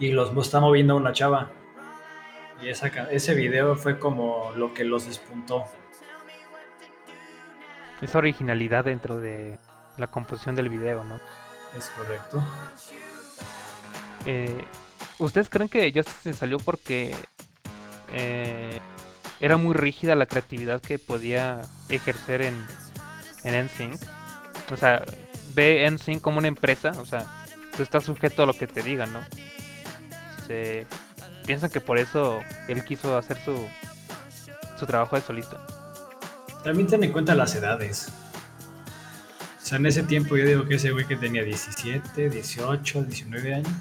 Y 0.00 0.10
los 0.10 0.36
está 0.36 0.58
moviendo 0.58 0.96
una 0.96 1.12
chava. 1.12 1.52
Y 2.60 2.68
esa, 2.68 2.88
ese 2.88 3.34
video 3.34 3.76
fue 3.76 4.00
como 4.00 4.50
lo 4.56 4.74
que 4.74 4.82
los 4.82 5.06
despuntó. 5.06 5.64
Esa 8.02 8.18
originalidad 8.18 8.84
dentro 8.84 9.20
de 9.20 9.60
la 9.96 10.08
composición 10.08 10.56
del 10.56 10.68
video, 10.68 11.04
¿no? 11.04 11.20
Es 11.78 11.88
correcto. 11.90 12.42
Eh, 14.26 14.64
¿Ustedes 15.20 15.48
creen 15.48 15.68
que 15.68 15.92
Justice 15.92 16.32
se 16.32 16.34
salió 16.34 16.58
porque 16.58 17.14
eh, 18.12 18.80
era 19.40 19.56
muy 19.56 19.74
rígida 19.74 20.14
la 20.14 20.26
creatividad 20.26 20.80
que 20.80 20.98
podía 20.98 21.62
ejercer 21.88 22.42
en, 22.42 22.54
en 23.44 23.66
NSYNC? 23.66 24.00
O 24.72 24.76
sea, 24.76 25.04
ve 25.54 25.88
NSYNC 25.90 26.20
como 26.20 26.38
una 26.38 26.48
empresa, 26.48 26.92
o 26.98 27.06
sea, 27.06 27.26
tú 27.76 27.82
estás 27.82 28.04
sujeto 28.04 28.42
a 28.42 28.46
lo 28.46 28.54
que 28.54 28.66
te 28.66 28.82
digan, 28.82 29.12
¿no? 29.12 29.20
Se, 30.46 30.86
piensan 31.46 31.70
que 31.70 31.80
por 31.80 31.98
eso 31.98 32.40
él 32.68 32.84
quiso 32.84 33.16
hacer 33.16 33.38
su, 33.44 33.56
su 34.78 34.86
trabajo 34.86 35.16
de 35.16 35.22
solista. 35.22 35.60
También 36.62 36.86
ten 36.88 37.04
en 37.04 37.12
cuenta 37.12 37.34
las 37.34 37.54
edades. 37.54 38.08
O 39.62 39.66
sea, 39.66 39.78
en 39.78 39.86
ese 39.86 40.02
tiempo 40.02 40.36
yo 40.36 40.44
digo 40.44 40.66
que 40.66 40.74
ese 40.74 40.90
güey 40.90 41.06
que 41.06 41.16
tenía 41.16 41.42
17, 41.42 42.30
18, 42.30 43.02
19 43.04 43.54
años. 43.54 43.72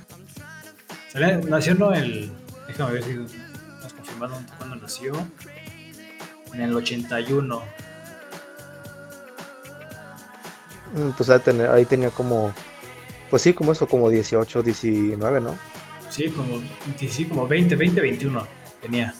Nació 1.49 1.75
no 1.75 1.93
el. 1.93 2.31
Déjame 2.67 2.93
ver 2.93 3.03
si 3.03 3.13
nos 3.13 3.93
confirmaron 3.93 4.45
nació. 4.83 5.13
En 6.53 6.61
el 6.61 6.75
81. 6.75 7.63
Mm, 10.93 11.09
Pues 11.17 11.29
ahí 11.29 11.39
tenía, 11.39 11.73
ahí 11.73 11.85
tenía 11.85 12.11
como, 12.11 12.53
pues 13.29 13.41
sí, 13.41 13.53
como 13.53 13.71
eso, 13.71 13.87
como 13.87 14.09
18, 14.09 14.61
19, 14.61 15.41
¿no? 15.41 15.57
Sí, 16.09 16.29
como, 16.29 16.61
sí, 17.09 17.25
como 17.25 17.47
20, 17.47 17.75
20, 17.75 17.99
21 17.99 18.47
tenía. 18.81 19.15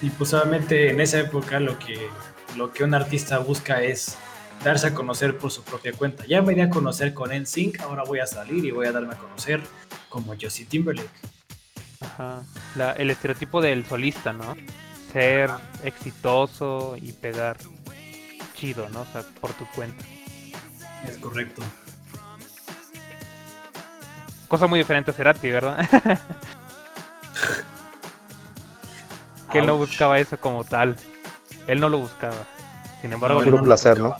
Y 0.00 0.10
pues 0.10 0.32
obviamente 0.32 0.90
en 0.90 1.00
esa 1.00 1.20
época 1.20 1.60
lo 1.60 1.78
que, 1.78 2.08
lo 2.56 2.72
que 2.72 2.84
un 2.84 2.94
artista 2.94 3.38
busca 3.38 3.82
es 3.82 4.16
darse 4.62 4.86
a 4.86 4.94
conocer 4.94 5.36
por 5.36 5.50
su 5.50 5.62
propia 5.62 5.92
cuenta. 5.92 6.24
Ya 6.26 6.40
me 6.40 6.54
di 6.54 6.62
a 6.62 6.70
conocer 6.70 7.12
con 7.12 7.30
NSYNC, 7.30 7.80
ahora 7.80 8.04
voy 8.04 8.20
a 8.20 8.26
salir 8.26 8.64
y 8.64 8.70
voy 8.70 8.86
a 8.86 8.92
darme 8.92 9.14
a 9.14 9.18
conocer 9.18 9.60
como 10.08 10.34
Justin 10.40 10.66
Timberlake. 10.66 11.10
Ajá. 12.04 12.42
La- 12.76 12.92
el 12.92 13.10
estereotipo 13.10 13.60
del 13.60 13.84
solista, 13.86 14.32
¿no? 14.32 14.56
Ser 15.12 15.50
exitoso 15.82 16.96
y 17.00 17.12
pegar 17.12 17.56
chido, 18.54 18.88
¿no? 18.90 19.02
O 19.02 19.06
sea, 19.06 19.22
por 19.40 19.52
tu 19.52 19.66
cuenta. 19.74 20.04
Es 21.08 21.18
correcto. 21.18 21.62
Cosa 24.48 24.66
muy 24.66 24.78
diferente 24.78 25.10
a 25.10 25.14
Cerati, 25.14 25.50
¿verdad? 25.50 25.88
que 29.52 29.58
él 29.58 29.66
no 29.66 29.76
buscaba 29.76 30.18
eso 30.18 30.38
como 30.38 30.64
tal. 30.64 30.96
Él 31.66 31.80
no 31.80 31.88
lo 31.88 31.98
buscaba. 31.98 32.44
Sin 33.00 33.12
embargo, 33.12 33.40
No, 33.44 33.50
no 33.50 33.56
lo 33.58 33.62
placer, 33.64 33.98
¿no? 33.98 34.16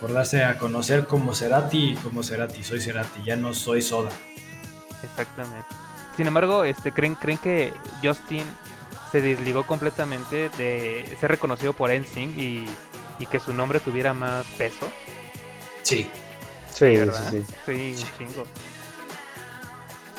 Por 0.00 0.12
darse 0.12 0.44
a 0.44 0.58
conocer 0.58 1.06
como 1.06 1.34
Cerati 1.34 1.92
y 1.92 1.94
como 1.96 2.22
Cerati, 2.22 2.62
soy 2.62 2.80
Cerati, 2.80 3.22
ya 3.24 3.36
no 3.36 3.54
soy 3.54 3.80
Soda. 3.82 4.10
Exactamente. 5.16 5.76
Sin 6.16 6.26
embargo, 6.26 6.64
este, 6.64 6.92
¿creen, 6.92 7.14
¿creen 7.16 7.38
que 7.38 7.82
Justin 8.02 8.58
se 9.10 9.20
desligó 9.20 9.66
completamente 9.66 10.50
de 10.50 11.16
ser 11.20 11.30
reconocido 11.30 11.74
por 11.74 11.90
NSYNC 11.90 12.36
y, 12.36 12.80
y 13.18 13.26
que 13.26 13.40
su 13.40 13.52
nombre 13.54 13.80
tuviera 13.80 14.14
más 14.14 14.52
peso? 14.52 14.94
Sí, 15.82 16.10
Sí, 16.68 16.96
sí, 16.96 16.96
¿verdad? 16.96 17.24
sí. 17.30 17.46
Sí, 17.64 17.96
un 18.04 18.12
chingo. 18.12 18.52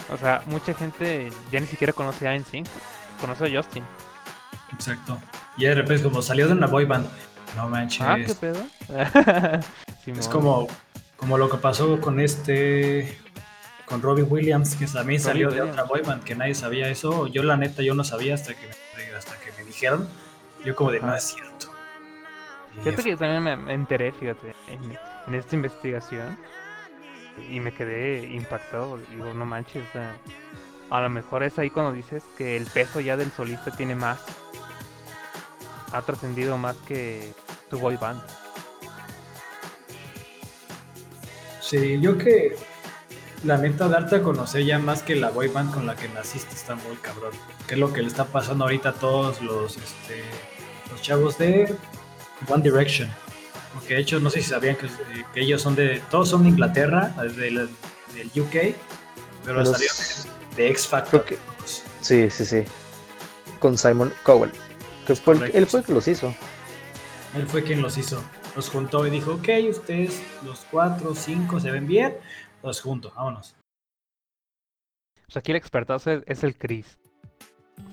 O 0.07 0.17
sea, 0.17 0.41
mucha 0.45 0.73
gente 0.73 1.41
ya 1.51 1.59
ni 1.59 1.67
siquiera 1.67 1.93
conoce 1.93 2.27
a 2.27 2.33
NSYNC, 2.37 2.67
conoce 3.17 3.45
a 3.45 3.49
Justin. 3.61 3.89
exacto. 4.69 5.25
Y 5.55 5.65
de 5.65 5.75
repente 5.75 6.03
como 6.03 6.21
salió 6.21 6.47
de 6.47 6.53
una 6.53 6.67
boy 6.67 6.85
band. 6.85 7.09
No 7.53 7.69
manches. 7.69 8.07
Ah, 8.07 8.21
¿qué 8.25 8.35
pedo? 8.35 8.69
Es 10.15 10.27
como, 10.29 10.67
como 11.17 11.37
lo 11.37 11.49
que 11.49 11.57
pasó 11.57 11.99
con 11.99 12.19
este, 12.19 13.17
con 13.87 14.01
Robbie 14.01 14.23
Williams, 14.23 14.75
que 14.75 14.85
también 14.85 15.19
salió 15.19 15.47
de 15.49 15.61
Williams. 15.61 15.71
otra 15.71 15.83
boyband, 15.83 16.23
que 16.23 16.35
nadie 16.35 16.53
sabía 16.53 16.89
eso. 16.89 17.27
Yo 17.27 17.41
la 17.43 17.57
neta, 17.57 17.81
yo 17.81 17.93
no 17.95 18.03
sabía 18.03 18.35
hasta 18.35 18.53
que 18.53 18.67
me, 18.67 19.15
hasta 19.15 19.35
que 19.39 19.51
me 19.57 19.63
dijeron. 19.65 20.07
Yo 20.65 20.75
como 20.75 20.91
de, 20.91 20.99
no 20.99 21.07
Ajá. 21.07 21.17
es 21.17 21.23
cierto. 21.23 21.71
Y 22.75 22.79
Fíjate 22.83 23.03
que 23.03 23.15
también 23.17 23.43
me- 23.43 23.55
me 23.57 23.73
enteré, 23.73 24.11
fíjate, 24.11 24.53
en, 24.67 24.97
en 25.27 25.33
esta 25.35 25.55
investigación 25.55 26.37
y 27.49 27.59
me 27.59 27.73
quedé 27.73 28.25
impactado. 28.25 28.97
Digo, 29.09 29.33
no 29.33 29.45
manches, 29.45 29.83
o 29.89 29.91
sea, 29.93 30.15
a 30.89 31.01
lo 31.01 31.09
mejor 31.09 31.43
es 31.43 31.57
ahí 31.57 31.69
cuando 31.69 31.93
dices 31.93 32.23
que 32.37 32.57
el 32.57 32.65
peso 32.65 32.99
ya 32.99 33.15
del 33.17 33.31
solista 33.31 33.71
tiene 33.71 33.95
más, 33.95 34.19
ha 35.93 36.01
trascendido 36.01 36.57
más 36.57 36.75
que 36.87 37.33
tu 37.69 37.79
boy 37.79 37.95
band. 37.95 38.21
Sí, 41.61 41.99
yo 42.01 42.17
que 42.17 42.55
la 43.47 43.57
neta 43.57 43.87
darte 43.87 44.17
a 44.17 44.21
conocer 44.21 44.63
ya 44.65 44.77
más 44.77 45.01
que 45.03 45.15
la 45.15 45.29
boy 45.29 45.47
band 45.47 45.73
con 45.73 45.85
la 45.87 45.95
que 45.95 46.09
naciste 46.09 46.53
está 46.53 46.75
muy 46.75 46.97
cabrón. 46.97 47.31
Que 47.67 47.75
es 47.75 47.79
lo 47.79 47.93
que 47.93 48.01
le 48.01 48.07
está 48.07 48.25
pasando 48.25 48.65
ahorita 48.65 48.89
a 48.89 48.93
todos 48.93 49.41
los, 49.41 49.77
este, 49.77 50.21
los 50.91 51.01
chavos 51.01 51.37
de 51.37 51.73
One 52.47 52.61
Direction. 52.61 53.09
Porque 53.73 53.93
de 53.95 54.01
hecho 54.01 54.19
no 54.19 54.29
sé 54.29 54.41
si 54.41 54.49
sabían 54.49 54.75
que, 54.75 54.87
que 55.33 55.39
ellos 55.41 55.61
son 55.61 55.75
de, 55.75 56.01
todos 56.11 56.29
son 56.29 56.43
de 56.43 56.49
Inglaterra, 56.49 57.13
del, 57.35 57.69
del 58.13 58.41
UK, 58.41 58.75
pero 59.45 59.59
Los- 59.59 59.71
salieron 59.71 59.95
de 60.55 60.69
X 60.71 60.87
Factor. 60.87 61.25
Sí, 62.01 62.29
sí, 62.29 62.45
sí. 62.45 62.63
Con 63.59 63.77
Simon 63.77 64.13
Cowell. 64.23 64.51
Que 65.05 65.15
fue 65.15 65.35
el- 65.35 65.55
él 65.55 65.67
fue 65.67 65.83
que 65.83 65.93
los 65.93 66.07
hizo. 66.07 66.33
Él 67.35 67.47
fue 67.47 67.63
quien 67.63 67.81
los 67.81 67.97
hizo. 67.97 68.21
Los 68.55 68.69
juntó 68.69 69.05
y 69.05 69.09
dijo, 69.11 69.33
ok, 69.33 69.47
ustedes 69.69 70.19
los 70.43 70.65
cuatro, 70.71 71.13
cinco 71.15 71.59
se 71.59 71.69
ven 71.69 71.85
bien, 71.85 72.15
los 72.67 72.81
junto, 72.81 73.11
vámonos. 73.15 73.55
O 75.27 75.31
sea, 75.31 75.39
aquí 75.41 75.51
el 75.51 75.57
expertazo 75.57 76.11
es, 76.11 76.23
es 76.25 76.43
el 76.43 76.57
Chris, 76.57 76.97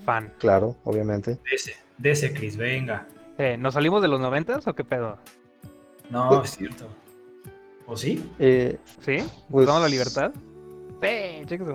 fan. 0.05 0.33
Claro, 0.39 0.77
obviamente. 0.85 1.33
De 1.33 1.55
ese, 1.57 1.77
de 1.99 2.11
ese 2.13 2.33
Chris, 2.33 2.57
venga. 2.57 3.07
Eh, 3.39 3.57
¿Nos 3.57 3.75
salimos 3.75 4.03
de 4.03 4.09
los 4.09 4.21
noventas 4.21 4.67
o 4.69 4.75
qué 4.75 4.85
pedo? 4.85 5.19
No, 6.11 6.43
es 6.45 6.51
cierto. 6.51 6.89
¿O 7.87 7.97
sí? 7.97 8.31
Eh, 8.39 8.79
¿Sí? 9.01 9.17
¿Nos 9.19 9.31
Pues- 9.51 9.67
damos 9.67 9.83
la 9.83 9.89
libertad? 9.89 10.33
Sí, 11.03 11.45
chicos. 11.47 11.69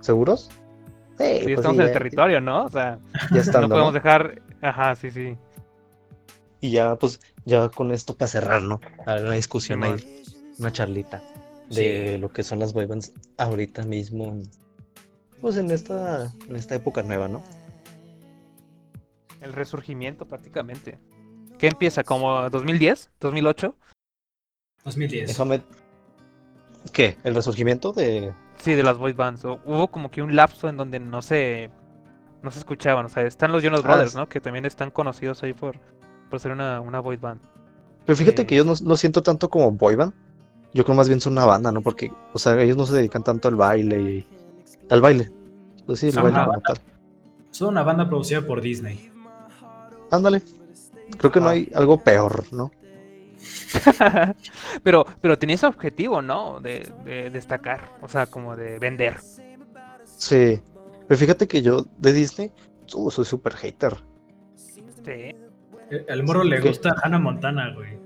¿Seguros? 0.00 0.50
Sí, 1.18 1.24
Sí, 1.24 1.40
pues 1.44 1.48
estamos 1.56 1.76
sí, 1.76 1.82
en 1.82 1.86
el 1.88 1.92
territorio, 1.92 2.40
¿no? 2.40 2.64
O 2.66 2.70
sea, 2.70 2.98
Ya 3.32 3.40
estando, 3.40 3.62
no 3.68 3.74
podemos 3.74 3.92
¿no? 3.94 4.00
dejar. 4.00 4.40
Ajá, 4.60 4.94
sí, 4.94 5.10
sí. 5.10 5.36
Y 6.60 6.70
ya, 6.70 6.94
pues, 6.96 7.20
ya 7.44 7.68
con 7.70 7.90
esto 7.90 8.14
para 8.16 8.28
cerrar, 8.28 8.62
¿no? 8.62 8.80
A 9.06 9.16
la 9.16 9.32
discusión 9.32 9.82
ahí, 9.82 10.22
una 10.58 10.72
charlita 10.72 11.22
de 11.70 12.18
lo 12.18 12.30
que 12.32 12.42
son 12.42 12.58
las 12.58 12.72
boybands 12.72 13.12
ahorita 13.36 13.82
mismo, 13.84 14.40
pues 15.40 15.56
en 15.56 15.70
esta, 15.70 16.32
en 16.48 16.56
esta 16.56 16.74
época 16.74 17.02
nueva, 17.02 17.28
¿no? 17.28 17.42
El 19.40 19.52
resurgimiento 19.52 20.26
prácticamente. 20.26 20.98
¿Qué 21.58 21.68
empieza? 21.68 22.02
¿Como 22.04 22.48
2010? 22.50 23.10
¿2008? 23.20 23.74
2010. 24.84 25.28
Déjame... 25.28 25.62
¿Qué? 26.92 27.16
¿El 27.24 27.34
resurgimiento 27.34 27.92
de...? 27.92 28.32
Sí, 28.58 28.74
de 28.74 28.82
las 28.82 28.96
boy 28.98 29.12
bands. 29.12 29.44
O- 29.44 29.60
hubo 29.64 29.88
como 29.88 30.10
que 30.10 30.22
un 30.22 30.34
lapso 30.34 30.68
en 30.68 30.76
donde 30.76 30.98
no 30.98 31.22
se 31.22 31.70
no 32.42 32.50
se 32.52 32.60
escuchaban. 32.60 33.06
O 33.06 33.08
sea, 33.08 33.24
están 33.24 33.50
los 33.52 33.62
Jonas 33.62 33.80
Ah, 33.84 33.88
Brothers. 33.88 34.14
¿no? 34.14 34.28
Que 34.28 34.40
también 34.40 34.64
están 34.64 34.90
conocidos 34.90 35.42
ahí 35.42 35.52
por, 35.52 35.78
por 36.30 36.40
ser 36.40 36.52
una, 36.52 36.80
una 36.80 37.00
boy 37.00 37.16
band. 37.16 37.40
Pero 38.06 38.16
fíjate 38.16 38.42
Eh. 38.42 38.46
que 38.46 38.56
yo 38.56 38.64
no, 38.64 38.74
no 38.82 38.96
siento 38.96 39.22
tanto 39.22 39.48
como 39.50 39.70
boyband. 39.72 40.12
Yo 40.78 40.84
creo 40.84 40.94
más 40.94 41.08
bien 41.08 41.20
son 41.20 41.32
una 41.32 41.44
banda, 41.44 41.72
¿no? 41.72 41.82
Porque, 41.82 42.12
o 42.32 42.38
sea, 42.38 42.56
ellos 42.62 42.76
no 42.76 42.86
se 42.86 42.94
dedican 42.94 43.24
tanto 43.24 43.48
al 43.48 43.56
baile 43.56 44.00
y... 44.00 44.26
Al 44.90 45.00
baile. 45.00 45.28
Pues 45.84 45.98
sí, 45.98 46.06
el 46.06 46.12
Son 46.12 46.22
baile 46.22 46.38
una 46.38 46.46
como 46.46 46.60
tal. 46.60 46.78
Son 47.50 47.68
una 47.70 47.82
banda 47.82 48.08
producida 48.08 48.46
por 48.46 48.60
Disney. 48.60 49.10
Ándale. 50.12 50.40
Creo 51.18 51.32
que 51.32 51.40
no 51.40 51.48
Ah. 51.48 51.50
hay 51.50 51.68
algo 51.74 52.00
peor, 52.00 52.44
¿no? 52.52 52.70
pero, 54.84 55.04
pero 55.20 55.36
tenía 55.36 55.56
ese 55.56 55.66
objetivo, 55.66 56.22
¿no? 56.22 56.60
De, 56.60 56.88
de 57.04 57.30
destacar. 57.30 57.96
O 58.00 58.06
sea, 58.08 58.26
como 58.26 58.54
de 58.54 58.78
vender. 58.78 59.16
Sí. 60.04 60.60
Pero 61.08 61.18
fíjate 61.18 61.48
que 61.48 61.60
yo 61.60 61.86
de 61.96 62.12
Disney 62.12 62.52
uh, 62.94 63.10
soy 63.10 63.24
súper 63.24 63.54
hater. 63.54 63.96
Sí, 64.54 64.84
El, 65.90 66.04
el 66.06 66.22
morro 66.22 66.44
le 66.44 66.60
gusta 66.60 66.94
Hannah 67.02 67.18
Montana, 67.18 67.74
güey. 67.74 67.98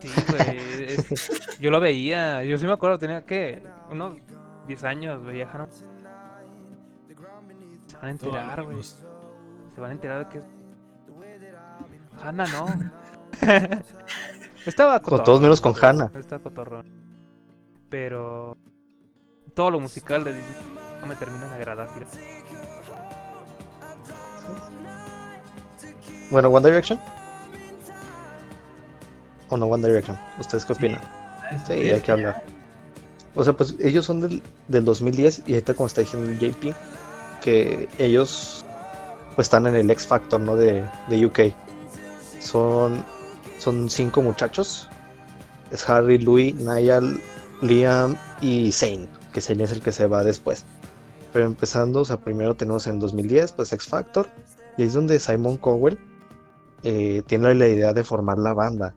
Sí, 0.00 0.08
güey. 0.28 0.84
es- 0.94 1.58
yo 1.58 1.70
lo 1.70 1.80
veía. 1.80 2.42
Yo 2.44 2.58
sí 2.58 2.66
me 2.66 2.72
acuerdo, 2.72 2.98
tenía 2.98 3.24
que 3.24 3.62
unos 3.90 4.16
10 4.66 4.84
años, 4.84 5.24
veía 5.24 5.48
Hannah. 5.50 5.68
Se 7.86 7.96
van 7.96 8.06
a 8.06 8.10
enterar, 8.10 8.62
güey. 8.64 8.82
Se 8.82 9.80
van 9.80 9.90
a 9.90 9.92
enterar 9.92 10.26
de 10.26 10.32
que. 10.32 10.42
Hanna, 12.22 12.44
no. 12.48 12.66
Estaba 14.66 15.00
Con 15.00 15.22
todos 15.24 15.40
menos 15.40 15.60
con 15.60 15.74
Hannah. 15.80 16.10
Estaba 16.14 16.42
cotorrón. 16.42 16.86
Pero. 17.88 18.56
Todo 19.54 19.70
lo 19.72 19.80
musical 19.80 20.22
de 20.24 20.34
Disney 20.34 20.54
no 21.00 21.06
me 21.06 21.16
termina 21.16 21.46
de 21.48 21.54
agradar. 21.54 21.88
fíjate. 21.88 22.18
Bueno, 26.30 26.48
One 26.48 26.68
Direction. 26.68 27.00
¿O 29.50 29.56
no 29.56 29.66
One 29.66 29.86
Direction? 29.86 30.18
¿Ustedes 30.38 30.64
qué 30.64 30.72
opinan? 30.72 31.00
Sí, 31.66 31.72
hay 31.72 32.00
que 32.00 32.12
hablar. 32.12 32.42
O 33.34 33.44
sea, 33.44 33.52
pues 33.52 33.74
ellos 33.80 34.06
son 34.06 34.20
del, 34.20 34.42
del 34.68 34.84
2010 34.84 35.42
y 35.46 35.52
ahorita 35.52 35.74
como 35.74 35.86
está 35.86 36.00
diciendo 36.00 36.32
JP, 36.32 36.74
que 37.40 37.88
ellos 37.98 38.64
pues 39.36 39.46
están 39.46 39.66
en 39.66 39.74
el 39.76 39.90
X 39.90 40.06
Factor, 40.06 40.40
¿no? 40.40 40.56
De, 40.56 40.84
de 41.08 41.26
UK. 41.26 41.40
Son, 42.40 43.04
son 43.58 43.88
cinco 43.88 44.22
muchachos. 44.22 44.88
Es 45.70 45.88
Harry, 45.88 46.18
Louis, 46.18 46.54
Niall, 46.54 47.20
Liam 47.62 48.16
y 48.40 48.72
Zane, 48.72 49.08
que 49.32 49.40
Zane 49.40 49.64
es 49.64 49.72
el 49.72 49.80
que 49.80 49.92
se 49.92 50.06
va 50.06 50.24
después. 50.24 50.64
Pero 51.32 51.46
empezando, 51.46 52.00
o 52.00 52.04
sea, 52.04 52.16
primero 52.16 52.54
tenemos 52.54 52.86
en 52.86 52.98
2010, 52.98 53.52
pues 53.52 53.72
X 53.72 53.86
Factor, 53.86 54.28
y 54.76 54.82
ahí 54.82 54.88
es 54.88 54.94
donde 54.94 55.20
Simon 55.20 55.56
Cowell 55.58 55.98
eh, 56.82 57.22
tiene 57.26 57.54
la 57.54 57.68
idea 57.68 57.92
de 57.92 58.02
formar 58.02 58.38
la 58.38 58.52
banda. 58.52 58.94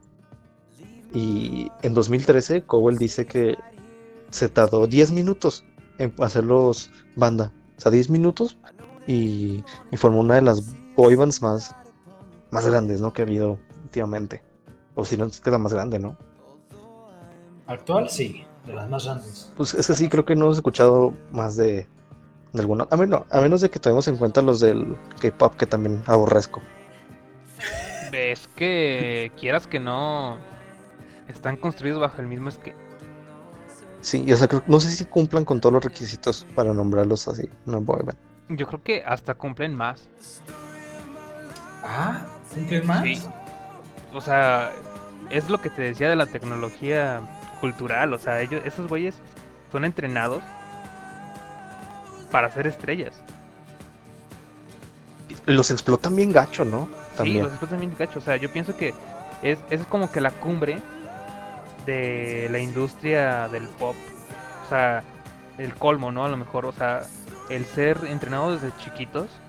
Y 1.14 1.70
en 1.82 1.94
2013 1.94 2.62
Cowell 2.62 2.98
dice 2.98 3.24
que 3.24 3.56
se 4.30 4.48
tardó 4.48 4.86
10 4.86 5.12
minutos 5.12 5.64
en 5.98 6.12
hacerlos 6.18 6.90
banda. 7.16 7.52
O 7.78 7.80
sea, 7.80 7.92
10 7.92 8.10
minutos 8.10 8.58
y, 9.06 9.64
y 9.90 9.96
formó 9.96 10.20
una 10.20 10.34
de 10.34 10.42
las 10.42 10.74
boy 10.96 11.14
bands 11.14 11.40
más, 11.40 11.74
más 12.50 12.66
grandes, 12.66 13.00
¿no? 13.00 13.12
Que 13.12 13.22
ha 13.22 13.24
habido 13.24 13.58
últimamente. 13.84 14.42
O 14.96 15.04
si 15.04 15.16
no, 15.16 15.26
es 15.26 15.40
que 15.40 15.50
la 15.50 15.58
más 15.58 15.72
grande, 15.72 15.98
¿no? 15.98 16.16
Actual, 17.66 18.08
sí, 18.08 18.44
de 18.66 18.74
las 18.74 18.88
más 18.88 19.04
grandes. 19.04 19.52
Pues 19.56 19.74
es 19.74 19.86
que 19.86 19.94
sí, 19.94 20.08
creo 20.08 20.24
que 20.24 20.36
no 20.36 20.46
hemos 20.46 20.58
escuchado 20.58 21.14
más 21.32 21.56
de, 21.56 21.86
de 22.52 22.60
alguna. 22.60 22.86
A 22.90 22.96
menos, 22.96 23.22
a 23.30 23.40
menos 23.40 23.60
de 23.60 23.70
que 23.70 23.78
tomemos 23.78 24.06
en 24.08 24.16
cuenta 24.16 24.42
los 24.42 24.60
del 24.60 24.96
K-pop, 25.20 25.54
que 25.56 25.66
también 25.66 26.02
aborrezco. 26.06 26.60
Es 28.12 28.48
que 28.48 29.32
quieras 29.38 29.66
que 29.66 29.80
no. 29.80 30.38
Están 31.28 31.56
construidos 31.56 32.00
bajo 32.00 32.20
el 32.20 32.26
mismo 32.28 32.48
esquema. 32.48 32.78
Sí, 34.00 34.22
y, 34.26 34.32
o 34.32 34.36
sea, 34.36 34.48
creo- 34.48 34.62
no 34.66 34.80
sé 34.80 34.90
si 34.90 35.04
cumplan 35.06 35.44
con 35.44 35.60
todos 35.60 35.72
los 35.72 35.84
requisitos 35.84 36.46
para 36.54 36.74
nombrarlos 36.74 37.26
así, 37.28 37.48
una 37.66 37.78
boy 37.78 38.02
band. 38.04 38.18
Yo 38.50 38.66
creo 38.66 38.82
que 38.82 39.02
hasta 39.04 39.34
cumplen 39.34 39.74
más. 39.74 40.08
Ah, 41.82 42.26
¿cumplen 42.52 42.86
más? 42.86 43.02
Sí. 43.02 43.22
O 44.12 44.20
sea, 44.20 44.72
es 45.30 45.48
lo 45.48 45.60
que 45.60 45.70
te 45.70 45.80
decía 45.82 46.10
de 46.10 46.16
la 46.16 46.26
tecnología 46.26 47.20
cultural. 47.60 48.12
O 48.12 48.18
sea, 48.18 48.40
ellos, 48.42 48.60
esos 48.64 48.88
güeyes 48.88 49.14
son 49.72 49.84
entrenados 49.86 50.42
para 52.30 52.50
ser 52.50 52.66
estrellas. 52.66 53.14
Los 55.46 55.70
explotan 55.70 56.14
bien 56.16 56.32
gacho, 56.32 56.64
¿no? 56.64 56.86
Sí, 56.86 57.16
También. 57.16 57.42
los 57.44 57.52
explotan 57.52 57.80
bien 57.80 57.94
gacho. 57.98 58.18
O 58.18 58.22
sea, 58.22 58.36
yo 58.36 58.50
pienso 58.52 58.76
que 58.76 58.94
es, 59.42 59.58
es 59.70 59.84
como 59.86 60.10
que 60.10 60.20
la 60.20 60.30
cumbre 60.30 60.80
de 61.84 62.48
la 62.50 62.58
industria 62.60 63.48
del 63.48 63.68
pop. 63.68 63.96
O 64.64 64.68
sea, 64.68 65.04
el 65.58 65.74
colmo, 65.76 66.12
¿no? 66.12 66.24
A 66.24 66.28
lo 66.28 66.36
mejor, 66.36 66.66
o 66.66 66.72
sea, 66.72 67.10
el 67.48 67.64
ser 67.66 68.04
entrenado 68.06 68.52
desde 68.58 68.76
chiquitos, 68.76 69.42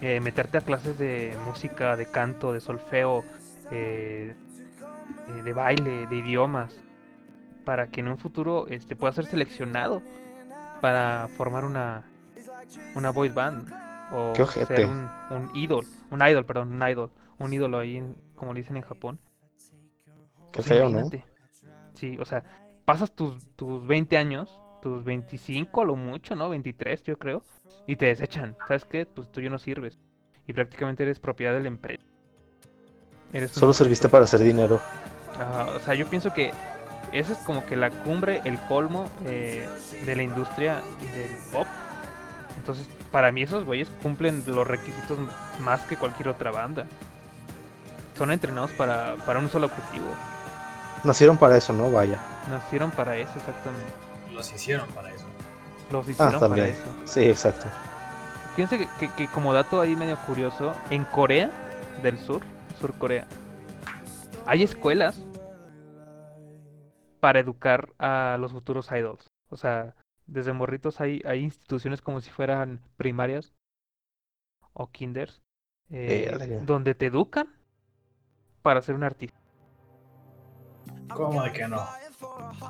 eh, 0.00 0.20
meterte 0.20 0.58
a 0.58 0.60
clases 0.62 0.98
de 0.98 1.36
música, 1.46 1.96
de 1.96 2.06
canto, 2.06 2.52
de 2.52 2.60
solfeo, 2.60 3.24
eh, 3.70 4.34
eh, 5.28 5.42
de 5.42 5.52
baile, 5.52 6.06
de 6.06 6.16
idiomas, 6.16 6.74
para 7.64 7.88
que 7.88 8.00
en 8.00 8.08
un 8.08 8.18
futuro 8.18 8.66
este, 8.68 8.96
pueda 8.96 9.12
ser 9.12 9.26
seleccionado 9.26 10.02
para 10.80 11.28
formar 11.36 11.64
una, 11.64 12.04
una 12.94 13.10
boy 13.10 13.28
band 13.28 13.68
o 14.10 14.34
ser 14.66 14.86
un, 14.86 15.08
un 15.30 15.50
idol, 15.54 15.86
un 16.10 16.22
idol, 16.22 16.44
perdón, 16.44 16.72
un 16.72 16.88
idol, 16.88 17.10
un 17.38 17.52
ídolo 17.52 17.78
ahí, 17.78 17.96
en- 17.96 18.16
como 18.36 18.54
le 18.54 18.60
dicen 18.60 18.76
en 18.76 18.82
Japón. 18.82 19.18
Qué 20.52 20.62
Pues 20.62 20.66
feo, 20.66 20.88
¿no? 20.88 21.10
Sí, 21.98 22.16
o 22.20 22.24
sea, 22.24 22.44
pasas 22.84 23.10
tus, 23.12 23.44
tus 23.56 23.84
20 23.86 24.16
años, 24.16 24.60
tus 24.82 25.02
25 25.04 25.82
a 25.82 25.84
lo 25.84 25.96
mucho, 25.96 26.36
¿no? 26.36 26.48
23 26.48 27.02
yo 27.02 27.18
creo, 27.18 27.42
y 27.86 27.96
te 27.96 28.06
desechan. 28.06 28.56
¿Sabes 28.68 28.84
qué? 28.84 29.04
Pues 29.04 29.30
tú 29.32 29.40
ya 29.40 29.50
no 29.50 29.58
sirves. 29.58 29.98
Y 30.46 30.52
prácticamente 30.52 31.02
eres 31.02 31.18
propiedad 31.18 31.54
de 31.54 31.60
la 31.60 31.68
empresa. 31.68 32.04
Eres 33.32 33.50
Solo 33.50 33.72
serviste 33.72 34.08
para 34.08 34.24
hacer 34.24 34.40
dinero. 34.40 34.80
O 35.74 35.80
sea, 35.80 35.94
yo 35.94 36.06
pienso 36.06 36.32
que 36.32 36.52
esa 37.12 37.32
es 37.32 37.38
como 37.38 37.64
que 37.66 37.76
la 37.76 37.90
cumbre, 37.90 38.40
el 38.44 38.58
colmo 38.60 39.10
eh, 39.26 39.68
de 40.04 40.16
la 40.16 40.22
industria 40.22 40.82
del 41.14 41.36
pop. 41.52 41.66
Entonces, 42.56 42.88
para 43.10 43.32
mí 43.32 43.42
esos 43.42 43.64
güeyes 43.64 43.88
cumplen 44.02 44.44
los 44.46 44.66
requisitos 44.66 45.18
más 45.60 45.80
que 45.82 45.96
cualquier 45.96 46.28
otra 46.28 46.50
banda. 46.50 46.86
Son 48.16 48.30
entrenados 48.30 48.70
para, 48.72 49.16
para 49.26 49.38
un 49.38 49.48
solo 49.48 49.66
objetivo. 49.66 50.06
Nacieron 51.04 51.36
para 51.38 51.56
eso, 51.56 51.72
¿no? 51.72 51.90
Vaya. 51.90 52.18
Nacieron 52.50 52.90
para 52.90 53.16
eso 53.16 53.32
exactamente. 53.36 53.92
Los 54.32 54.52
hicieron 54.52 54.88
para 54.90 55.10
eso. 55.12 55.24
Los 55.90 56.08
hicieron 56.08 56.34
para 56.34 56.36
Ah, 56.44 56.48
también. 56.48 56.66
eso. 56.68 56.84
Sí, 57.04 57.20
exacto. 57.24 57.66
Fíjense 58.56 58.78
que, 58.78 58.88
que- 58.98 59.12
que 59.14 59.28
como 59.28 59.52
dato 59.52 59.80
ahí 59.80 59.94
medio 59.96 60.16
curioso, 60.26 60.74
en 60.90 61.04
Corea 61.04 61.50
del 62.02 62.18
Sur, 62.18 62.42
Sur 62.80 62.92
Corea, 62.98 63.26
hay 64.46 64.62
escuelas 64.62 65.20
para 67.20 67.40
educar 67.40 67.90
a 67.98 68.36
los 68.40 68.52
futuros 68.52 68.90
idols. 68.92 69.30
O 69.48 69.56
sea, 69.56 69.94
desde 70.26 70.52
morritos 70.52 71.00
hay, 71.00 71.22
hay 71.24 71.40
instituciones 71.42 72.00
como 72.02 72.20
si 72.20 72.30
fueran 72.30 72.80
primarias 72.96 73.52
o 74.72 74.88
kinders, 74.90 75.40
eh, 75.90 76.60
donde 76.64 76.94
te 76.94 77.06
educan 77.06 77.48
para 78.62 78.82
ser 78.82 78.94
un 78.94 79.04
artista. 79.04 79.38
¿Cómo 81.14 81.42
de 81.42 81.52
que 81.52 81.68
no? 81.68 81.80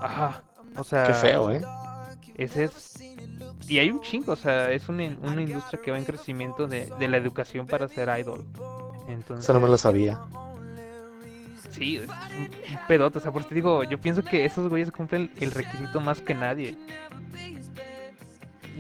Ajá. 0.01 0.43
O 0.77 0.85
sea, 0.85 1.05
Qué 1.07 1.15
feo, 1.15 1.51
¿eh? 1.51 1.63
Ese 2.35 2.65
es. 2.65 2.97
Y 3.67 3.79
hay 3.79 3.91
un 3.91 4.01
chingo, 4.01 4.33
o 4.33 4.37
sea, 4.37 4.71
es 4.73 4.89
una, 4.89 5.05
una 5.23 5.43
industria 5.43 5.81
que 5.83 5.91
va 5.91 5.99
en 5.99 6.05
crecimiento 6.05 6.67
de, 6.67 6.87
de 6.99 7.09
la 7.09 7.17
educación 7.19 7.67
para 7.67 7.89
ser 7.89 8.09
idol. 8.19 8.47
Entonces, 9.09 9.45
Eso 9.45 9.53
no 9.55 9.61
me 9.61 9.69
lo 9.69 9.79
sabía. 9.79 10.21
sí, 11.71 11.97
es 11.99 12.09
un, 12.09 12.51
pedote, 12.89 13.19
o 13.19 13.21
sea, 13.21 13.33
por 13.33 13.43
eso 13.43 13.49
te 13.51 13.55
digo, 13.57 13.85
yo 13.85 14.01
pienso 14.01 14.23
que 14.25 14.45
esos 14.45 14.69
güeyes 14.69 14.91
cumplen 14.93 15.33
el 15.37 15.51
requisito 15.53 16.01
más 16.01 16.21
que 16.23 16.35
nadie. 16.35 16.79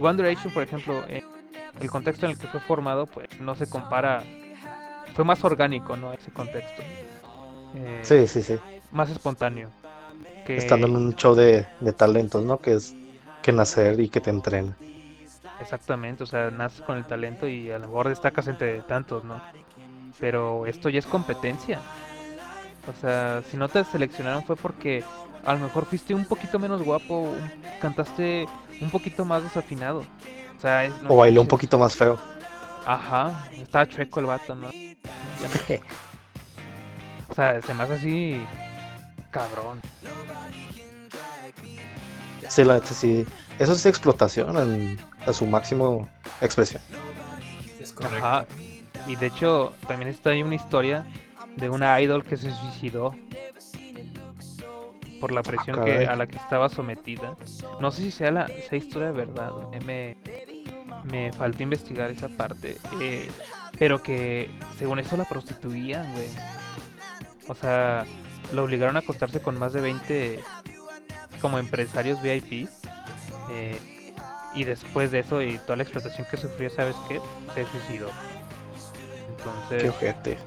One 0.00 0.16
Direction, 0.22 0.52
por 0.52 0.62
ejemplo, 0.62 1.04
eh, 1.08 1.24
el 1.80 1.90
contexto 1.90 2.26
en 2.26 2.32
el 2.32 2.38
que 2.38 2.48
fue 2.48 2.60
formado, 2.60 3.06
pues 3.06 3.28
no 3.40 3.54
se 3.54 3.68
compara. 3.68 4.28
Fue 5.14 5.24
más 5.24 5.42
orgánico, 5.44 5.96
¿no? 5.96 6.12
Ese 6.12 6.30
contexto. 6.32 6.84
Eh, 7.74 8.02
Sí, 8.02 8.26
sí, 8.28 8.42
sí. 8.42 8.58
Más 8.90 9.10
espontáneo. 9.10 9.70
Que, 10.46 10.56
Estando 10.56 10.86
en 10.86 10.96
un 10.96 11.14
show 11.14 11.34
de, 11.34 11.66
de 11.80 11.92
talentos, 11.92 12.42
¿no? 12.44 12.58
Que 12.58 12.74
es 12.74 12.94
que 13.42 13.52
nacer 13.52 14.00
y 14.00 14.08
que 14.08 14.20
te 14.20 14.30
entrena. 14.30 14.76
Exactamente, 15.60 16.22
o 16.22 16.26
sea, 16.26 16.50
naces 16.50 16.80
con 16.82 16.96
el 16.96 17.04
talento 17.04 17.48
y 17.48 17.70
a 17.70 17.78
lo 17.78 17.88
mejor 17.88 18.08
destacas 18.08 18.46
entre 18.48 18.80
tantos, 18.82 19.24
¿no? 19.24 19.40
Pero 20.20 20.66
esto 20.66 20.88
ya 20.88 20.98
es 21.00 21.06
competencia. 21.06 21.80
O 22.88 23.00
sea, 23.00 23.42
si 23.50 23.56
no 23.56 23.68
te 23.68 23.84
seleccionaron 23.84 24.44
fue 24.44 24.56
porque 24.56 25.04
a 25.44 25.52
lo 25.54 25.60
mejor 25.60 25.84
fuiste 25.84 26.14
un 26.14 26.24
poquito 26.24 26.58
menos 26.58 26.82
guapo, 26.82 27.20
un- 27.22 27.50
cantaste 27.80 28.46
un 28.80 28.90
poquito 28.90 29.24
más 29.24 29.42
desafinado. 29.42 30.00
O 30.56 30.60
sea, 30.60 30.84
es- 30.84 31.02
no 31.02 31.10
O 31.10 31.16
bailó 31.16 31.42
un 31.42 31.48
poquito 31.48 31.78
más 31.78 31.94
feo. 31.94 32.18
Ajá, 32.86 33.48
estaba 33.56 33.86
chueco 33.86 34.20
el 34.20 34.26
vato, 34.26 34.54
¿no? 34.54 34.68
O 37.30 37.34
sea, 37.34 37.60
se 37.62 37.74
me 37.74 37.82
hace 37.82 37.92
así 37.94 38.40
cabrón. 39.30 39.80
Sí, 42.48 42.64
la 42.64 42.74
neta 42.74 42.86
sí. 42.94 43.26
Eso 43.58 43.72
es 43.72 43.86
explotación 43.86 44.56
en, 44.56 44.98
a 45.26 45.32
su 45.32 45.46
máximo 45.46 46.08
expresión. 46.40 46.80
Es 47.80 47.92
correcto. 47.92 48.24
Ajá. 48.24 48.46
Y 49.06 49.16
de 49.16 49.26
hecho, 49.26 49.74
también 49.86 50.08
está 50.10 50.30
ahí 50.30 50.42
una 50.42 50.54
historia 50.54 51.04
de 51.56 51.68
una 51.70 52.00
idol 52.00 52.24
que 52.24 52.36
se 52.36 52.50
suicidó 52.52 53.14
por 55.20 55.32
la 55.32 55.42
presión 55.42 55.84
que, 55.84 56.06
a 56.06 56.14
la 56.14 56.26
que 56.26 56.36
estaba 56.36 56.68
sometida. 56.68 57.36
No 57.80 57.90
sé 57.90 58.02
si 58.02 58.10
sea 58.10 58.30
la 58.30 58.46
sea 58.46 58.78
historia 58.78 59.08
de 59.08 59.14
verdad. 59.14 59.50
eh, 59.72 59.80
Me, 59.84 60.16
me 61.10 61.32
faltó 61.32 61.62
investigar 61.62 62.10
esa 62.10 62.28
parte. 62.28 62.78
eh, 63.00 63.28
pero 63.78 64.02
que 64.02 64.50
según 64.78 64.98
eso 64.98 65.16
la 65.16 65.24
prostituían, 65.24 66.12
güey. 66.12 66.28
O 67.48 67.54
sea, 67.54 68.04
lo 68.52 68.64
obligaron 68.64 68.96
a 68.96 69.00
acostarse 69.00 69.40
con 69.40 69.58
más 69.58 69.72
de 69.72 69.80
20 69.80 70.40
como 71.40 71.58
empresarios 71.58 72.20
VIP. 72.22 72.68
eh, 73.50 73.78
y 74.54 74.64
después 74.64 75.10
de 75.10 75.20
eso 75.20 75.42
y 75.42 75.58
toda 75.58 75.76
la 75.76 75.82
explotación 75.82 76.26
que 76.30 76.36
sufrió, 76.36 76.70
¿sabes 76.70 76.96
qué? 77.06 77.20
Se 77.54 77.66
suicidó. 77.66 78.08
Entonces, 79.28 79.82
Qué 79.82 79.88
ojete. 79.90 80.38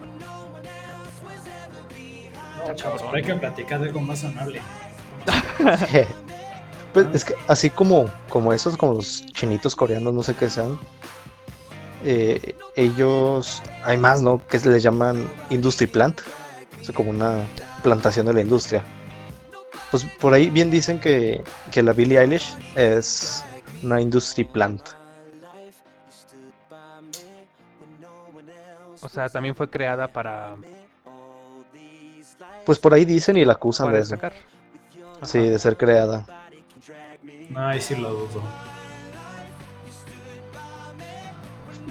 No, 2.68 2.76
chavos, 2.76 3.02
pero 3.02 3.16
hay 3.16 3.24
que 3.24 3.36
platicar 3.36 3.80
de 3.80 3.88
algo 3.88 4.02
más 4.02 4.24
amable. 4.24 4.62
Pues 6.94 7.08
es 7.14 7.24
que 7.24 7.36
así 7.48 7.70
como, 7.70 8.10
como 8.28 8.52
esos, 8.52 8.76
como 8.76 8.96
los 8.96 9.26
chinitos 9.28 9.78
coreanos, 9.78 10.14
no 10.14 10.24
sé 10.24 10.36
qué 10.36 10.50
sean, 10.50 10.78
eh, 12.04 12.54
ellos, 12.76 13.62
hay 13.86 13.98
más, 13.98 14.22
¿no? 14.22 14.46
Que 14.48 14.60
se 14.60 14.70
les 14.70 14.84
llaman 14.84 15.26
industry 15.50 15.88
plant, 15.88 16.20
o 16.82 16.84
sea, 16.84 16.94
como 16.94 17.12
una 17.12 17.46
plantación 17.82 18.26
de 18.26 18.34
la 18.34 18.42
industria. 18.42 18.84
Pues 19.90 20.06
por 20.20 20.34
ahí 20.34 20.50
bien 20.50 20.72
dicen 20.72 21.00
que, 21.00 21.44
que 21.72 21.84
la 21.84 21.94
Billie 21.94 22.20
Eilish 22.20 22.56
es 22.76 23.44
una 23.84 24.00
industry 24.00 24.44
plant. 24.46 24.82
o 29.02 29.10
sea, 29.10 29.30
también 29.30 29.56
fue 29.56 29.70
creada 29.70 30.08
para, 30.08 30.56
Pues 32.66 32.80
por 32.80 32.94
ahí 32.94 33.04
dicen 33.04 33.36
y 33.38 33.46
la 33.46 33.54
acusan 33.54 33.88
para 33.88 33.98
de 33.98 34.04
eso. 34.04 34.18
Sí, 35.24 35.40
de 35.40 35.60
ser 35.60 35.76
creada. 35.76 36.26
No, 37.50 37.68
ahí 37.68 37.82
sí 37.82 37.96
lo 37.96 38.12
dudo. 38.12 38.42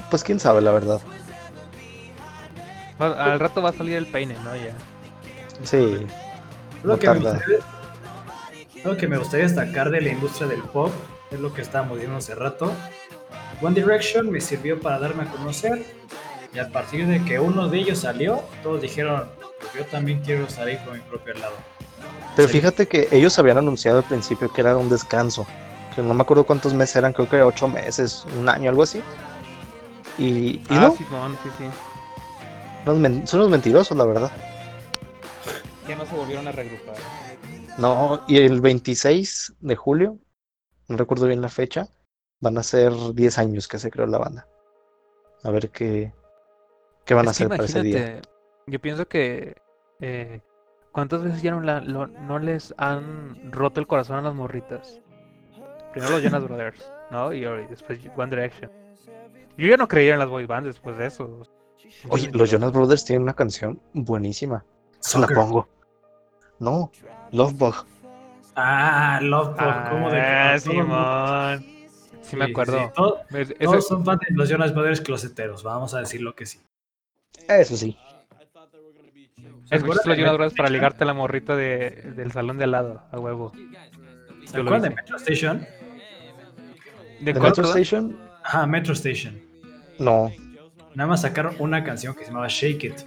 Pues 0.09 0.25
quién 0.25 0.41
sabe, 0.41 0.61
la 0.61 0.73
verdad. 0.73 1.01
Al 2.99 3.41
rato 3.41 3.63
va 3.63 3.71
a 3.71 3.73
salir 3.73 3.97
el 3.97 4.07
peine, 4.07 4.35
¿no? 4.45 4.55
Ya. 4.57 4.75
Sí, 5.65 6.07
Lo 6.83 6.95
No 6.95 6.99
que, 6.99 7.09
me 7.09 7.15
tarda. 7.21 7.33
gustaría, 7.35 7.59
lo 8.85 8.97
que 8.97 9.09
me 9.09 9.19
gustaría 9.19 9.47
destacar 9.47 9.91
de 9.91 10.01
la 10.01 10.09
industria 10.11 10.47
del 10.49 10.63
pop 10.63 10.91
es 11.31 11.39
lo 11.41 11.53
que 11.53 11.61
estábamos 11.63 11.99
viendo 11.99 12.17
hace 12.17 12.35
rato. 12.35 12.73
One 13.61 13.75
Direction 13.75 14.31
me 14.31 14.41
sirvió 14.41 14.81
para 14.81 14.99
darme 14.99 15.25
a 15.25 15.27
conocer 15.27 15.85
y 16.55 16.59
a 16.59 16.69
partir 16.71 17.07
de 17.07 17.23
que 17.25 17.39
uno 17.39 17.69
de 17.69 17.79
ellos 17.79 17.99
salió, 17.99 18.43
todos 18.63 18.81
dijeron, 18.81 19.25
"Pues 19.61 19.73
yo 19.75 19.85
también 19.87 20.21
quiero 20.25 20.49
salir 20.49 20.79
por 20.79 20.95
mi 20.95 21.01
propio 21.01 21.35
lado. 21.35 21.53
Pero 22.35 22.49
Sí. 22.49 22.55
fíjate 22.55 22.89
que 22.89 23.09
ellos 23.11 23.39
habían 23.39 23.59
anunciado 23.59 23.99
al 23.99 24.05
principio 24.05 24.51
que 24.53 24.63
era 24.63 24.77
un 24.77 24.89
descanso. 24.89 25.47
Que 25.95 26.01
no 26.03 26.15
me 26.15 26.23
acuerdo 26.23 26.45
cuántos 26.45 26.73
meses 26.73 26.97
eran, 26.97 27.13
creo 27.13 27.29
que 27.29 27.43
ocho 27.43 27.69
meses, 27.69 28.25
un 28.39 28.49
año, 28.49 28.71
algo 28.71 28.85
así. 28.85 29.03
Y, 30.17 30.25
y 30.27 30.63
ah, 30.71 30.81
no, 30.81 30.91
sí, 30.97 31.05
sí. 31.59 31.65
son 33.27 33.41
unos 33.41 33.51
mentirosos, 33.51 33.97
la 33.97 34.05
verdad. 34.07 34.31
Ya 35.91 35.97
no 35.97 36.07
se 36.07 36.15
volvieron 36.15 36.47
a 36.47 36.53
reagrupar. 36.53 36.95
No, 37.79 38.23
y 38.29 38.39
el 38.39 38.61
26 38.61 39.57
de 39.59 39.75
julio, 39.75 40.19
no 40.87 40.97
recuerdo 40.97 41.27
bien 41.27 41.41
la 41.43 41.49
fecha, 41.49 41.89
van 42.39 42.57
a 42.59 42.63
ser 42.63 42.93
10 43.13 43.39
años 43.39 43.67
que 43.67 43.81
se 43.81 43.91
creó 43.91 44.07
la 44.07 44.19
banda. 44.19 44.47
A 45.43 45.51
ver 45.51 45.71
qué, 45.71 46.13
qué 47.05 47.15
van 47.15 47.27
a 47.27 47.33
Es 47.33 47.37
hacer 47.39 47.49
para 47.49 47.65
ese 47.65 47.83
día. 47.83 48.21
Yo 48.69 48.79
pienso 48.81 49.09
que. 49.09 49.57
eh, 50.01 50.41
¿Cuántas 50.93 51.25
veces 51.25 51.43
ya 51.43 51.51
no, 51.51 51.61
la- 51.61 51.81
lo- 51.81 52.07
no 52.07 52.39
les 52.39 52.73
han 52.77 53.51
roto 53.51 53.81
el 53.81 53.89
corazón 53.89 54.17
a 54.19 54.23
las 54.23 54.35
morritas? 54.35 55.01
Primero 55.93 56.13
los 56.15 56.23
Jonas 56.23 56.45
Brothers, 56.45 56.89
¿no? 57.11 57.33
Y 57.33 57.45
y 57.45 57.67
después 57.69 57.99
One 58.17 58.31
Direction. 58.31 58.71
Yo 59.57 59.67
ya 59.67 59.77
no 59.77 59.89
creía 59.89 60.13
en 60.13 60.21
las 60.21 60.29
boy 60.29 60.47
bands 60.47 60.67
después 60.69 60.97
de 60.99 61.07
eso. 61.07 61.43
Oye, 62.09 62.31
los 62.33 62.49
Jonas 62.49 62.73
Brothers 62.73 63.05
tienen 63.05 63.23
una 63.25 63.35
canción 63.35 63.81
buenísima. 63.93 64.65
Se 65.01 65.19
la 65.19 65.27
pongo. 65.29 65.69
No, 66.61 66.93
Lovebug. 67.33 67.75
Ah, 68.55 69.19
Love 69.23 69.57
Pop, 69.57 69.75
¿cómo 69.91 70.11
de 70.11 70.21
Ah, 70.21 70.59
Simón. 70.59 71.67
Sí, 72.23 72.37
me 72.37 72.45
acuerdo. 72.45 72.79
sí, 72.79 72.85
todo- 72.95 73.21
Es- 73.31 73.51
ese- 73.51 73.55
Todos 73.65 73.89
son 73.89 74.05
fans 74.05 74.21
de 74.29 74.35
los 74.37 74.49
Jonas 74.49 74.73
Brothers 74.75 75.01
closeteros, 75.01 75.63
vamos 75.63 75.95
a 75.95 76.01
decirlo 76.01 76.35
que 76.35 76.47
sí. 76.47 76.61
Eso 77.49 77.77
sí. 77.77 77.97
Acuerdas 79.71 80.05
los 80.05 80.17
Jonas 80.19 80.35
Brothers 80.35 80.55
para 80.55 80.69
ligarte 80.69 81.05
a 81.05 81.07
la 81.07 81.15
morrita 81.15 81.57
de, 81.57 81.91
del 82.17 82.33
salón 82.33 82.59
de 82.59 82.65
al 82.65 82.71
lado, 82.73 83.03
a 83.11 83.19
huevo. 83.19 83.53
¿Se 84.45 84.59
acuerdan 84.59 84.83
de. 84.83 84.91
Metro 84.91 85.17
Station? 85.17 85.67
¿De 87.21 87.33
¿De 87.33 87.41
Metro? 87.41 87.65
Station? 87.65 88.19
Ajá, 88.45 88.67
Metro 88.67 88.93
Station. 88.95 89.41
No. 89.99 90.33
Nada 90.95 91.09
más 91.09 91.23
sacaron 91.23 91.55
una 91.61 91.85
canción 91.85 92.15
que 92.15 92.21
se 92.25 92.27
llamaba 92.31 92.49
Shake 92.49 92.85
It. 92.85 92.99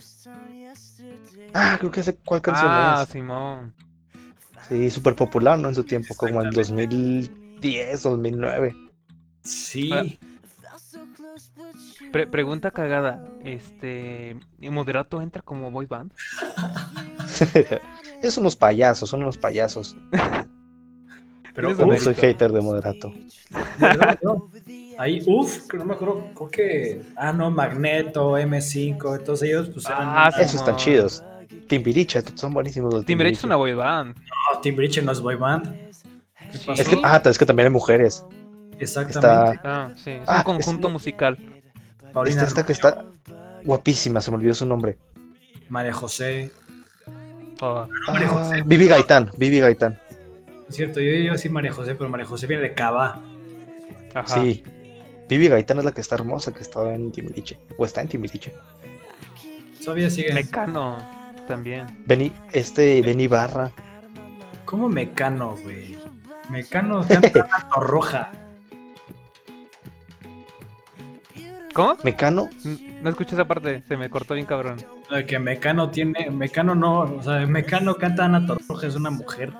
Ah, 1.53 1.77
creo 1.79 1.91
que 1.91 2.03
sé 2.03 2.15
cuál 2.25 2.41
canción 2.41 2.67
Ah, 2.69 3.01
es. 3.03 3.09
Simón. 3.09 3.73
Sí, 4.69 4.89
súper 4.89 5.15
popular, 5.15 5.59
¿no? 5.59 5.69
En 5.69 5.75
su 5.75 5.83
tiempo, 5.83 6.15
como 6.15 6.41
en 6.41 6.47
Exactamente. 6.47 6.95
2010, 6.95 8.03
2009. 8.03 8.75
Sí. 9.43 9.89
Ah. 9.91 10.03
Pre- 12.11 12.27
pregunta 12.27 12.71
cagada. 12.71 13.23
Este. 13.43 14.37
¿y 14.59 14.69
¿Moderato 14.69 15.21
entra 15.21 15.41
como 15.41 15.71
boy 15.71 15.85
band? 15.85 16.11
es 18.21 18.37
unos 18.37 18.55
payasos, 18.55 19.09
son 19.09 19.23
unos 19.23 19.37
payasos. 19.37 19.95
Pero 21.55 21.69
Moderato. 21.75 22.03
soy 22.05 22.15
hater 22.15 22.51
de 22.51 22.61
moderato. 22.61 23.13
No. 24.23 24.49
Ahí, 24.97 25.21
uff, 25.27 25.67
que 25.67 25.77
no 25.77 25.85
me 25.85 25.93
acuerdo, 25.93 26.25
creo 26.33 26.49
que. 26.49 27.01
Ah, 27.15 27.31
no, 27.31 27.51
Magneto, 27.51 28.37
M5, 28.39 29.23
todos 29.23 29.43
ellos, 29.43 29.69
pues 29.71 29.85
eran. 29.85 30.01
Ah, 30.03 30.31
Esos 30.39 30.55
están 30.55 30.77
chidos. 30.77 31.23
Timbiriche, 31.77 32.23
son 32.35 32.53
buenísimos 32.53 32.93
los 32.93 33.05
Timbiriche 33.05 33.37
es 33.39 33.43
una 33.43 33.55
boy 33.55 33.73
band. 33.73 34.15
No, 34.17 34.59
Timbiriche 34.61 35.01
no 35.01 35.11
es 35.11 35.19
boy 35.19 35.35
band. 35.35 35.73
¿Qué 36.51 36.57
Sí. 36.57 36.71
Es 36.77 36.87
que, 36.87 36.99
ah, 37.03 37.21
es 37.25 37.37
que 37.39 37.45
también 37.45 37.67
hay 37.67 37.73
mujeres. 37.73 38.23
Exactamente. 38.79 39.59
Ah, 39.63 39.91
sí. 39.95 40.11
Es 40.11 40.21
Ah, 40.27 40.37
un 40.39 40.43
conjunto 40.43 40.87
es- 40.87 40.93
musical. 40.93 41.37
Paulina 42.13 42.35
Esta, 42.43 42.47
esta 42.47 42.65
que 42.65 42.73
está 42.73 43.05
guapísima, 43.63 44.21
se 44.21 44.29
me 44.29 44.37
olvidó 44.37 44.53
su 44.53 44.65
nombre. 44.65 44.97
María 45.69 45.93
José. 45.93 46.51
Oh, 47.61 47.87
María 48.07 48.27
Ah, 48.27 48.33
José. 48.33 48.61
Vivi 48.65 48.87
Gaitán, 48.87 49.31
Vivi 49.37 49.59
Gaitán. 49.59 49.99
Es 50.69 50.75
cierto, 50.75 50.99
yo 50.99 51.09
iba 51.11 51.31
a 51.31 51.33
decir 51.33 51.51
María 51.51 51.71
José, 51.71 51.95
pero 51.95 52.09
María 52.09 52.25
José 52.25 52.45
viene 52.47 52.61
de 52.63 52.73
Cava. 52.73 53.19
ajá. 54.13 54.27
Sí. 54.41 54.63
Vivi 55.29 55.47
Gaitán 55.47 55.79
es 55.79 55.85
la 55.85 55.91
que 55.91 56.01
está 56.01 56.15
hermosa, 56.15 56.53
que 56.53 56.61
estaba 56.61 56.93
en 56.93 57.11
Timbiriche. 57.11 57.57
O 57.77 57.85
está 57.85 58.01
en 58.01 58.09
Timbiriche. 58.09 58.53
Todavía 59.83 60.09
sigue. 60.09 60.33
Mecano 60.33 60.97
también. 61.47 62.03
Beni, 62.05 62.31
este, 62.51 63.01
Beni 63.01 63.27
Barra. 63.27 63.71
¿Cómo 64.65 64.89
Mecano, 64.89 65.55
güey? 65.63 65.97
Mecano 66.49 67.05
canta 67.07 67.47
roja. 67.77 68.31
¿Cómo? 71.73 71.97
Mecano, 72.03 72.49
No 73.01 73.09
escuché 73.09 73.35
esa 73.35 73.45
parte, 73.45 73.83
se 73.87 73.97
me 73.97 74.09
cortó 74.09 74.35
bien 74.35 74.45
cabrón. 74.45 74.77
Que 75.27 75.39
Mecano 75.39 75.89
tiene. 75.89 76.29
Mecano 76.29 76.75
no. 76.75 76.99
O 77.01 77.23
sea, 77.23 77.45
Mecano 77.45 77.95
canta 77.95 78.25
Ana 78.25 78.45
Torroja, 78.45 78.87
es 78.87 78.95
una 78.95 79.09
mujer. 79.09 79.51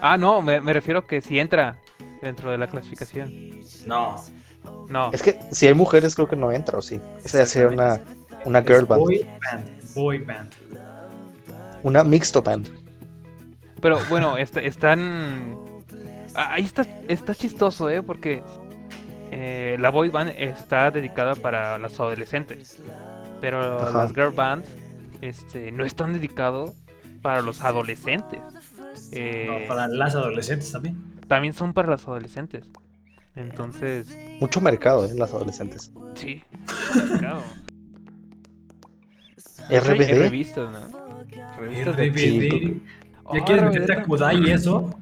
Ah, 0.00 0.16
no, 0.16 0.42
me, 0.42 0.60
me 0.60 0.72
refiero 0.72 1.06
que 1.06 1.20
si 1.20 1.38
entra 1.38 1.76
dentro 2.22 2.50
de 2.50 2.58
la 2.58 2.66
clasificación. 2.68 3.60
No. 3.86 4.16
No, 4.88 5.10
Es 5.12 5.22
que 5.22 5.38
si 5.50 5.66
hay 5.66 5.74
mujeres 5.74 6.14
creo 6.14 6.26
que 6.26 6.36
no 6.36 6.50
entra, 6.50 6.78
¿o 6.78 6.82
sí? 6.82 7.00
Esa 7.22 7.38
ya 7.38 7.46
sería 7.46 7.68
una, 7.68 8.00
una 8.44 8.62
girl 8.62 8.86
band, 8.86 9.00
Boy 9.02 9.26
band. 9.42 9.94
Boy 9.94 10.18
band. 10.18 10.52
Una 11.84 12.02
mixto 12.02 12.42
band. 12.42 12.68
pero 13.80 13.98
bueno, 14.08 14.36
est- 14.36 14.56
están. 14.56 15.56
ah, 16.34 16.54
Ahí 16.54 16.64
está, 16.64 16.82
está 17.08 17.34
chistoso, 17.34 17.88
¿eh? 17.90 18.02
Porque 18.02 18.42
eh, 19.30 19.76
la 19.78 19.90
boy 19.90 20.08
band 20.08 20.32
está 20.36 20.90
dedicada 20.90 21.34
para 21.36 21.78
las 21.78 21.98
adolescentes. 22.00 22.78
Pero 23.40 23.80
Ajá. 23.80 23.98
las 24.04 24.12
girl 24.14 24.30
bands 24.32 24.68
este, 25.20 25.70
no 25.72 25.84
están 25.84 26.12
dedicados 26.14 26.72
para 27.22 27.40
los 27.42 27.60
adolescentes. 27.62 28.40
Eh, 29.12 29.46
No, 29.48 29.68
para 29.68 29.86
las 29.88 30.14
adolescentes 30.14 30.70
también. 30.72 30.96
También 31.28 31.54
son 31.54 31.72
para 31.72 31.88
las 31.90 32.06
adolescentes. 32.08 32.64
Entonces, 33.36 34.06
Mucho 34.40 34.60
mercado, 34.60 35.04
¿eh? 35.06 35.10
Las 35.14 35.32
adolescentes. 35.34 35.90
sí. 36.14 36.42
claro. 37.18 37.42
RBD. 39.70 40.18
Revistas, 40.18 40.70
¿no? 40.70 41.03
Revistas 41.64 41.96
de-. 41.96 42.80
Oh, 43.24 43.34
¿Ya 43.36 43.44
quieres 43.44 43.64
meterte 43.64 43.92
a. 43.92 44.04
Kudai 44.04 44.38
y 44.46 44.50
eso? 44.50 44.94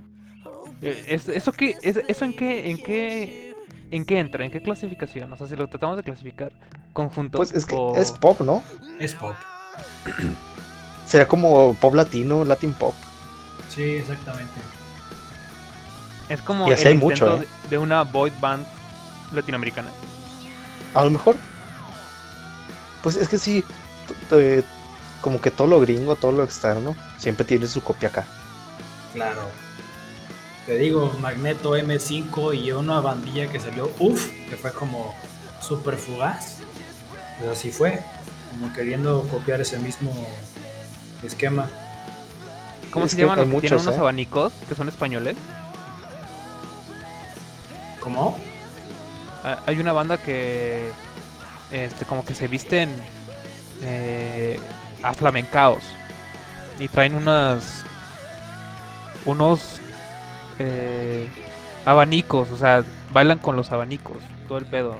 Eh, 0.80 1.04
es- 1.08 1.28
¿Eso 1.28 1.52
qué? 1.52 1.76
es- 1.82 2.00
¿Eso 2.08 2.24
en 2.24 2.34
qué, 2.34 2.70
en 2.70 2.78
qué, 2.78 3.54
en 3.90 4.04
qué 4.04 4.18
entra? 4.18 4.44
¿En 4.44 4.50
qué 4.50 4.62
clasificación? 4.62 5.32
O 5.32 5.36
sea, 5.36 5.46
si 5.46 5.56
lo 5.56 5.66
tratamos 5.68 5.96
de 5.96 6.02
clasificar 6.02 6.52
conjunto. 6.92 7.38
Pues 7.38 7.52
es 7.52 7.66
que 7.66 7.74
o- 7.74 7.96
es 7.96 8.12
pop, 8.12 8.40
¿no? 8.40 8.62
Es 8.98 9.14
pop. 9.14 9.34
Sería 11.06 11.26
como 11.28 11.74
pop 11.74 11.94
latino, 11.94 12.44
latin 12.44 12.72
pop. 12.72 12.94
Sí, 13.68 13.82
exactamente. 13.82 14.52
es 16.28 16.40
como 16.42 16.68
y 16.68 16.72
así 16.72 16.82
el 16.82 16.88
hay 16.88 16.94
mucho, 16.98 17.26
intento 17.26 17.42
¿eh? 17.42 17.68
de, 17.70 17.78
una 17.78 18.02
boy 18.04 18.32
band 18.40 18.64
latinoamericana. 19.32 19.88
A 20.94 21.04
lo 21.04 21.10
mejor. 21.10 21.36
Pues 23.02 23.16
es 23.16 23.28
que 23.28 23.38
sí, 23.38 23.64
t- 24.30 24.62
como 25.22 25.40
que 25.40 25.50
todo 25.50 25.68
lo 25.68 25.80
gringo, 25.80 26.16
todo 26.16 26.32
lo 26.32 26.44
externo, 26.44 26.94
siempre 27.16 27.46
tiene 27.46 27.66
su 27.66 27.82
copia 27.82 28.08
acá. 28.10 28.26
Claro. 29.14 29.48
Te 30.66 30.76
digo, 30.76 31.12
Magneto 31.20 31.76
M5 31.76 32.54
y 32.60 32.72
una 32.72 33.00
bandilla 33.00 33.50
que 33.50 33.58
salió, 33.58 33.90
uff, 33.98 34.28
que 34.50 34.56
fue 34.56 34.72
como 34.72 35.14
súper 35.60 35.96
fugaz. 35.96 36.58
Pues 37.38 37.50
así 37.50 37.70
fue, 37.70 38.00
como 38.50 38.72
queriendo 38.72 39.22
copiar 39.28 39.60
ese 39.60 39.78
mismo 39.78 40.12
esquema. 41.22 41.70
¿Cómo 42.90 43.06
Es 43.06 43.12
se 43.12 43.18
llaman 43.18 43.38
los 43.38 43.46
que 43.46 43.50
tienen 43.50 43.62
muchos, 43.70 43.82
unos 43.82 43.94
¿eh? 43.96 43.98
abanicos 44.00 44.52
que 44.68 44.74
son 44.74 44.88
españoles? 44.88 45.36
¿Cómo? 48.00 48.38
Ah, 49.44 49.60
Hay 49.66 49.78
una 49.78 49.92
banda 49.92 50.18
que 50.18 50.90
este 51.70 52.04
como 52.04 52.24
que 52.24 52.34
se 52.34 52.48
visten 52.48 52.90
eh, 53.82 54.60
aflamencaos 55.02 55.82
y 56.78 56.88
traen 56.88 57.14
unas 57.14 57.84
unos 59.24 59.80
eh, 60.58 61.28
abanicos, 61.84 62.50
o 62.50 62.56
sea, 62.56 62.84
bailan 63.12 63.38
con 63.38 63.56
los 63.56 63.70
abanicos, 63.72 64.18
todo 64.48 64.58
el 64.58 64.66
pedo. 64.66 64.98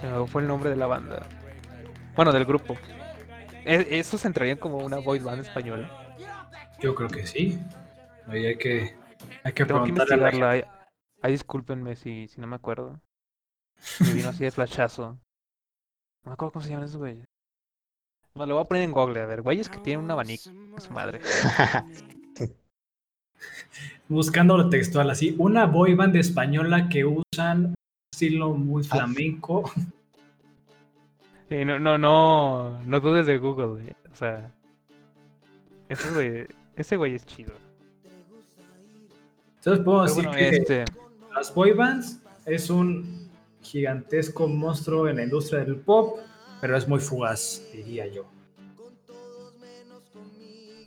Se 0.00 0.06
me 0.06 0.26
fue 0.26 0.42
el 0.42 0.48
nombre 0.48 0.70
de 0.70 0.76
la 0.76 0.86
banda. 0.86 1.26
Bueno, 2.14 2.32
del 2.32 2.44
grupo. 2.44 2.76
E- 3.64 3.98
¿Esos 3.98 4.24
entrarían 4.24 4.58
como 4.58 4.78
una 4.78 4.98
boy 4.98 5.18
band 5.18 5.40
española? 5.40 5.90
Yo 6.80 6.94
creo 6.94 7.08
que 7.08 7.26
sí. 7.26 7.58
Ahí 8.28 8.46
hay 8.46 8.56
que, 8.58 8.96
hay 9.42 9.52
que 9.52 9.64
Tengo 9.64 9.82
que 9.82 9.86
a 9.86 9.88
investigarla. 9.88 10.50
Ay, 10.50 10.64
ay, 11.22 11.32
discúlpenme 11.32 11.96
si, 11.96 12.28
si 12.28 12.40
no 12.40 12.46
me 12.46 12.56
acuerdo. 12.56 13.00
Me 14.00 14.12
vino 14.12 14.28
así 14.28 14.44
de 14.44 14.50
flashazo. 14.50 15.18
No 16.24 16.30
me 16.30 16.32
acuerdo 16.32 16.52
cómo 16.52 16.62
se 16.64 16.70
llaman 16.70 16.84
esos 16.84 16.98
güeyes. 16.98 17.26
No, 18.36 18.44
lo 18.46 18.54
voy 18.56 18.62
a 18.64 18.68
poner 18.68 18.82
en 18.84 18.92
Google, 18.92 19.20
a 19.22 19.26
ver. 19.26 19.42
Güeyes 19.42 19.68
que 19.68 19.78
tienen 19.78 20.04
un 20.04 20.10
abanico. 20.10 20.50
a 20.76 20.80
Su 20.80 20.92
madre. 20.92 21.20
Buscando 24.08 24.56
lo 24.56 24.68
textual 24.70 25.10
así, 25.10 25.34
una 25.38 25.66
boy 25.66 25.94
band 25.94 26.14
española 26.16 26.88
que 26.88 27.04
usan 27.04 27.66
un 27.66 27.74
estilo 28.12 28.50
muy 28.54 28.82
Ah. 28.84 28.96
flamenco. 28.96 29.70
Sí, 31.48 31.64
no, 31.64 31.78
no, 31.78 31.96
no, 31.96 32.82
no 32.82 32.98
dudes 32.98 33.24
de 33.24 33.38
Google, 33.38 33.66
güey. 33.66 33.90
O 34.12 34.16
sea, 34.16 34.50
ese 35.88 36.10
güey, 36.10 36.44
ese 36.74 36.96
güey 36.96 37.14
es 37.14 37.24
chido. 37.24 37.52
Entonces 39.58 39.84
puedo 39.84 39.98
Pero 40.02 40.08
decir 40.12 40.24
bueno, 40.26 40.38
que 40.38 40.48
este, 40.56 40.84
las 41.32 41.54
boy 41.54 41.70
bands 41.70 42.20
es 42.46 42.68
un 42.68 43.30
gigantesco 43.62 44.48
monstruo 44.48 45.06
en 45.08 45.18
la 45.18 45.22
industria 45.22 45.60
del 45.64 45.76
pop, 45.76 46.18
pero 46.60 46.76
es 46.76 46.86
muy 46.88 47.00
fugaz, 47.00 47.62
diría 47.72 48.06
yo. 48.06 48.24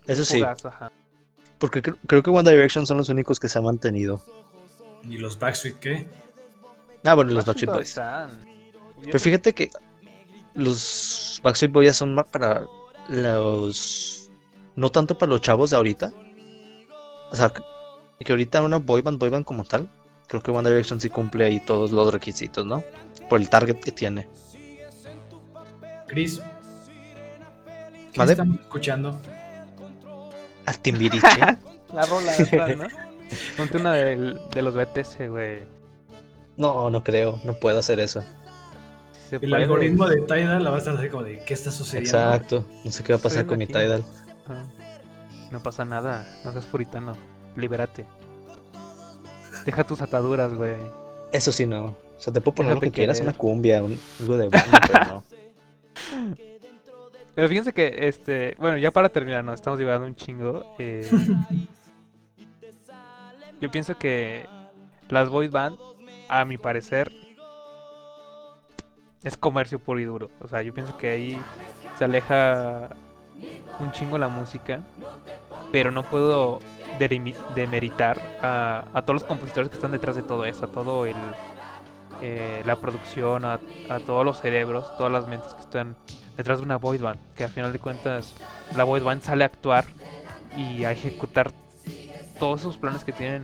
Eso 0.07 0.25
sí, 0.25 0.39
fugaz, 0.39 0.65
ajá. 0.65 0.91
porque 1.59 1.81
cre- 1.83 1.97
creo 2.07 2.23
que 2.23 2.29
One 2.31 2.49
Direction 2.49 2.85
son 2.87 2.97
los 2.97 3.09
únicos 3.09 3.39
que 3.39 3.47
se 3.47 3.57
han 3.59 3.65
mantenido. 3.65 4.23
¿Y 5.03 5.17
los 5.17 5.37
Backstreet 5.37 5.79
qué? 5.79 6.07
Ah, 7.03 7.13
bueno, 7.15 7.31
los 7.31 7.45
Backstreet 7.45 7.71
Boys. 7.73 7.89
están. 7.89 8.43
Pero 9.03 9.19
fíjate 9.19 9.53
que 9.53 9.69
los 10.55 11.39
Backstreet 11.43 11.71
Boys 11.71 11.95
son 11.95 12.15
más 12.15 12.25
para 12.25 12.65
los... 13.07 14.29
No 14.75 14.89
tanto 14.91 15.17
para 15.17 15.29
los 15.31 15.41
chavos 15.41 15.69
de 15.69 15.77
ahorita. 15.77 16.11
O 17.31 17.35
sea, 17.35 17.51
que 18.19 18.31
ahorita 18.31 18.61
una 18.63 18.77
boy 18.77 19.01
band, 19.01 19.19
boy 19.19 19.29
band 19.29 19.45
como 19.45 19.63
tal, 19.63 19.89
creo 20.27 20.41
que 20.41 20.51
One 20.51 20.67
Direction 20.69 20.99
sí 20.99 21.09
cumple 21.09 21.45
ahí 21.45 21.59
todos 21.59 21.91
los 21.91 22.11
requisitos, 22.11 22.65
¿no? 22.65 22.83
Por 23.29 23.39
el 23.39 23.49
target 23.49 23.79
que 23.79 23.91
tiene. 23.91 24.27
Chris. 26.09 26.41
¿Qué 28.13 28.23
estamos 28.23 28.59
escuchando? 28.59 29.19
Al 30.65 30.79
Timbiriche. 30.79 31.27
La 31.93 32.05
rola 32.05 32.35
esa, 32.35 32.67
¿no? 32.75 32.87
Ponte 33.57 33.77
una 33.77 33.93
del- 33.93 34.39
de, 34.53 34.61
los 34.61 34.75
BTS, 34.75 35.29
güey. 35.29 35.59
no, 36.57 36.89
no 36.89 37.03
creo, 37.03 37.39
no 37.43 37.53
puedo 37.53 37.79
hacer 37.79 37.99
eso. 37.99 38.23
El 39.31 39.39
puede. 39.39 39.55
algoritmo 39.63 40.07
de 40.07 40.21
Tidal 40.21 40.63
la 40.63 40.69
va 40.71 40.77
a 40.77 40.79
estar 40.79 40.95
así 40.97 41.07
como 41.09 41.23
de 41.23 41.39
¿qué 41.45 41.53
está 41.53 41.69
sucediendo? 41.71 42.09
Exacto, 42.09 42.65
no 42.83 42.91
sé 42.91 43.03
qué 43.03 43.13
va 43.13 43.19
a 43.19 43.21
pasar 43.21 43.45
con 43.45 43.59
mi. 43.59 43.67
Tidal. 43.67 44.03
Ajá. 44.45 44.65
No 45.51 45.61
pasa 45.63 45.85
nada, 45.85 46.27
no 46.43 46.51
seas 46.51 46.65
puritano. 46.65 47.15
Libérate. 47.55 48.05
Deja 49.65 49.83
tus 49.83 50.01
ataduras, 50.01 50.53
güey. 50.53 50.75
Eso 51.31 51.51
sí, 51.51 51.65
no. 51.67 51.85
O 51.85 51.95
sea, 52.17 52.33
te 52.33 52.41
puedo 52.41 52.55
poner 52.55 52.73
lo 52.73 52.79
Déjate 52.79 52.91
que 52.91 52.95
quieras, 52.95 53.17
querer. 53.19 53.29
una 53.29 53.37
cumbia, 53.37 53.83
un- 53.83 53.99
algo 54.19 54.37
de 54.37 54.49
banda, 54.49 54.81
pero 54.87 55.05
no. 55.05 55.23
Pero 57.35 57.47
fíjense 57.47 57.73
que, 57.73 57.95
este, 58.07 58.55
bueno, 58.59 58.77
ya 58.77 58.91
para 58.91 59.09
terminar, 59.09 59.43
nos 59.43 59.55
estamos 59.55 59.79
llevando 59.79 60.07
un 60.07 60.15
chingo. 60.15 60.75
eh, 60.77 61.09
yo 63.61 63.71
pienso 63.71 63.97
que 63.97 64.45
las 65.09 65.29
boy 65.29 65.47
band, 65.47 65.77
a 66.27 66.45
mi 66.45 66.57
parecer, 66.57 67.11
es 69.23 69.37
comercio 69.37 69.79
puro 69.79 69.99
y 69.99 70.05
duro. 70.05 70.29
O 70.41 70.47
sea, 70.47 70.61
yo 70.61 70.73
pienso 70.73 70.97
que 70.97 71.09
ahí 71.09 71.41
se 71.97 72.05
aleja 72.05 72.89
un 73.79 73.91
chingo 73.91 74.17
la 74.17 74.27
música, 74.27 74.81
pero 75.71 75.91
no 75.91 76.03
puedo 76.03 76.59
demeritar 77.55 78.19
a, 78.41 78.85
a 78.93 79.01
todos 79.01 79.21
los 79.21 79.23
compositores 79.23 79.69
que 79.69 79.75
están 79.75 79.91
detrás 79.91 80.15
de 80.15 80.23
todo 80.23 80.45
eso, 80.45 80.65
a 80.65 80.67
todo 80.67 81.05
el 81.05 81.15
eh, 82.21 82.61
la 82.65 82.75
producción, 82.77 83.45
a, 83.45 83.59
todos 84.05 84.25
los 84.25 84.41
cerebros, 84.41 84.95
todas 84.97 85.11
las 85.11 85.27
mentes 85.27 85.53
que 85.53 85.61
están 85.61 85.95
detrás 86.37 86.59
de 86.59 86.65
una 86.65 86.77
band, 86.77 87.19
que 87.35 87.43
al 87.43 87.49
final 87.49 87.71
de 87.71 87.79
cuentas 87.79 88.33
la 88.75 88.83
boy 88.83 88.99
band 88.99 89.21
sale 89.21 89.43
a 89.43 89.47
actuar 89.47 89.85
y 90.55 90.83
a 90.83 90.91
ejecutar 90.91 91.51
todos 92.39 92.61
esos 92.61 92.77
planes 92.77 93.03
que 93.03 93.11
tienen 93.11 93.43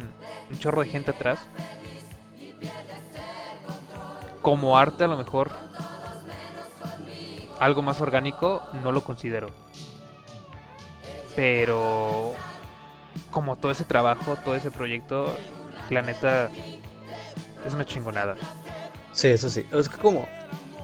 un 0.49 0.59
chorro 0.59 0.81
de 0.81 0.89
gente 0.89 1.11
atrás. 1.11 1.39
Como 4.41 4.77
arte 4.77 5.03
a 5.03 5.07
lo 5.07 5.17
mejor 5.17 5.51
algo 7.59 7.81
más 7.81 8.01
orgánico 8.01 8.63
no 8.83 8.91
lo 8.91 9.03
considero. 9.03 9.49
Pero 11.35 12.33
como 13.31 13.57
todo 13.57 13.71
ese 13.71 13.83
trabajo, 13.83 14.37
todo 14.37 14.55
ese 14.55 14.71
proyecto, 14.71 15.35
la 15.89 16.01
neta 16.01 16.49
es 17.65 17.73
una 17.73 17.85
chingonada. 17.85 18.35
Sí, 19.15 19.29
eso 19.29 19.49
sí. 19.49 19.65
Es 19.71 19.87
que 19.87 19.97
como 19.97 20.27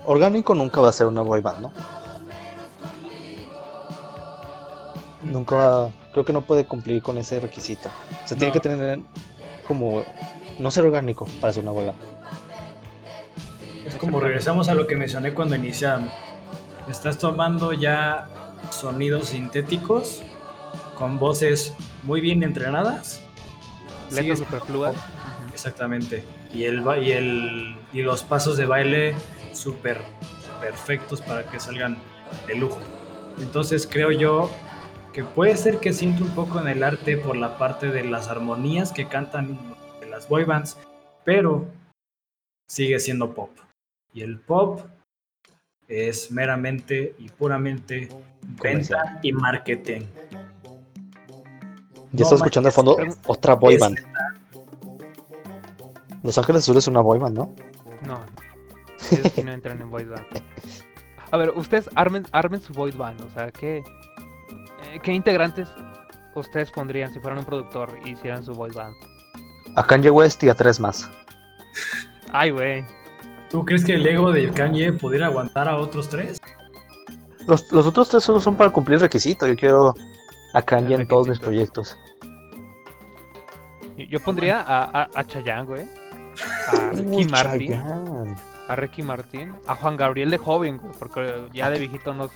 orgánico 0.06 0.56
nunca 0.56 0.80
va 0.80 0.90
a 0.90 0.94
ser 0.94 1.06
una 1.06 1.22
boy 1.22 1.42
band, 1.42 1.60
¿no? 1.60 1.74
Nunca 5.22 5.56
va, 5.56 5.92
creo 6.14 6.24
que 6.24 6.32
no 6.32 6.42
puede 6.42 6.66
cumplir 6.66 7.04
con 7.04 7.18
ese 7.18 7.42
requisito. 7.42 7.90
O 8.24 8.28
sea, 8.28 8.38
tiene 8.38 8.54
que 8.54 8.62
tener 8.62 9.02
como 9.68 10.04
no 10.58 10.72
ser 10.72 10.86
orgánico 10.86 11.28
para 11.42 11.52
ser 11.52 11.64
una 11.64 11.74
boy 11.74 11.86
band. 11.88 12.00
Es 13.86 13.96
como 13.96 14.22
regresamos 14.22 14.70
a 14.70 14.76
lo 14.76 14.88
que 14.88 14.96
mencioné 14.96 15.34
cuando 15.34 15.56
iniciamos. 15.56 16.14
Estás 16.90 17.18
tomando 17.18 17.74
ya 17.74 18.30
sonidos 18.70 19.28
sintéticos 19.30 20.24
con 20.98 21.20
voces 21.20 21.74
muy 22.04 22.22
bien 22.22 22.44
entrenadas. 22.44 23.22
Letras 24.10 24.40
superfluas. 24.40 24.96
Exactamente. 25.52 26.24
Y, 26.54 26.66
el, 26.66 26.84
y, 27.02 27.12
el, 27.12 27.76
y 27.94 28.02
los 28.02 28.24
pasos 28.24 28.58
de 28.58 28.66
baile 28.66 29.16
súper 29.54 30.02
perfectos 30.60 31.22
para 31.22 31.44
que 31.44 31.60
salgan 31.60 31.98
de 32.48 32.56
lujo. 32.56 32.80
Entonces 33.40 33.88
creo 33.90 34.12
yo 34.12 34.50
que 35.14 35.24
puede 35.24 35.58
ser 35.58 35.80
que 35.80 35.94
siento 35.94 36.24
un 36.24 36.32
poco 36.32 36.60
en 36.60 36.68
el 36.68 36.84
arte 36.84 37.18
por 37.18 37.36
la 37.36 37.58
parte 37.58 37.88
de 37.88 38.04
las 38.04 38.28
armonías 38.28 38.92
que 38.92 39.08
cantan 39.08 39.58
de 40.00 40.08
las 40.08 40.30
boy 40.30 40.46
bands, 40.46 40.78
pero 41.26 41.66
sigue 42.68 43.00
siendo 43.00 43.34
pop. 43.34 43.52
Y 44.14 44.22
el 44.22 44.40
pop 44.40 44.82
es 45.88 46.32
meramente 46.32 47.16
y 47.18 47.30
puramente 47.30 48.08
Comercial. 48.58 49.00
venta 49.04 49.20
y 49.22 49.34
marketing. 49.34 50.02
Ya 52.14 52.24
está 52.24 52.36
escuchando 52.36 52.68
de 52.68 52.74
fondo 52.74 52.98
otra 53.26 53.56
boy 53.56 53.78
band. 53.78 53.98
Los 56.24 56.38
Ángeles 56.38 56.64
Azules 56.64 56.84
es 56.84 56.88
una 56.88 57.02
boy 57.02 57.20
band, 57.20 57.38
¿no? 57.38 57.56
No. 58.06 58.20
Esos 59.12 59.32
sí 59.32 59.44
no 59.44 59.52
entran 59.52 59.82
en 59.82 59.90
voice 59.90 60.08
band. 60.10 60.26
A 61.32 61.38
ver, 61.38 61.50
ustedes 61.56 61.90
armen, 61.96 62.26
armen 62.32 62.62
su 62.62 62.74
voice 62.74 62.98
band. 62.98 63.20
O 63.22 63.30
sea, 63.34 63.52
¿qué, 63.52 63.78
eh, 63.78 65.00
¿qué 65.02 65.14
integrantes 65.14 65.68
ustedes 66.36 66.72
pondrían 66.72 67.12
si 67.14 67.20
fueran 67.20 67.40
un 67.40 67.46
productor 67.46 67.98
y 68.06 68.12
hicieran 68.12 68.44
su 68.44 68.54
voice 68.54 68.78
band? 68.78 68.96
A 69.76 69.84
Kanye 69.86 70.12
West 70.12 70.44
y 70.44 70.50
a 70.50 70.54
tres 70.54 70.80
más. 70.80 71.10
Ay, 72.32 72.52
güey. 72.52 72.86
¿Tú 73.50 73.66
crees 73.66 73.84
que 73.84 73.96
el 73.96 74.06
ego 74.06 74.32
de 74.32 74.50
Kanye 74.52 74.94
pudiera 74.94 75.28
aguantar 75.28 75.68
a 75.68 75.78
otros 75.78 76.08
tres? 76.10 76.40
Los, 77.48 77.72
los 77.72 77.88
otros 77.88 78.10
tres 78.10 78.24
solo 78.24 78.40
son 78.40 78.56
para 78.56 78.70
cumplir 78.70 79.00
requisito. 79.00 79.48
Yo 79.48 79.56
quiero 79.56 79.96
a 80.54 80.62
Kanye 80.62 80.96
en 80.96 81.08
todos 81.08 81.28
mis 81.28 81.40
proyectos. 81.40 81.98
Yo- 83.98 84.06
Yo 84.06 84.20
pondría 84.20 84.62
a, 84.62 84.84
a, 85.04 85.10
a 85.16 85.24
Chayanne, 85.26 85.66
güey. 85.66 86.01
A 86.68 86.92
Ricky 86.94 87.26
Martin. 87.26 87.82
A 88.68 88.76
Ricky 88.76 89.04
Martin. 89.04 89.54
A 89.68 89.76
Juan 89.76 89.98
Gabriel 89.98 90.30
de 90.30 90.38
joven, 90.38 90.78
güey. 90.78 90.94
Porque 90.98 91.44
ya 91.54 91.70
de 91.70 91.80
viejito 91.80 92.14
no, 92.14 92.30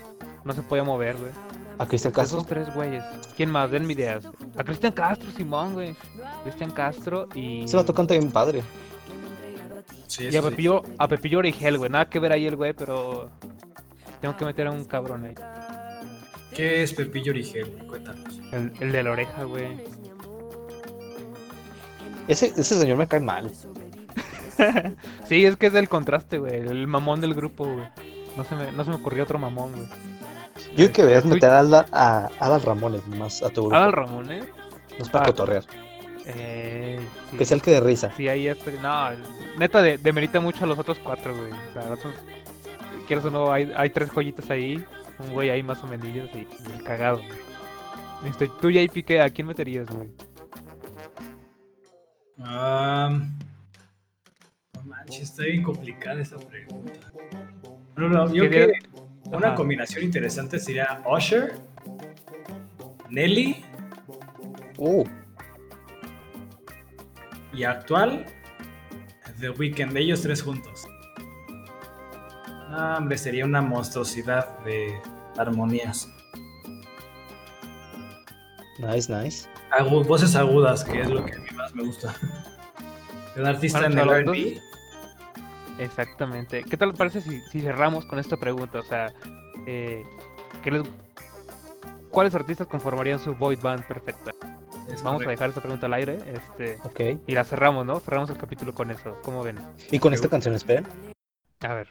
no 0.43 0.53
se 0.53 0.61
podía 0.61 0.83
mover, 0.83 1.17
güey. 1.17 1.31
A 1.77 1.85
Cristian 1.85 2.13
Castro. 2.13 2.37
Esos 2.39 2.47
tres 2.47 2.73
güeyes. 2.73 3.03
¿Quién 3.35 3.51
más? 3.51 3.69
Denme 3.69 3.93
ideas. 3.93 4.25
A 4.57 4.63
Cristian 4.63 4.93
Castro, 4.93 5.29
Simón, 5.31 5.73
güey. 5.73 5.95
Cristian 6.43 6.71
Castro 6.71 7.27
y. 7.35 7.67
Se 7.67 7.75
va 7.75 7.83
tocando 7.83 8.13
bien 8.13 8.31
padre. 8.31 8.63
Sí, 10.07 10.29
Y 10.31 10.35
a 10.37 10.41
Pepillo, 10.41 10.83
a 10.97 11.07
Pepillo 11.07 11.39
Origel, 11.39 11.77
güey. 11.77 11.89
Nada 11.89 12.05
que 12.09 12.19
ver 12.19 12.31
ahí 12.31 12.45
el 12.45 12.55
güey, 12.55 12.73
pero. 12.73 13.29
Tengo 14.21 14.37
que 14.37 14.45
meter 14.45 14.67
a 14.67 14.71
un 14.71 14.85
cabrón 14.85 15.25
ahí. 15.25 15.35
¿Qué 16.53 16.83
es 16.83 16.93
Pepillo 16.93 17.31
Origel? 17.31 17.69
Cuéntanos. 17.87 18.39
El, 18.53 18.71
el 18.79 18.91
de 18.93 19.03
la 19.03 19.11
oreja, 19.11 19.43
güey. 19.43 19.83
Ese, 22.27 22.47
ese 22.47 22.79
señor 22.79 22.97
me 22.97 23.07
cae 23.07 23.19
mal. 23.19 23.51
Sí, 25.27 25.45
es 25.45 25.57
que 25.57 25.67
es 25.67 25.73
del 25.73 25.89
contraste, 25.89 26.37
güey. 26.39 26.55
El 26.55 26.87
mamón 26.87 27.21
del 27.21 27.33
grupo, 27.33 27.65
güey. 27.65 27.87
No 28.37 28.43
se 28.43 28.55
me, 28.55 28.71
no 28.71 28.83
se 28.83 28.89
me 28.89 28.95
ocurrió 28.97 29.23
otro 29.23 29.39
mamón, 29.39 29.71
güey. 29.73 29.87
Yo 30.77 30.91
que 30.91 31.03
Tú- 31.21 31.27
meter 31.29 31.49
a, 31.49 31.59
Alda- 31.59 31.85
a 31.91 32.29
Adal 32.39 32.61
Ramones 32.61 33.05
más 33.07 33.41
a 33.43 33.49
tu 33.49 33.61
grupo. 33.63 33.75
Adal 33.75 33.91
Ramón, 33.93 34.31
¿eh? 34.31 34.43
No 34.97 35.03
es 35.03 35.09
para 35.09 35.25
Ah. 35.25 35.27
cotorrear. 35.27 35.63
Eh, 36.25 36.99
sí. 37.31 37.37
Que 37.37 37.45
sea 37.45 37.55
el 37.55 37.61
que 37.61 37.71
de 37.71 37.79
risa. 37.81 38.11
Sí, 38.17 38.27
ahí 38.27 38.47
es. 38.47 38.57
No, 38.81 39.09
neta, 39.59 39.81
de, 39.81 39.97
demerita 39.97 40.39
mucho 40.39 40.63
a 40.63 40.67
los 40.67 40.79
otros 40.79 40.97
cuatro, 41.03 41.35
güey. 41.35 41.51
O 41.51 41.73
sea, 41.73 41.91
otros, 41.93 42.15
quieres 43.07 43.25
o 43.25 43.31
no, 43.31 43.51
hay, 43.51 43.71
hay 43.75 43.89
tres 43.89 44.09
joyitas 44.09 44.49
ahí. 44.49 44.83
Un 45.19 45.31
güey 45.33 45.49
ahí 45.49 45.61
más 45.63 45.81
o 45.83 45.87
menos 45.87 46.07
y 46.07 46.17
y 46.39 46.83
cagado. 46.83 47.17
güey. 47.17 47.29
Este, 48.29 48.49
tú, 48.59 48.69
JP. 48.71 49.21
¿a 49.21 49.29
quién 49.29 49.47
meterías, 49.47 49.87
güey? 49.87 50.09
Ah, 52.41 53.19
está 55.09 55.43
bien 55.43 55.63
complicada 55.63 56.21
esta 56.21 56.37
pregunta. 56.37 57.11
No, 57.95 58.09
no, 58.09 58.33
yo 58.33 58.43
¿Qué 58.43 58.49
creo 58.49 58.67
que 58.69 58.79
una 59.29 59.47
Ajá. 59.47 59.55
combinación 59.55 60.03
interesante 60.03 60.59
sería 60.59 61.01
Usher, 61.05 61.55
Nelly 63.09 63.63
Uh, 64.77 65.05
y 67.53 67.63
actual 67.63 68.25
The 69.39 69.49
Weeknd, 69.51 69.95
ellos 69.95 70.21
tres 70.21 70.41
juntos. 70.41 70.85
Ah, 72.69 72.95
hombre, 72.99 73.17
sería 73.17 73.45
una 73.45 73.61
monstruosidad 73.61 74.59
de 74.65 74.99
armonías. 75.37 76.09
nice, 78.79 79.11
nice. 79.13 79.47
Agu- 79.71 80.05
voces 80.05 80.35
agudas, 80.35 80.83
que 80.83 80.99
es 81.01 81.09
lo 81.09 81.23
que 81.25 81.33
a 81.35 81.39
mí 81.39 81.47
más 81.55 81.73
me 81.73 81.83
gusta. 81.83 82.13
Un 83.37 83.45
artista 83.45 83.79
Bueno, 83.79 84.01
en 84.01 84.09
el 84.09 84.15
R&B. 84.27 84.61
Exactamente. 85.79 86.63
¿Qué 86.63 86.77
tal 86.77 86.89
les 86.89 86.97
parece 86.97 87.21
si, 87.21 87.41
si 87.41 87.61
cerramos 87.61 88.05
con 88.05 88.19
esta 88.19 88.37
pregunta? 88.37 88.79
O 88.79 88.83
sea, 88.83 89.11
eh, 89.65 90.03
¿qué 90.63 90.71
les- 90.71 90.83
¿cuáles 92.09 92.33
artistas 92.35 92.67
conformarían 92.67 93.19
su 93.19 93.35
void 93.35 93.59
band 93.59 93.85
perfecta? 93.85 94.31
Es 94.89 95.01
Vamos 95.03 95.25
a 95.25 95.29
dejar 95.29 95.49
esta 95.49 95.61
pregunta 95.61 95.87
al 95.87 95.93
aire 95.95 96.19
este, 96.27 96.79
y 97.27 97.33
la 97.33 97.43
cerramos, 97.43 97.85
¿no? 97.85 97.99
Cerramos 97.99 98.29
el 98.29 98.37
capítulo 98.37 98.73
con 98.73 98.91
eso. 98.91 99.19
¿Cómo 99.23 99.43
ven? 99.43 99.57
Y 99.91 99.99
con 99.99 100.13
esta 100.13 100.29
canción, 100.29 100.53
esperen. 100.55 100.85
A 101.61 101.73
ver. 101.73 101.87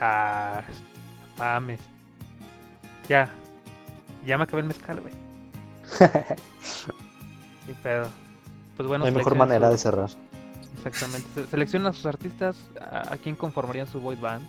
Ah, 0.00 0.62
mames. 1.38 1.80
Ya. 3.08 3.30
Ya 4.24 4.36
me 4.36 4.44
acabé 4.44 4.62
el 4.62 4.68
mezcal, 4.68 5.00
güey. 5.00 5.14
Qué 7.66 7.74
pedo. 7.82 8.08
Pues 8.76 8.88
bueno, 8.88 9.04
No 9.04 9.08
hay 9.08 9.14
mejor 9.14 9.36
manera 9.36 9.66
su- 9.68 9.72
de 9.72 9.78
cerrar. 9.78 10.10
Exactamente. 10.76 11.28
Se- 11.34 11.46
Seleccionen 11.46 11.88
a 11.88 11.92
sus 11.92 12.06
artistas, 12.06 12.56
a, 12.80 13.14
a 13.14 13.16
quién 13.16 13.34
conformarían 13.36 13.86
su 13.86 14.00
boy 14.00 14.16
band. 14.16 14.46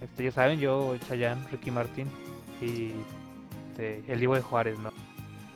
Este, 0.00 0.24
ya 0.24 0.32
saben, 0.32 0.58
yo, 0.60 0.96
Chayanne, 1.08 1.46
Ricky 1.50 1.70
Martin 1.70 2.08
y 2.60 2.92
este, 3.70 4.04
el 4.12 4.18
Diego 4.18 4.34
de 4.34 4.42
Juárez, 4.42 4.78
¿no? 4.78 4.90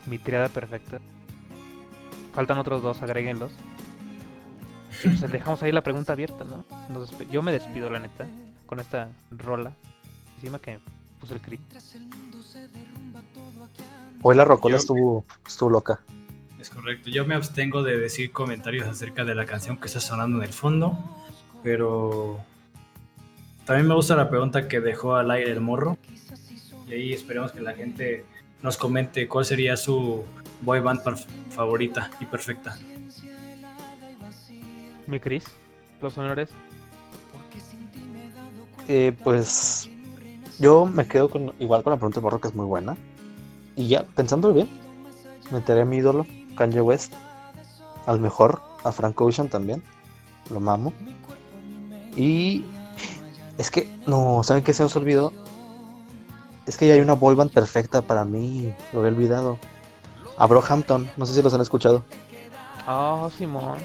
Mi 0.06 0.18
triada 0.18 0.48
perfecta. 0.48 1.00
Faltan 2.34 2.58
otros 2.58 2.82
dos, 2.82 3.00
agréguenlos. 3.02 3.52
Y 5.04 5.08
pues 5.08 5.30
dejamos 5.32 5.62
ahí 5.62 5.72
la 5.72 5.82
pregunta 5.82 6.12
abierta, 6.12 6.44
¿no? 6.44 6.64
Nos 6.88 7.16
yo 7.30 7.42
me 7.42 7.52
despido, 7.52 7.90
la 7.90 7.98
neta, 8.00 8.26
con 8.66 8.80
esta 8.80 9.08
rola. 9.30 9.72
Encima 10.36 10.58
que 10.58 10.78
puse 11.20 11.34
el 11.34 11.40
crit. 11.40 11.60
Hoy 14.22 14.36
la 14.36 14.44
rocola 14.44 14.72
Yo- 14.74 14.78
estuvo, 14.78 15.24
estuvo 15.46 15.70
loca. 15.70 16.00
Es 16.64 16.70
correcto. 16.70 17.10
Yo 17.10 17.26
me 17.26 17.34
abstengo 17.34 17.82
de 17.82 17.98
decir 17.98 18.32
comentarios 18.32 18.88
acerca 18.88 19.22
de 19.22 19.34
la 19.34 19.44
canción 19.44 19.76
que 19.76 19.86
está 19.86 20.00
sonando 20.00 20.38
en 20.38 20.44
el 20.44 20.52
fondo, 20.54 20.98
pero 21.62 22.40
también 23.66 23.86
me 23.86 23.94
gusta 23.94 24.16
la 24.16 24.30
pregunta 24.30 24.66
que 24.66 24.80
dejó 24.80 25.14
al 25.14 25.30
aire 25.30 25.52
el 25.52 25.60
morro. 25.60 25.98
Y 26.88 26.94
ahí 26.94 27.12
esperemos 27.12 27.52
que 27.52 27.60
la 27.60 27.74
gente 27.74 28.24
nos 28.62 28.78
comente 28.78 29.28
cuál 29.28 29.44
sería 29.44 29.76
su 29.76 30.24
boy 30.62 30.80
band 30.80 31.02
favorita 31.50 32.10
y 32.18 32.24
perfecta. 32.24 32.78
Mi 35.06 35.20
Chris, 35.20 35.44
los 36.00 36.16
honores. 36.16 36.48
Eh, 38.88 39.12
pues 39.22 39.90
yo 40.58 40.86
me 40.86 41.06
quedo 41.06 41.28
con 41.28 41.52
igual 41.58 41.82
con 41.82 41.90
la 41.90 41.98
pregunta 41.98 42.20
de 42.20 42.24
Morro 42.24 42.40
que 42.40 42.48
es 42.48 42.54
muy 42.54 42.64
buena. 42.64 42.96
Y 43.76 43.88
ya, 43.88 44.04
pensándolo 44.04 44.54
bien, 44.54 44.70
meteré 45.50 45.82
a 45.82 45.84
mi 45.84 45.98
ídolo, 45.98 46.26
Kanye 46.56 46.80
West. 46.80 47.12
Al 48.06 48.20
mejor, 48.20 48.60
a 48.84 48.92
Frank 48.92 49.20
Ocean 49.20 49.48
también. 49.48 49.82
Lo 50.50 50.60
mamo. 50.60 50.92
Y 52.16 52.64
es 53.58 53.70
que, 53.70 53.88
no, 54.06 54.42
¿saben 54.44 54.62
qué 54.62 54.72
se 54.72 54.82
nos 54.82 54.94
olvidó? 54.96 55.32
Es 56.66 56.76
que 56.76 56.86
ya 56.88 56.94
hay 56.94 57.00
una 57.00 57.14
boy 57.14 57.34
band 57.34 57.50
perfecta 57.52 58.02
para 58.02 58.24
mí. 58.24 58.72
Lo 58.92 59.00
había 59.00 59.12
olvidado. 59.12 59.58
A 60.36 60.46
Brohampton, 60.46 61.10
no 61.16 61.26
sé 61.26 61.34
si 61.34 61.42
los 61.42 61.54
han 61.54 61.60
escuchado. 61.60 62.04
Oh, 62.86 63.30
Simón. 63.36 63.78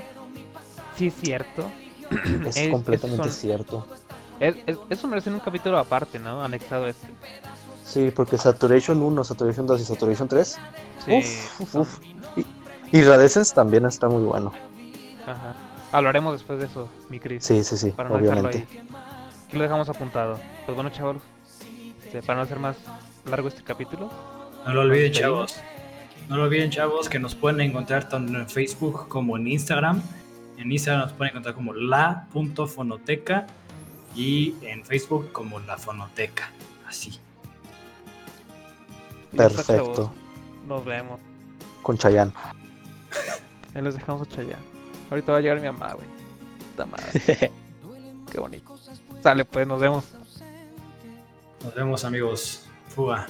Sí, 0.98 1.08
es 1.08 1.14
cierto. 1.16 1.64
Es 2.46 2.58
Es- 2.58 2.72
completamente 2.72 3.24
son- 3.26 3.32
cierto. 3.34 3.88
Es- 4.40 4.56
es- 4.66 4.78
eso 4.90 5.08
merece 5.08 5.30
un 5.30 5.40
capítulo 5.40 5.78
aparte, 5.78 6.18
¿no? 6.20 6.42
Anexado 6.44 6.86
a 6.86 6.90
este. 6.90 7.08
Sí, 7.86 8.12
porque 8.16 8.38
Saturation 8.38 9.02
1, 9.02 9.24
Saturation 9.24 9.68
2 9.68 9.82
y 9.82 9.86
Saturation 9.86 10.28
3 10.28 10.58
Sí. 11.06 11.12
Uf, 11.14 11.62
uf, 11.62 11.76
uf. 11.76 12.00
Y, 12.92 13.02
Radescence 13.04 13.54
también 13.54 13.86
está 13.86 14.08
muy 14.08 14.24
bueno. 14.24 14.52
Ajá. 15.24 15.56
Hablaremos 15.92 16.34
después 16.34 16.60
de 16.60 16.66
eso, 16.66 16.90
mi 17.10 17.20
Chris. 17.20 17.44
Sí, 17.44 17.64
sí, 17.64 17.78
sí, 17.78 17.92
para 17.92 18.10
no 18.10 18.18
dejarlo 18.18 18.42
obviamente. 18.42 18.68
ahí. 18.72 18.88
Aquí 19.48 19.58
lo 19.58 19.64
dejamos 19.64 19.90
apuntado. 19.90 20.40
Pues 20.66 20.76
bueno, 20.76 20.90
chavos. 20.92 21.18
este, 22.04 22.22
para 22.22 22.38
no 22.38 22.44
hacer 22.44 22.60
más 22.60 22.78
largo 23.26 23.48
este 23.48 23.64
capítulo. 23.64 24.10
No 24.66 24.74
lo 24.74 24.82
olviden, 24.82 25.12
chavos. 25.12 25.60
No 26.28 26.38
lo 26.38 26.44
olviden, 26.44 26.70
chavos, 26.70 27.10
que 27.10 27.18
nos 27.18 27.34
pueden 27.34 27.62
encontrar 27.62 28.08
tanto 28.08 28.38
en 28.38 28.48
Facebook 28.48 29.08
como 29.08 29.36
en 29.38 29.48
Instagram. 29.48 30.02
En 30.58 30.72
Instagram 30.72 31.06
nos 31.06 31.14
pueden 31.14 31.32
encontrar 31.32 31.56
como 31.56 31.74
la.fonoteca 31.74 33.48
y 34.16 34.56
en 34.62 34.86
Facebook 34.86 35.32
como 35.32 35.60
la 35.62 35.78
fonoteca. 35.78 36.52
Así. 36.88 37.20
Perfecto. 39.36 40.12
Nos 40.68 40.86
vemos. 40.86 41.20
con 41.82 41.98
Chayanne. 41.98 42.34
Ahí 43.76 43.82
los 43.82 43.96
dejamos 43.96 44.28
a 44.28 44.32
Chayanne. 44.32 44.64
Ahorita 45.10 45.32
va 45.32 45.38
a 45.40 45.42
llegar 45.42 45.60
mi 45.60 45.68
mamá, 45.68 45.94
güey. 45.94 46.08
Puta 46.72 46.86
madre. 46.86 47.12
Qué 48.32 48.40
bonito. 48.40 48.78
Sale, 49.22 49.46
pues, 49.46 49.68
nos 49.68 49.80
vemos. 49.80 50.06
Nos 51.64 51.76
vemos, 51.76 52.06
amigos. 52.06 52.66
Fuga. 52.88 53.28